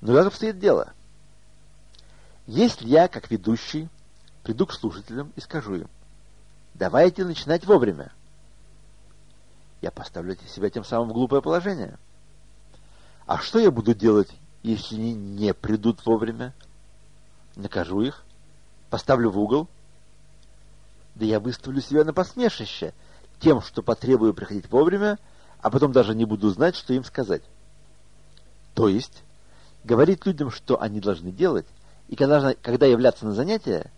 Но 0.00 0.14
как 0.14 0.26
обстоит 0.26 0.58
дело? 0.58 0.92
Если 2.46 2.88
я, 2.88 3.08
как 3.08 3.30
ведущий, 3.30 3.88
приду 4.42 4.66
к 4.66 4.72
слушателям 4.72 5.32
и 5.36 5.40
скажу 5.40 5.76
им, 5.76 5.88
давайте 6.74 7.24
начинать 7.24 7.64
вовремя, 7.64 8.12
я 9.82 9.90
поставлю 9.90 10.36
себя 10.48 10.70
тем 10.70 10.84
самым 10.84 11.10
в 11.10 11.12
глупое 11.12 11.42
положение. 11.42 11.98
А 13.26 13.38
что 13.38 13.58
я 13.58 13.70
буду 13.70 13.94
делать, 13.94 14.30
если 14.62 14.94
они 14.94 15.12
не 15.12 15.52
придут 15.52 16.06
вовремя? 16.06 16.54
Накажу 17.56 18.00
их, 18.00 18.22
поставлю 18.90 19.30
в 19.30 19.38
угол. 19.38 19.68
Да 21.16 21.26
я 21.26 21.40
выставлю 21.40 21.80
себя 21.80 22.04
на 22.04 22.14
посмешище 22.14 22.94
тем, 23.40 23.60
что 23.60 23.82
потребую 23.82 24.34
приходить 24.34 24.70
вовремя, 24.70 25.18
а 25.60 25.68
потом 25.68 25.90
даже 25.92 26.14
не 26.14 26.24
буду 26.24 26.48
знать, 26.50 26.76
что 26.76 26.94
им 26.94 27.04
сказать. 27.04 27.42
То 28.74 28.88
есть, 28.88 29.24
говорить 29.82 30.24
людям, 30.24 30.50
что 30.50 30.80
они 30.80 31.00
должны 31.00 31.32
делать, 31.32 31.66
и 32.08 32.14
когда, 32.14 32.54
когда 32.54 32.86
являться 32.86 33.26
на 33.26 33.32
занятия, 33.32 33.90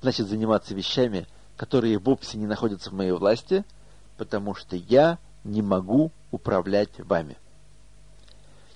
значит 0.00 0.26
заниматься 0.26 0.74
вещами, 0.74 1.26
которые 1.58 1.98
вовсе 1.98 2.38
не 2.38 2.46
находятся 2.46 2.88
в 2.88 2.94
моей 2.94 3.12
власти– 3.12 3.62
потому 4.18 4.54
что 4.54 4.76
я 4.76 5.18
не 5.44 5.62
могу 5.62 6.10
управлять 6.30 6.90
вами. 6.98 7.38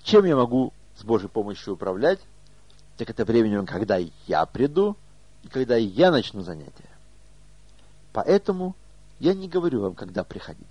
Чем 0.03 0.25
я 0.25 0.37
могу 0.37 0.73
с 0.97 1.05
Божьей 1.05 1.29
помощью 1.29 1.75
управлять? 1.75 2.21
Так 2.97 3.11
это 3.11 3.25
временем, 3.25 3.67
когда 3.67 3.99
я 4.27 4.47
приду 4.47 4.97
и 5.43 5.49
когда 5.49 5.77
я 5.77 6.11
начну 6.11 6.43
занятия. 6.43 6.89
Поэтому 8.13 8.77
я 9.19 9.35
не 9.35 9.49
говорю 9.49 9.83
вам, 9.83 9.95
когда 9.95 10.25
приходить. 10.25 10.67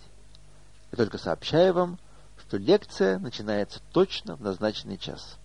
Я 0.91 0.97
только 0.97 1.17
сообщаю 1.17 1.73
вам, 1.73 1.99
что 2.39 2.57
лекция 2.57 3.19
начинается 3.19 3.81
точно 3.91 4.35
в 4.35 4.41
назначенный 4.41 4.97
час. 4.97 5.37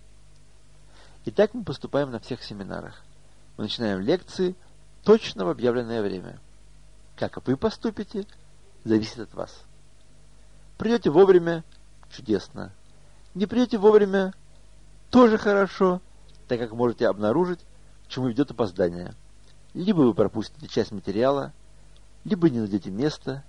И 1.25 1.31
так 1.31 1.53
мы 1.53 1.63
поступаем 1.63 2.11
на 2.11 2.19
всех 2.19 2.43
семинарах. 2.43 3.03
Мы 3.57 3.65
начинаем 3.65 3.99
лекции 3.99 4.55
точно 5.03 5.45
в 5.45 5.49
объявленное 5.49 6.01
время. 6.01 6.39
Как 7.17 7.45
вы 7.45 7.57
поступите– 7.57 8.25
зависит 8.87 9.19
от 9.19 9.33
вас. 9.33 9.63
Придете 10.77 11.09
вовремя– 11.09 11.63
чудесно. 12.09 12.71
Не 13.35 13.45
придете 13.45 13.77
вовремя– 13.77 14.33
тоже 15.09 15.37
хорошо, 15.37 16.01
так 16.47 16.59
как 16.59 16.71
можете 16.71 17.07
обнаружить, 17.07 17.59
к 18.05 18.09
чему 18.09 18.27
ведет 18.27 18.51
опоздание. 18.51 19.13
Либо 19.73 20.01
вы 20.01 20.13
пропустите 20.13 20.67
часть 20.67 20.91
материала, 20.91 21.53
либо 22.25 22.49
не 22.49 22.59
найдете 22.59 22.89
место, 22.89 23.43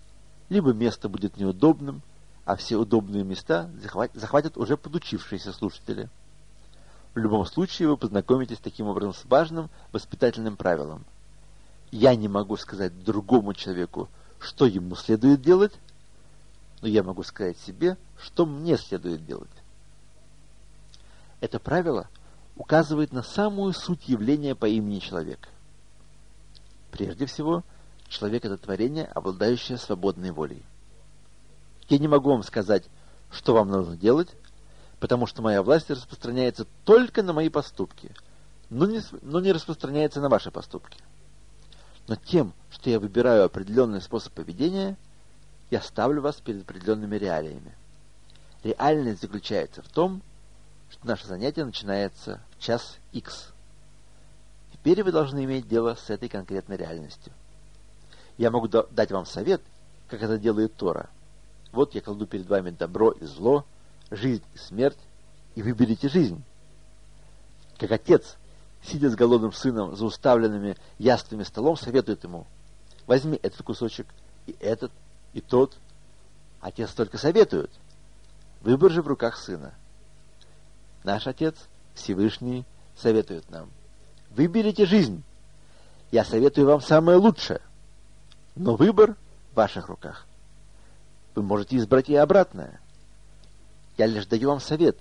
либо 0.48 0.72
место 0.72 1.08
будет 1.08 1.36
неудобным, 1.36 2.02
а 2.44 2.56
все 2.56 2.76
удобные 2.76 3.24
места 3.24 3.70
захватят 4.14 4.56
уже 4.56 4.76
подучившиеся 4.76 5.52
слушатели. 5.52 6.08
В 7.14 7.18
любом 7.18 7.44
случае 7.46 7.88
вы 7.88 7.96
познакомитесь 7.96 8.58
таким 8.58 8.86
образом 8.86 9.14
с 9.14 9.24
важным 9.24 9.70
воспитательным 9.92 10.56
правилом. 10.56 11.04
Я 11.90 12.14
не 12.14 12.28
могу 12.28 12.56
сказать 12.56 13.02
другому 13.02 13.54
человеку, 13.54 14.08
что 14.40 14.66
ему 14.66 14.94
следует 14.94 15.42
делать, 15.42 15.72
но 16.80 16.88
я 16.88 17.02
могу 17.02 17.22
сказать 17.22 17.58
себе, 17.58 17.96
что 18.20 18.46
мне 18.46 18.76
следует 18.76 19.24
делать. 19.24 19.50
Это 21.40 21.58
правило 21.58 22.08
указывает 22.56 23.12
на 23.12 23.22
самую 23.22 23.72
суть 23.72 24.08
явления 24.08 24.54
по 24.54 24.66
имени 24.66 24.98
человек. 24.98 25.48
Прежде 26.90 27.26
всего, 27.26 27.62
человек– 28.08 28.44
это 28.46 28.58
творение, 28.58 29.06
обладающее 29.06 29.78
свободной 29.78 30.32
волей. 30.32 30.64
Я 31.88 31.98
не 31.98 32.08
могу 32.08 32.30
вам 32.30 32.42
сказать, 32.42 32.84
что 33.30 33.54
вам 33.54 33.68
нужно 33.68 33.96
делать, 33.96 34.28
потому 34.98 35.26
что 35.26 35.42
моя 35.42 35.62
власть 35.62 35.90
распространяется 35.90 36.66
только 36.84 37.22
на 37.22 37.32
мои 37.32 37.48
поступки, 37.48 38.12
но 38.70 38.86
не, 38.86 39.02
но 39.22 39.40
не 39.40 39.52
распространяется 39.52 40.20
на 40.20 40.28
ваши 40.28 40.50
поступки. 40.50 40.98
Но 42.08 42.16
тем, 42.16 42.54
что 42.78 42.90
я 42.90 43.00
выбираю 43.00 43.44
определенный 43.44 44.00
способ 44.00 44.32
поведения, 44.32 44.96
я 45.70 45.80
ставлю 45.82 46.22
вас 46.22 46.36
перед 46.36 46.62
определенными 46.62 47.16
реалиями. 47.16 47.74
Реальность 48.62 49.20
заключается 49.20 49.82
в 49.82 49.88
том, 49.88 50.22
что 50.90 51.06
наше 51.06 51.26
занятие 51.26 51.64
начинается 51.64 52.40
в 52.56 52.62
час 52.62 52.98
X. 53.12 53.52
Теперь 54.72 55.02
вы 55.02 55.12
должны 55.12 55.44
иметь 55.44 55.68
дело 55.68 55.94
с 55.94 56.08
этой 56.08 56.28
конкретной 56.28 56.76
реальностью. 56.76 57.32
Я 58.36 58.50
могу 58.50 58.68
дать 58.68 59.10
вам 59.10 59.26
совет, 59.26 59.60
как 60.08 60.22
это 60.22 60.38
делает 60.38 60.74
Тора. 60.76 61.10
Вот 61.72 61.94
я 61.94 62.00
кладу 62.00 62.26
перед 62.26 62.46
вами 62.46 62.70
добро 62.70 63.10
и 63.10 63.24
зло, 63.24 63.66
жизнь 64.10 64.44
и 64.54 64.58
смерть, 64.58 64.98
и 65.54 65.62
выберите 65.62 66.08
жизнь. 66.08 66.42
Как 67.76 67.92
отец 67.92 68.36
сидя 68.82 69.10
с 69.10 69.16
голодным 69.16 69.52
сыном 69.52 69.96
за 69.96 70.04
уставленными 70.04 70.76
яствами 70.98 71.42
столом, 71.42 71.76
советует 71.76 72.24
ему, 72.24 72.46
возьми 73.08 73.40
этот 73.42 73.62
кусочек, 73.62 74.06
и 74.46 74.54
этот, 74.60 74.92
и 75.32 75.40
тот. 75.40 75.76
Отец 76.60 76.92
только 76.92 77.18
советует. 77.18 77.70
Выбор 78.60 78.92
же 78.92 79.02
в 79.02 79.08
руках 79.08 79.36
сына. 79.36 79.74
Наш 81.02 81.26
Отец, 81.26 81.56
Всевышний, 81.94 82.64
советует 82.96 83.50
нам. 83.50 83.70
Выберите 84.30 84.86
жизнь. 84.86 85.24
Я 86.12 86.24
советую 86.24 86.66
вам 86.68 86.80
самое 86.80 87.18
лучшее. 87.18 87.60
Но 88.54 88.76
выбор 88.76 89.16
в 89.52 89.56
ваших 89.56 89.88
руках. 89.88 90.26
Вы 91.34 91.42
можете 91.42 91.76
избрать 91.76 92.08
и 92.08 92.16
обратное. 92.16 92.80
Я 93.96 94.06
лишь 94.06 94.26
даю 94.26 94.50
вам 94.50 94.60
совет. 94.60 94.98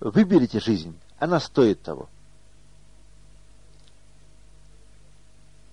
Выберите 0.00 0.60
жизнь. 0.60 0.98
Она 1.18 1.40
стоит 1.40 1.82
того. 1.82 2.08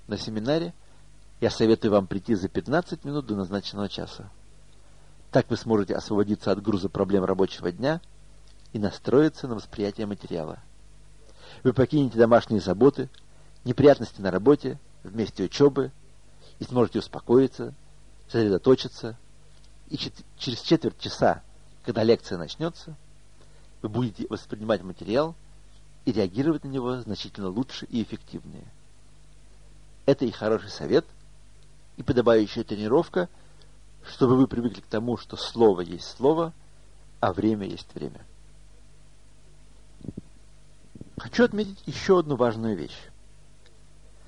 на 0.07 0.17
семинаре, 0.17 0.73
я 1.39 1.51
советую 1.51 1.91
вам 1.91 2.07
прийти 2.07 2.35
за 2.35 2.47
15 2.47 3.05
минут 3.05 3.25
до 3.27 3.35
назначенного 3.35 3.89
часа. 3.89 4.29
Так 5.31 5.49
вы 5.49 5.57
сможете 5.57 5.95
освободиться 5.95 6.51
от 6.51 6.61
груза 6.61 6.89
проблем 6.89 7.25
рабочего 7.25 7.71
дня 7.71 8.01
и 8.73 8.79
настроиться 8.79 9.47
на 9.47 9.55
восприятие 9.55 10.07
материала. 10.07 10.59
Вы 11.63 11.73
покинете 11.73 12.17
домашние 12.17 12.61
заботы, 12.61 13.09
неприятности 13.65 14.21
на 14.21 14.31
работе, 14.31 14.79
вместе 15.03 15.43
учебы, 15.43 15.91
и 16.59 16.63
сможете 16.63 16.99
успокоиться, 16.99 17.73
сосредоточиться, 18.27 19.15
и 19.89 19.97
чет- 19.97 20.25
через 20.37 20.61
четверть 20.61 20.99
часа, 20.99 21.43
когда 21.83 22.03
лекция 22.03 22.37
начнется, 22.37 22.95
вы 23.81 23.89
будете 23.89 24.25
воспринимать 24.27 24.81
материал 24.81 25.35
и 26.05 26.11
реагировать 26.11 26.63
на 26.63 26.69
него 26.69 26.99
значительно 27.01 27.49
лучше 27.49 27.85
и 27.85 28.01
эффективнее. 28.01 28.65
Это 30.05 30.25
и 30.25 30.31
хороший 30.31 30.69
совет, 30.69 31.05
и 31.97 32.03
подобающая 32.03 32.63
тренировка, 32.63 33.27
чтобы 34.03 34.37
вы 34.37 34.47
привыкли 34.47 34.81
к 34.81 34.85
тому, 34.85 35.17
что 35.17 35.35
слово 35.35 35.81
есть 35.81 36.07
слово, 36.15 36.53
а 37.19 37.33
время 37.33 37.67
есть 37.67 37.93
время. 37.93 38.21
Хочу 41.17 41.43
отметить 41.43 41.81
еще 41.85 42.19
одну 42.19 42.35
важную 42.35 42.77
вещь. 42.77 42.97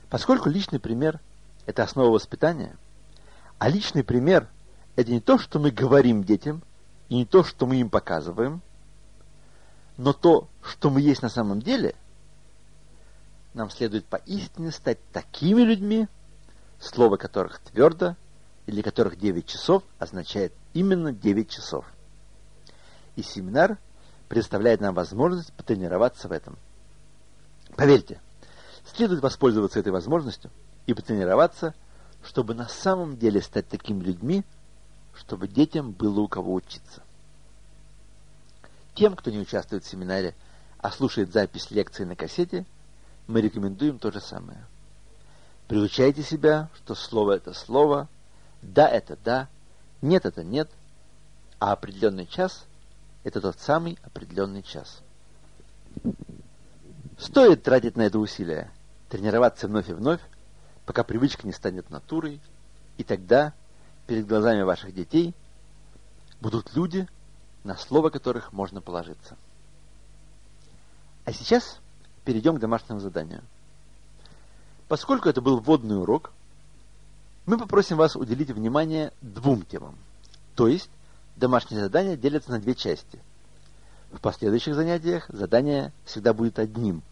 Поскольку 0.09 0.49
личный 0.49 0.79
пример– 0.79 1.19
это 1.67 1.83
основа 1.83 2.09
воспитания, 2.09 2.75
а 3.59 3.69
личный 3.69 4.03
пример– 4.03 4.49
это 4.95 5.11
не 5.11 5.21
то, 5.21 5.37
что 5.37 5.59
мы 5.59 5.69
говорим 5.69 6.23
детям, 6.23 6.63
и 7.09 7.15
не 7.15 7.25
то, 7.25 7.43
что 7.43 7.67
мы 7.67 7.77
им 7.77 7.89
показываем, 7.89 8.61
но 9.97 10.13
то, 10.13 10.47
что 10.63 10.89
мы 10.89 11.01
есть 11.01 11.21
на 11.21 11.29
самом 11.29 11.61
деле, 11.61 11.95
нам 13.53 13.69
следует 13.69 14.05
поистине 14.05 14.71
стать 14.71 14.99
такими 15.11 15.61
людьми, 15.61 16.07
слово 16.79 17.17
которых 17.17 17.59
твердо, 17.59 18.15
или 18.65 18.81
которых 18.81 19.17
9 19.17 19.45
часов 19.45 19.83
означает 19.97 20.53
именно 20.73 21.11
9 21.11 21.49
часов. 21.49 21.85
И 23.15 23.23
семинар 23.23 23.77
предоставляет 24.27 24.79
нам 24.79 24.93
возможность 24.93 25.51
потренироваться 25.53 26.27
в 26.27 26.31
этом. 26.31 26.57
Поверьте, 27.75 28.21
следует 28.85 29.21
воспользоваться 29.21 29.79
этой 29.79 29.91
возможностью 29.91 30.51
и 30.85 30.93
потренироваться, 30.93 31.73
чтобы 32.23 32.53
на 32.53 32.67
самом 32.67 33.17
деле 33.17 33.41
стать 33.41 33.67
такими 33.67 34.03
людьми, 34.03 34.43
чтобы 35.15 35.47
детям 35.47 35.91
было 35.91 36.19
у 36.19 36.27
кого 36.27 36.53
учиться. 36.53 37.01
Тем, 38.93 39.15
кто 39.15 39.31
не 39.31 39.39
участвует 39.39 39.83
в 39.83 39.89
семинаре, 39.89 40.35
а 40.77 40.91
слушает 40.91 41.31
запись 41.33 41.71
лекции 41.71 42.03
на 42.03 42.15
кассете, 42.15 42.65
мы 43.27 43.41
рекомендуем 43.41 43.99
то 43.99 44.11
же 44.11 44.21
самое. 44.21 44.65
Приучайте 45.69 46.23
себя, 46.23 46.67
что 46.75 46.95
слово 46.95 47.33
это 47.33 47.53
слово, 47.53 48.07
да 48.63 48.89
это 48.89 49.15
да, 49.23 49.47
нет 50.01 50.25
это 50.25 50.43
нет, 50.43 50.67
а 51.59 51.73
определенный 51.73 52.25
час– 52.25 52.65
это 53.23 53.39
тот 53.39 53.59
самый 53.59 53.99
определенный 54.01 54.63
час. 54.63 55.01
Стоит 57.19 57.61
тратить 57.61 57.95
на 57.95 58.01
это 58.01 58.17
усилия, 58.17 58.71
тренироваться 59.09 59.67
вновь 59.67 59.87
и 59.89 59.93
вновь, 59.93 60.21
пока 60.87 61.03
привычка 61.03 61.45
не 61.45 61.53
станет 61.53 61.91
натурой, 61.91 62.41
и 62.97 63.03
тогда 63.03 63.53
перед 64.07 64.25
глазами 64.25 64.63
ваших 64.63 64.95
детей 64.95 65.35
будут 66.41 66.75
люди, 66.75 67.07
на 67.63 67.77
слово 67.77 68.09
которых 68.09 68.53
можно 68.53 68.81
положиться. 68.81 69.37
А 71.25 71.31
сейчас 71.31 71.77
перейдем 72.25 72.55
к 72.55 72.59
домашнему 72.59 72.99
заданию. 72.99 73.43
Поскольку 74.89 75.29
это 75.29 75.39
был 75.39 75.59
вводный 75.59 76.01
урок, 76.01 76.33
мы 77.45 77.59
попросим 77.59 77.95
вас 77.95 78.15
уделить 78.15 78.49
внимание 78.49 79.13
двум 79.21 79.61
темам. 79.61 79.95
То 80.55 80.67
есть, 80.67 80.89
домашние 81.37 81.79
задания 81.79 82.17
делятся 82.17 82.49
на 82.49 82.59
две 82.59 82.73
части. 82.73 83.19
В 84.11 84.19
последующих 84.19 84.73
занятиях 84.73 85.27
задание 85.29 85.93
всегда 86.05 86.33
будет 86.33 86.57
одним. 86.57 87.03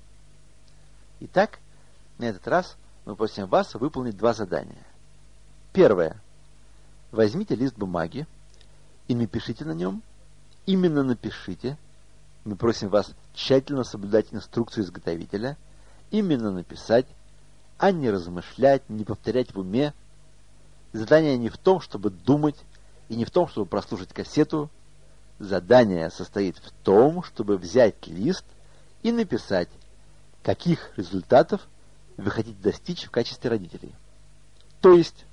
Итак, 1.20 1.60
на 2.18 2.26
этот 2.26 2.48
раз 2.48 2.76
мы 3.06 3.16
просим 3.16 3.46
вас 3.46 3.76
выполнить 3.76 4.18
два 4.18 4.34
задания. 4.34 4.84
Первое. 5.72 6.20
Возьмите 7.12 7.54
лист 7.54 7.78
бумаги 7.78 8.26
и 9.08 9.14
напишите 9.14 9.66
на 9.66 9.74
нем, 9.74 10.02
именно 10.66 11.04
напишите, 11.04 11.78
мы 12.44 12.56
просим 12.56 12.90
вас 12.90 13.12
тщательно 13.36 13.84
соблюдать 13.84 14.34
инструкцию 14.34 14.84
изготовителя, 14.84 15.58
именно 16.10 16.50
написать, 16.52 17.06
а 17.78 17.92
не 17.92 18.10
размышлять, 18.10 18.90
не 18.90 19.04
повторять 19.04 19.54
в 19.54 19.60
уме. 19.60 19.94
Задание 20.94 21.38
не 21.38 21.50
в 21.50 21.58
том, 21.58 21.80
чтобы 21.82 22.10
думать, 22.10 22.58
и 23.10 23.16
не 23.16 23.26
в 23.26 23.32
том, 23.32 23.48
чтобы 23.48 23.68
прослушать 23.68 24.14
кассету. 24.14 24.70
Задание 25.40 26.10
состоит 26.10 26.58
в 26.58 26.72
том, 26.84 27.24
чтобы 27.24 27.58
взять 27.58 28.08
лист 28.08 28.46
и 29.04 29.12
написать, 29.12 29.70
каких 30.42 30.98
результатов 30.98 31.68
вы 32.18 32.32
хотите 32.32 32.60
достичь 32.62 33.06
в 33.06 33.12
качестве 33.12 33.50
родителей. 33.50 33.94
То 34.82 34.94
есть, 34.94 35.26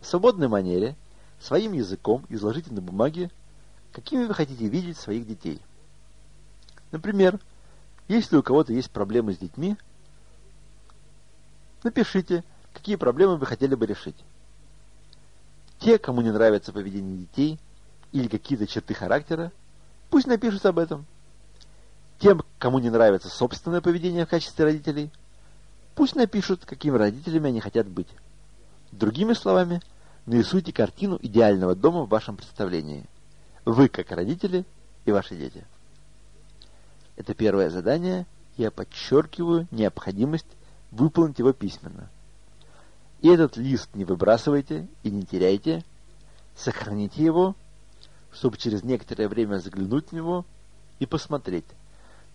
в 0.00 0.06
свободной 0.06 0.48
манере, 0.48 0.96
своим 1.38 1.72
языком 1.72 2.24
изложите 2.30 2.72
на 2.72 2.80
бумаге, 2.80 3.30
какими 3.92 4.24
вы 4.24 4.34
хотите 4.34 4.66
видеть 4.68 4.96
своих 4.96 5.26
детей. 5.26 5.60
Например, 6.90 7.38
если 8.08 8.36
у 8.36 8.42
кого-то 8.42 8.72
есть 8.72 8.90
проблемы 8.90 9.34
с 9.34 9.38
детьми, 9.38 9.76
напишите, 11.84 12.44
какие 12.72 12.96
проблемы 12.96 13.36
вы 13.36 13.46
хотели 13.46 13.74
бы 13.74 13.86
решить. 13.86 14.16
Те, 15.78 15.98
кому 15.98 16.20
не 16.20 16.30
нравится 16.30 16.72
поведение 16.72 17.18
детей 17.18 17.58
или 18.12 18.28
какие-то 18.28 18.66
черты 18.66 18.94
характера, 18.94 19.52
пусть 20.10 20.26
напишут 20.26 20.64
об 20.66 20.78
этом. 20.78 21.06
Тем, 22.18 22.42
кому 22.58 22.78
не 22.78 22.90
нравится 22.90 23.28
собственное 23.28 23.80
поведение 23.80 24.26
в 24.26 24.28
качестве 24.28 24.64
родителей, 24.64 25.10
пусть 25.94 26.14
напишут, 26.14 26.64
какими 26.64 26.96
родителями 26.96 27.48
они 27.48 27.60
хотят 27.60 27.88
быть. 27.88 28.08
Другими 28.92 29.32
словами, 29.32 29.82
нарисуйте 30.26 30.72
картину 30.72 31.18
идеального 31.20 31.74
дома 31.74 32.02
в 32.02 32.08
вашем 32.08 32.36
представлении. 32.36 33.04
Вы 33.64 33.88
как 33.88 34.10
родители 34.12 34.64
и 35.04 35.12
ваши 35.12 35.36
дети. 35.36 35.64
Это 37.16 37.34
первое 37.34 37.70
задание. 37.70 38.26
Я 38.56 38.70
подчеркиваю 38.70 39.66
необходимость 39.70 40.46
выполнить 40.92 41.40
его 41.40 41.52
письменно. 41.52 42.08
И 43.20 43.28
этот 43.28 43.56
лист 43.56 43.88
не 43.94 44.04
выбрасывайте 44.04 44.88
и 45.02 45.10
не 45.10 45.24
теряйте. 45.24 45.84
Сохраните 46.54 47.24
его, 47.24 47.56
чтобы 48.30 48.58
через 48.58 48.84
некоторое 48.84 49.28
время 49.28 49.58
заглянуть 49.58 50.10
в 50.10 50.12
него 50.12 50.44
и 50.98 51.06
посмотреть, 51.06 51.64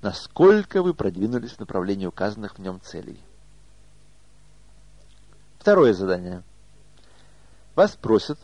насколько 0.01 0.81
вы 0.81 0.93
продвинулись 0.93 1.51
в 1.51 1.59
направлении 1.59 2.07
указанных 2.07 2.57
в 2.57 2.59
нем 2.59 2.81
целей. 2.81 3.19
Второе 5.59 5.93
задание. 5.93 6.43
Вас 7.75 7.95
просят 7.95 8.39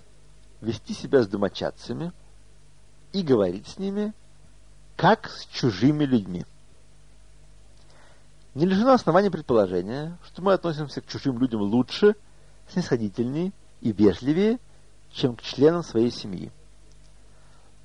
вести 0.62 0.94
себя 0.94 1.24
с 1.24 1.28
домочадцами 1.28 2.12
и 3.14 3.24
говорить 3.24 3.68
с 3.68 3.80
ними 3.80 4.14
как 4.96 5.30
с 5.30 5.46
чужими 5.48 6.06
людьми. 6.06 6.46
Не 8.56 8.66
лишено 8.66 8.94
основания 8.94 9.32
предположения, 9.32 10.18
что 10.26 10.42
мы 10.44 10.54
относимся 10.54 11.02
к 11.02 11.08
чужим 11.08 11.40
людям 11.40 11.62
лучше, 11.62 12.16
снисходительнее 12.70 13.52
и 13.82 13.92
вежливее, 13.92 14.60
чем 15.12 15.36
к 15.36 15.42
членам 15.42 15.84
своей 15.84 16.12
семьи. 16.12 16.52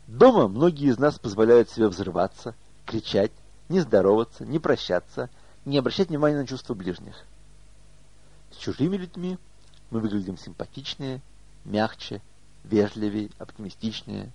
Дома 0.06 0.48
многие 0.48 0.88
из 0.88 0.98
нас 0.98 1.18
позволяют 1.18 1.70
себе 1.70 1.88
взрываться, 1.88 2.54
кричать, 2.84 3.32
не 3.68 3.80
здороваться, 3.80 4.44
не 4.44 4.58
прощаться, 4.58 5.30
не 5.64 5.78
обращать 5.78 6.08
внимания 6.08 6.36
на 6.36 6.46
чувства 6.46 6.74
ближних. 6.74 7.24
С 8.50 8.56
чужими 8.56 8.96
людьми 8.96 9.38
мы 9.90 10.00
выглядим 10.00 10.36
симпатичнее, 10.36 11.20
мягче, 11.64 12.22
вежливее, 12.64 13.30
оптимистичнее. 13.38 14.30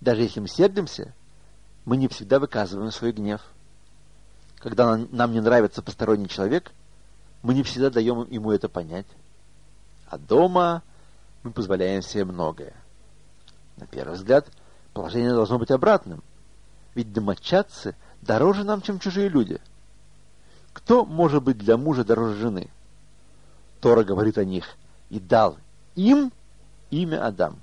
Даже 0.00 0.22
если 0.22 0.40
мы 0.40 0.48
сердимся, 0.48 1.14
мы 1.84 1.96
не 1.96 2.08
всегда 2.08 2.38
выказываем 2.38 2.90
свой 2.90 3.12
гнев. 3.12 3.42
Когда 4.64 4.96
нам 4.96 5.32
не 5.32 5.40
нравится 5.40 5.82
посторонний 5.82 6.26
человек, 6.26 6.72
мы 7.42 7.52
не 7.52 7.62
всегда 7.62 7.90
даем 7.90 8.26
ему 8.30 8.50
это 8.50 8.70
понять. 8.70 9.06
А 10.08 10.16
дома 10.16 10.82
мы 11.42 11.50
позволяем 11.50 12.00
себе 12.00 12.24
многое. 12.24 12.72
На 13.76 13.86
первый 13.86 14.14
взгляд, 14.14 14.48
положение 14.94 15.34
должно 15.34 15.58
быть 15.58 15.70
обратным. 15.70 16.24
Ведь 16.94 17.12
домочадцы 17.12 17.94
дороже 18.22 18.64
нам, 18.64 18.80
чем 18.80 18.98
чужие 18.98 19.28
люди. 19.28 19.60
Кто 20.72 21.04
может 21.04 21.42
быть 21.42 21.58
для 21.58 21.76
мужа 21.76 22.02
дороже 22.02 22.36
жены? 22.36 22.70
Тора 23.82 24.02
говорит 24.02 24.38
о 24.38 24.46
них 24.46 24.64
и 25.10 25.20
дал 25.20 25.58
им 25.94 26.32
имя 26.88 27.26
Адам. 27.26 27.60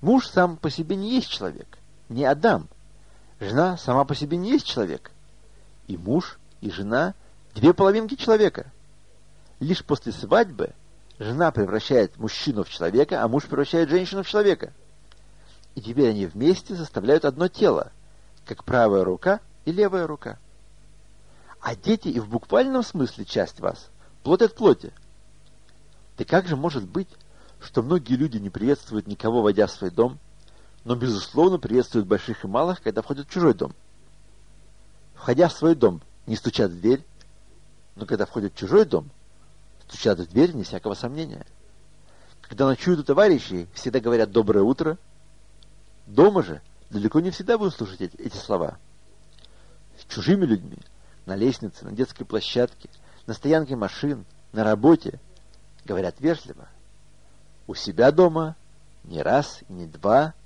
Муж 0.00 0.26
сам 0.26 0.56
по 0.56 0.70
себе 0.70 0.96
не 0.96 1.10
есть 1.16 1.28
человек 1.28 1.78
не 2.08 2.24
Адам. 2.24 2.68
Жена 3.40 3.76
сама 3.76 4.04
по 4.04 4.14
себе 4.14 4.38
не 4.38 4.50
есть 4.50 4.66
человек. 4.66 5.12
И 5.88 5.96
муж, 5.96 6.38
и 6.60 6.70
жена– 6.70 7.14
две 7.54 7.74
половинки 7.74 8.14
человека. 8.14 8.70
Лишь 9.58 9.84
после 9.84 10.12
свадьбы 10.12 10.74
жена 11.18 11.50
превращает 11.50 12.16
мужчину 12.18 12.62
в 12.62 12.70
человека, 12.70 13.22
а 13.22 13.28
муж 13.28 13.44
превращает 13.44 13.88
женщину 13.88 14.22
в 14.22 14.28
человека. 14.28 14.72
И 15.74 15.80
теперь 15.80 16.10
они 16.10 16.26
вместе 16.26 16.76
составляют 16.76 17.24
одно 17.24 17.48
тело, 17.48 17.90
как 18.44 18.64
правая 18.64 19.02
рука 19.02 19.40
и 19.64 19.72
левая 19.72 20.06
рука. 20.06 20.38
А 21.60 21.74
дети 21.74 22.08
и 22.08 22.20
в 22.20 22.28
буквальном 22.28 22.84
смысле 22.84 23.24
часть 23.24 23.58
вас, 23.58 23.88
плоть 24.22 24.42
от 24.42 24.54
плоти. 24.54 24.92
Да 26.16 26.24
как 26.24 26.46
же 26.46 26.56
может 26.56 26.86
быть, 26.86 27.08
что 27.60 27.82
многие 27.82 28.14
люди 28.14 28.38
не 28.38 28.50
приветствуют 28.50 29.06
никого, 29.06 29.42
войдя 29.42 29.66
в 29.66 29.72
свой 29.72 29.90
дом, 29.90 30.18
но, 30.84 30.94
безусловно, 30.94 31.58
приветствуют 31.58 32.06
больших 32.06 32.44
и 32.44 32.48
малых, 32.48 32.82
когда 32.82 33.02
входят 33.02 33.26
в 33.28 33.32
чужой 33.32 33.54
дом. 33.54 33.74
Входя 35.18 35.48
в 35.48 35.52
свой 35.52 35.74
дом, 35.74 36.00
не 36.26 36.36
стучат 36.36 36.70
в 36.70 36.80
дверь, 36.80 37.04
но 37.96 38.06
когда 38.06 38.24
входят 38.24 38.54
в 38.54 38.56
чужой 38.56 38.84
дом, 38.84 39.10
стучат 39.86 40.18
в 40.18 40.26
дверь, 40.28 40.52
не 40.54 40.62
всякого 40.62 40.94
сомнения. 40.94 41.44
Когда 42.40 42.66
ночуют 42.66 43.00
у 43.00 43.04
товарищей, 43.04 43.68
всегда 43.74 44.00
говорят 44.00 44.30
«доброе 44.30 44.62
утро». 44.62 44.96
Дома 46.06 46.42
же 46.42 46.62
далеко 46.88 47.20
не 47.20 47.30
всегда 47.30 47.58
будут 47.58 47.74
слушать 47.74 48.00
эти, 48.00 48.16
эти 48.16 48.36
слова. 48.36 48.78
С 50.00 50.12
чужими 50.12 50.46
людьми, 50.46 50.78
на 51.26 51.36
лестнице, 51.36 51.84
на 51.84 51.92
детской 51.92 52.24
площадке, 52.24 52.88
на 53.26 53.34
стоянке 53.34 53.76
машин, 53.76 54.24
на 54.52 54.64
работе, 54.64 55.20
говорят 55.84 56.20
вежливо. 56.20 56.68
У 57.66 57.74
себя 57.74 58.12
дома 58.12 58.56
не 59.04 59.20
раз 59.20 59.60
и 59.68 59.72
не 59.72 59.86
два– 59.86 60.34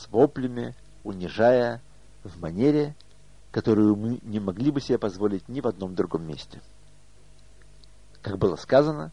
с 0.00 0.08
воплями, 0.08 0.74
унижая 1.04 1.82
в 2.24 2.40
манере, 2.40 2.94
которую 3.50 3.96
мы 3.96 4.20
не 4.22 4.40
могли 4.40 4.70
бы 4.70 4.80
себе 4.80 4.98
позволить 4.98 5.48
ни 5.48 5.60
в 5.60 5.66
одном 5.66 5.94
другом 5.94 6.26
месте. 6.26 6.60
Как 8.22 8.38
было 8.38 8.56
сказано, 8.56 9.10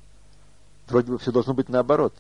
вроде 0.87 1.11
бы 1.11 1.17
все 1.17 1.31
должно 1.31 1.53
быть 1.53 1.69
наоборот. 1.69 2.13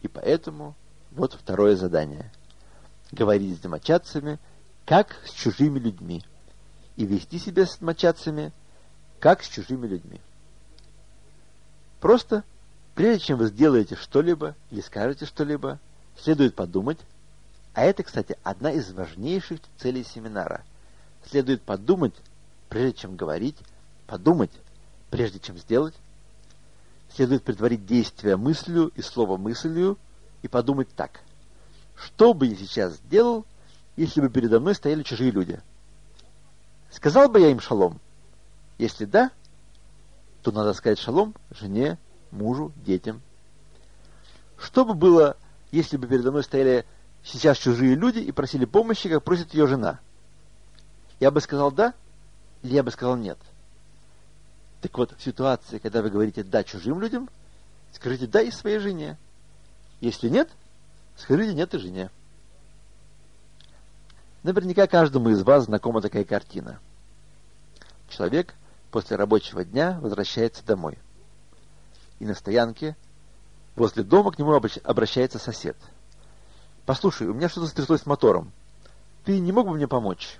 И 0.00 0.08
поэтому 0.08 0.74
вот 1.12 1.34
второе 1.34 1.76
задание. 1.76 2.30
Говорить 3.12 3.56
с 3.56 3.60
домочадцами, 3.60 4.38
как 4.84 5.16
с 5.26 5.30
чужими 5.30 5.78
людьми. 5.78 6.24
И 6.96 7.04
вести 7.04 7.38
себя 7.38 7.66
с 7.66 7.76
домочадцами, 7.76 8.52
как 9.20 9.44
с 9.44 9.48
чужими 9.48 9.86
людьми. 9.86 10.20
Просто, 12.00 12.42
прежде 12.94 13.26
чем 13.26 13.38
вы 13.38 13.46
сделаете 13.46 13.94
что-либо 13.94 14.56
или 14.70 14.80
скажете 14.80 15.24
что-либо, 15.24 15.78
следует 16.16 16.56
подумать, 16.56 16.98
а 17.74 17.82
это, 17.84 18.02
кстати, 18.02 18.36
одна 18.42 18.72
из 18.72 18.92
важнейших 18.92 19.60
целей 19.78 20.04
семинара. 20.04 20.62
Следует 21.24 21.62
подумать, 21.62 22.14
прежде 22.68 23.00
чем 23.00 23.16
говорить, 23.16 23.56
подумать, 24.06 24.50
прежде 25.10 25.38
чем 25.38 25.56
сделать. 25.56 25.94
Следует 27.14 27.44
предварить 27.44 27.86
действие 27.86 28.36
мыслью 28.36 28.90
и 28.94 29.02
слово 29.02 29.36
мыслью 29.36 29.98
и 30.42 30.48
подумать 30.48 30.88
так. 30.94 31.20
Что 31.94 32.34
бы 32.34 32.46
я 32.46 32.56
сейчас 32.56 32.94
сделал, 32.94 33.46
если 33.96 34.20
бы 34.20 34.28
передо 34.28 34.60
мной 34.60 34.74
стояли 34.74 35.02
чужие 35.02 35.30
люди? 35.30 35.60
Сказал 36.90 37.28
бы 37.28 37.40
я 37.40 37.50
им 37.50 37.60
шалом? 37.60 38.00
Если 38.78 39.04
да, 39.04 39.30
то 40.42 40.50
надо 40.50 40.74
сказать 40.74 40.98
шалом 40.98 41.34
жене, 41.50 41.98
мужу, 42.30 42.72
детям. 42.76 43.22
Что 44.58 44.84
бы 44.84 44.94
было, 44.94 45.36
если 45.70 45.96
бы 45.96 46.06
передо 46.06 46.30
мной 46.30 46.42
стояли 46.42 46.84
сейчас 47.24 47.58
чужие 47.58 47.94
люди 47.94 48.18
и 48.18 48.32
просили 48.32 48.64
помощи, 48.64 49.08
как 49.08 49.22
просит 49.22 49.54
ее 49.54 49.66
жена? 49.66 50.00
Я 51.20 51.30
бы 51.30 51.40
сказал 51.40 51.70
«да» 51.70 51.94
или 52.62 52.74
я 52.74 52.82
бы 52.82 52.90
сказал 52.90 53.16
«нет»? 53.16 53.38
Так 54.80 54.96
вот, 54.98 55.14
в 55.16 55.22
ситуации, 55.22 55.78
когда 55.78 56.02
вы 56.02 56.10
говорите 56.10 56.42
«да» 56.42 56.64
чужим 56.64 57.00
людям, 57.00 57.28
скажите 57.92 58.26
«да» 58.26 58.42
и 58.42 58.50
своей 58.50 58.78
жене. 58.78 59.16
Если 60.00 60.28
нет, 60.28 60.50
скажите 61.16 61.54
«нет» 61.54 61.72
и 61.74 61.78
жене. 61.78 62.10
Наверняка 64.42 64.88
каждому 64.88 65.30
из 65.30 65.42
вас 65.42 65.66
знакома 65.66 66.00
такая 66.00 66.24
картина. 66.24 66.80
Человек 68.08 68.54
после 68.90 69.16
рабочего 69.16 69.64
дня 69.64 69.98
возвращается 70.00 70.64
домой. 70.64 70.98
И 72.18 72.26
на 72.26 72.34
стоянке 72.34 72.96
возле 73.76 74.02
дома 74.02 74.32
к 74.32 74.38
нему 74.38 74.52
обращается 74.52 75.38
сосед. 75.38 75.76
«Послушай, 76.86 77.28
у 77.28 77.34
меня 77.34 77.48
что-то 77.48 77.68
стряслось 77.68 78.02
с 78.02 78.06
мотором. 78.06 78.52
Ты 79.24 79.38
не 79.38 79.52
мог 79.52 79.66
бы 79.66 79.74
мне 79.74 79.86
помочь?» 79.86 80.38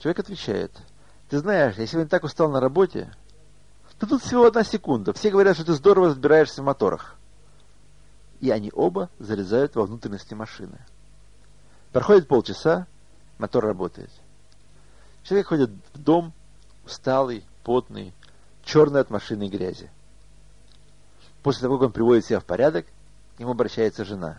Человек 0.00 0.20
отвечает, 0.20 0.70
«Ты 1.28 1.38
знаешь, 1.38 1.76
я 1.76 1.86
сегодня 1.86 2.08
так 2.08 2.24
устал 2.24 2.50
на 2.50 2.60
работе. 2.60 3.12
Да 3.98 4.06
тут 4.06 4.22
всего 4.22 4.44
одна 4.44 4.62
секунда. 4.62 5.12
Все 5.12 5.30
говорят, 5.30 5.56
что 5.56 5.64
ты 5.64 5.72
здорово 5.72 6.08
разбираешься 6.08 6.62
в 6.62 6.64
моторах». 6.66 7.16
И 8.40 8.50
они 8.50 8.70
оба 8.74 9.08
залезают 9.18 9.74
во 9.74 9.86
внутренности 9.86 10.34
машины. 10.34 10.78
Проходит 11.92 12.28
полчаса, 12.28 12.86
мотор 13.38 13.64
работает. 13.64 14.10
Человек 15.22 15.46
ходит 15.46 15.70
в 15.94 15.98
дом, 15.98 16.32
усталый, 16.84 17.44
потный, 17.62 18.12
черный 18.64 19.00
от 19.00 19.10
машины 19.10 19.48
грязи. 19.48 19.90
После 21.42 21.62
того, 21.62 21.78
как 21.78 21.86
он 21.86 21.92
приводит 21.92 22.26
себя 22.26 22.40
в 22.40 22.44
порядок, 22.44 22.86
к 23.36 23.40
нему 23.40 23.52
обращается 23.52 24.04
жена. 24.04 24.38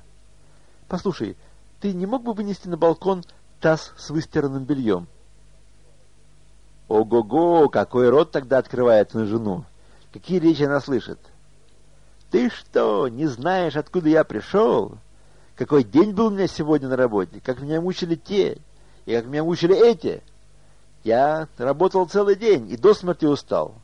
«Послушай, 0.88 1.36
ты 1.82 1.94
не 1.94 2.06
мог 2.06 2.24
бы 2.24 2.34
вынести 2.34 2.68
на 2.68 2.78
балкон 2.78 3.24
таз 3.60 3.94
с 3.98 4.10
выстиранным 4.10 4.64
бельем?» 4.64 5.08
Ого-го, 6.88 7.68
какой 7.70 8.10
рот 8.10 8.32
тогда 8.32 8.60
открывается 8.60 9.18
на 9.18 9.26
жену! 9.26 9.66
Какие 10.14 10.40
речи 10.40 10.64
она 10.64 10.80
слышит? 10.80 11.20
«Ты 12.32 12.50
что, 12.50 13.08
не 13.08 13.28
знаешь, 13.28 13.76
откуда 13.76 14.10
я 14.10 14.24
пришел? 14.24 14.98
Какой 15.56 15.84
день 15.84 16.14
был 16.14 16.28
у 16.28 16.30
меня 16.30 16.48
сегодня 16.48 16.90
на 16.90 16.96
работе? 16.96 17.42
Как 17.42 17.62
меня 17.62 17.82
мучили 17.82 18.16
те, 18.16 18.60
и 19.06 19.16
как 19.16 19.26
меня 19.26 19.44
мучили 19.44 19.76
эти?» 19.76 20.22
Я 21.04 21.48
работал 21.58 22.08
целый 22.08 22.36
день 22.36 22.70
и 22.72 22.78
до 22.78 22.96
смерти 22.96 23.26
устал. 23.26 23.76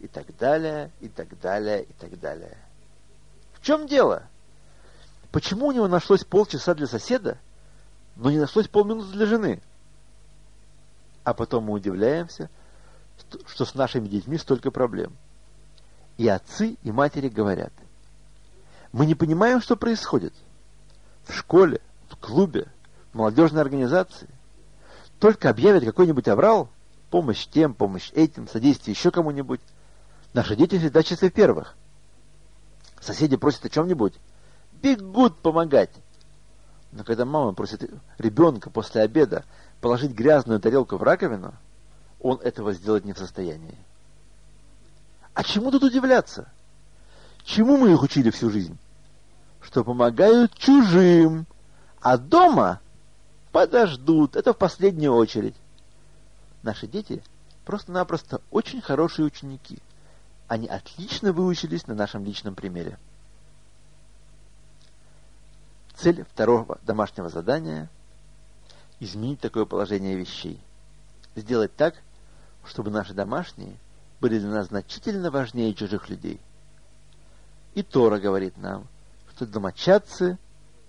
И 0.00 0.08
так 0.08 0.34
далее, 0.38 0.90
и 1.00 1.08
так 1.08 1.38
далее, 1.38 1.82
и 1.82 1.92
так 1.92 2.18
далее. 2.18 2.56
В 3.52 3.62
чем 3.62 3.86
дело? 3.86 4.24
Почему 5.34 5.66
у 5.66 5.72
него 5.72 5.88
нашлось 5.88 6.22
полчаса 6.22 6.74
для 6.74 6.86
соседа, 6.86 7.38
но 8.14 8.30
не 8.30 8.38
нашлось 8.38 8.68
полминуты 8.68 9.10
для 9.10 9.26
жены? 9.26 9.60
А 11.24 11.34
потом 11.34 11.64
мы 11.64 11.72
удивляемся, 11.72 12.48
что 13.48 13.64
с 13.64 13.74
нашими 13.74 14.06
детьми 14.06 14.38
столько 14.38 14.70
проблем. 14.70 15.12
И 16.18 16.28
отцы, 16.28 16.76
и 16.84 16.92
матери 16.92 17.28
говорят, 17.28 17.72
мы 18.92 19.06
не 19.06 19.16
понимаем, 19.16 19.60
что 19.60 19.74
происходит. 19.74 20.32
В 21.24 21.34
школе, 21.34 21.80
в 22.08 22.14
клубе, 22.14 22.68
в 23.12 23.16
молодежной 23.16 23.62
организации– 23.62 24.28
только 25.18 25.50
объявят 25.50 25.84
какой-нибудь 25.84 26.28
аврал, 26.28 26.68
помощь 27.10 27.48
тем, 27.48 27.74
помощь 27.74 28.12
этим, 28.14 28.46
содействие 28.46 28.94
еще 28.94 29.10
кому-нибудь, 29.10 29.60
наши 30.32 30.54
дети 30.54 30.78
всегда 30.78 31.02
числе 31.02 31.28
первых. 31.28 31.74
Соседи 33.00 33.36
просят 33.36 33.64
о 33.64 33.68
чем-нибудь, 33.68 34.14
бегут 34.84 35.38
помогать. 35.38 35.90
Но 36.92 37.04
когда 37.04 37.24
мама 37.24 37.54
просит 37.54 37.90
ребенка 38.18 38.68
после 38.68 39.00
обеда 39.00 39.44
положить 39.80 40.12
грязную 40.12 40.60
тарелку 40.60 40.96
в 40.96 41.02
раковину, 41.02 41.54
он 42.20 42.38
этого 42.40 42.74
сделать 42.74 43.04
не 43.04 43.14
в 43.14 43.18
состоянии. 43.18 43.76
А 45.32 45.42
чему 45.42 45.70
тут 45.70 45.82
удивляться? 45.82 46.48
Чему 47.44 47.78
мы 47.78 47.92
их 47.92 48.02
учили 48.02 48.30
всю 48.30 48.50
жизнь? 48.50 48.78
Что 49.60 49.82
помогают 49.82 50.54
чужим, 50.54 51.46
а 52.00 52.18
дома 52.18 52.80
подождут, 53.50 54.36
это 54.36 54.52
в 54.52 54.58
последнюю 54.58 55.14
очередь. 55.14 55.56
Наши 56.62 56.86
дети 56.86 57.22
просто-напросто 57.64 58.42
очень 58.50 58.82
хорошие 58.82 59.24
ученики. 59.24 59.78
Они 60.46 60.68
отлично 60.68 61.32
выучились 61.32 61.86
на 61.86 61.94
нашем 61.94 62.24
личном 62.24 62.54
примере. 62.54 62.98
Цель 65.96 66.24
второго 66.24 66.78
домашнего 66.82 67.28
задания– 67.28 67.88
изменить 69.00 69.40
такое 69.40 69.64
положение 69.64 70.16
вещей. 70.16 70.60
Сделать 71.36 71.74
так, 71.74 71.94
чтобы 72.64 72.90
наши 72.90 73.14
домашние 73.14 73.76
были 74.20 74.38
для 74.38 74.48
нас 74.48 74.68
значительно 74.68 75.30
важнее 75.30 75.74
чужих 75.74 76.08
людей. 76.08 76.40
И 77.74 77.82
Тора 77.82 78.18
говорит 78.18 78.56
нам, 78.56 78.86
что 79.34 79.46
домочадцы 79.46 80.38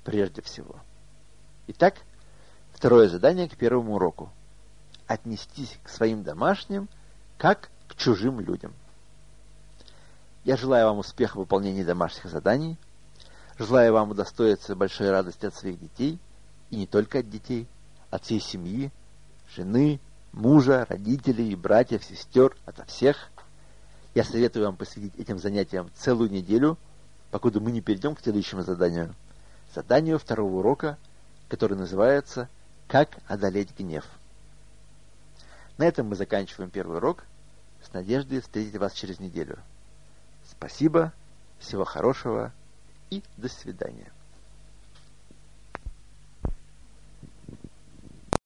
прежде 0.03 0.41
всего. 0.41 0.75
Итак, 1.67 1.95
Второе 2.75 3.07
задание 3.07 3.47
к 3.47 3.55
первому 3.55 3.95
уроку. 3.95 4.29
Отнестись 5.07 5.79
к 5.81 5.89
своим 5.89 6.23
домашним, 6.23 6.89
как 7.37 7.69
к 7.87 7.95
чужим 7.95 8.41
людям. 8.41 8.73
Я 10.43 10.57
желаю 10.57 10.87
вам 10.87 10.99
успеха 10.99 11.37
в 11.37 11.39
выполнении 11.39 11.83
домашних 11.83 12.25
заданий. 12.25 12.77
Желаю 13.57 13.93
вам 13.93 14.11
удостоиться 14.11 14.75
большой 14.75 15.11
радости 15.11 15.45
от 15.45 15.55
своих 15.55 15.79
детей, 15.79 16.19
и 16.71 16.75
не 16.75 16.87
только 16.87 17.19
от 17.19 17.29
детей, 17.29 17.67
от 18.09 18.25
всей 18.25 18.41
семьи, 18.41 18.91
жены, 19.55 20.01
мужа, 20.33 20.85
родителей, 20.89 21.55
братьев, 21.55 22.03
сестер, 22.03 22.55
ото 22.65 22.83
всех. 22.85 23.29
Я 24.13 24.25
советую 24.25 24.65
вам 24.65 24.75
посвятить 24.75 25.17
этим 25.17 25.39
занятиям 25.39 25.89
целую 25.95 26.29
неделю, 26.29 26.77
покуда 27.31 27.61
мы 27.61 27.71
не 27.71 27.79
перейдем 27.79 28.15
к 28.15 28.19
следующему 28.19 28.61
заданию. 28.61 29.15
Заданию 29.73 30.19
второго 30.19 30.57
урока, 30.57 30.97
который 31.47 31.77
называется 31.77 32.49
как 32.89 33.09
одолеть 33.25 33.77
гнев? 33.77 34.05
На 35.77 35.85
этом 35.85 36.07
мы 36.07 36.15
заканчиваем 36.15 36.69
первый 36.69 36.97
урок. 36.97 37.23
С 37.81 37.93
надеждой 37.93 38.41
встретить 38.41 38.75
вас 38.77 38.93
через 38.93 39.19
неделю. 39.19 39.59
Спасибо, 40.49 41.13
всего 41.59 41.85
хорошего 41.85 42.51
и 43.09 43.23
до 43.37 43.47
свидания. 43.49 44.14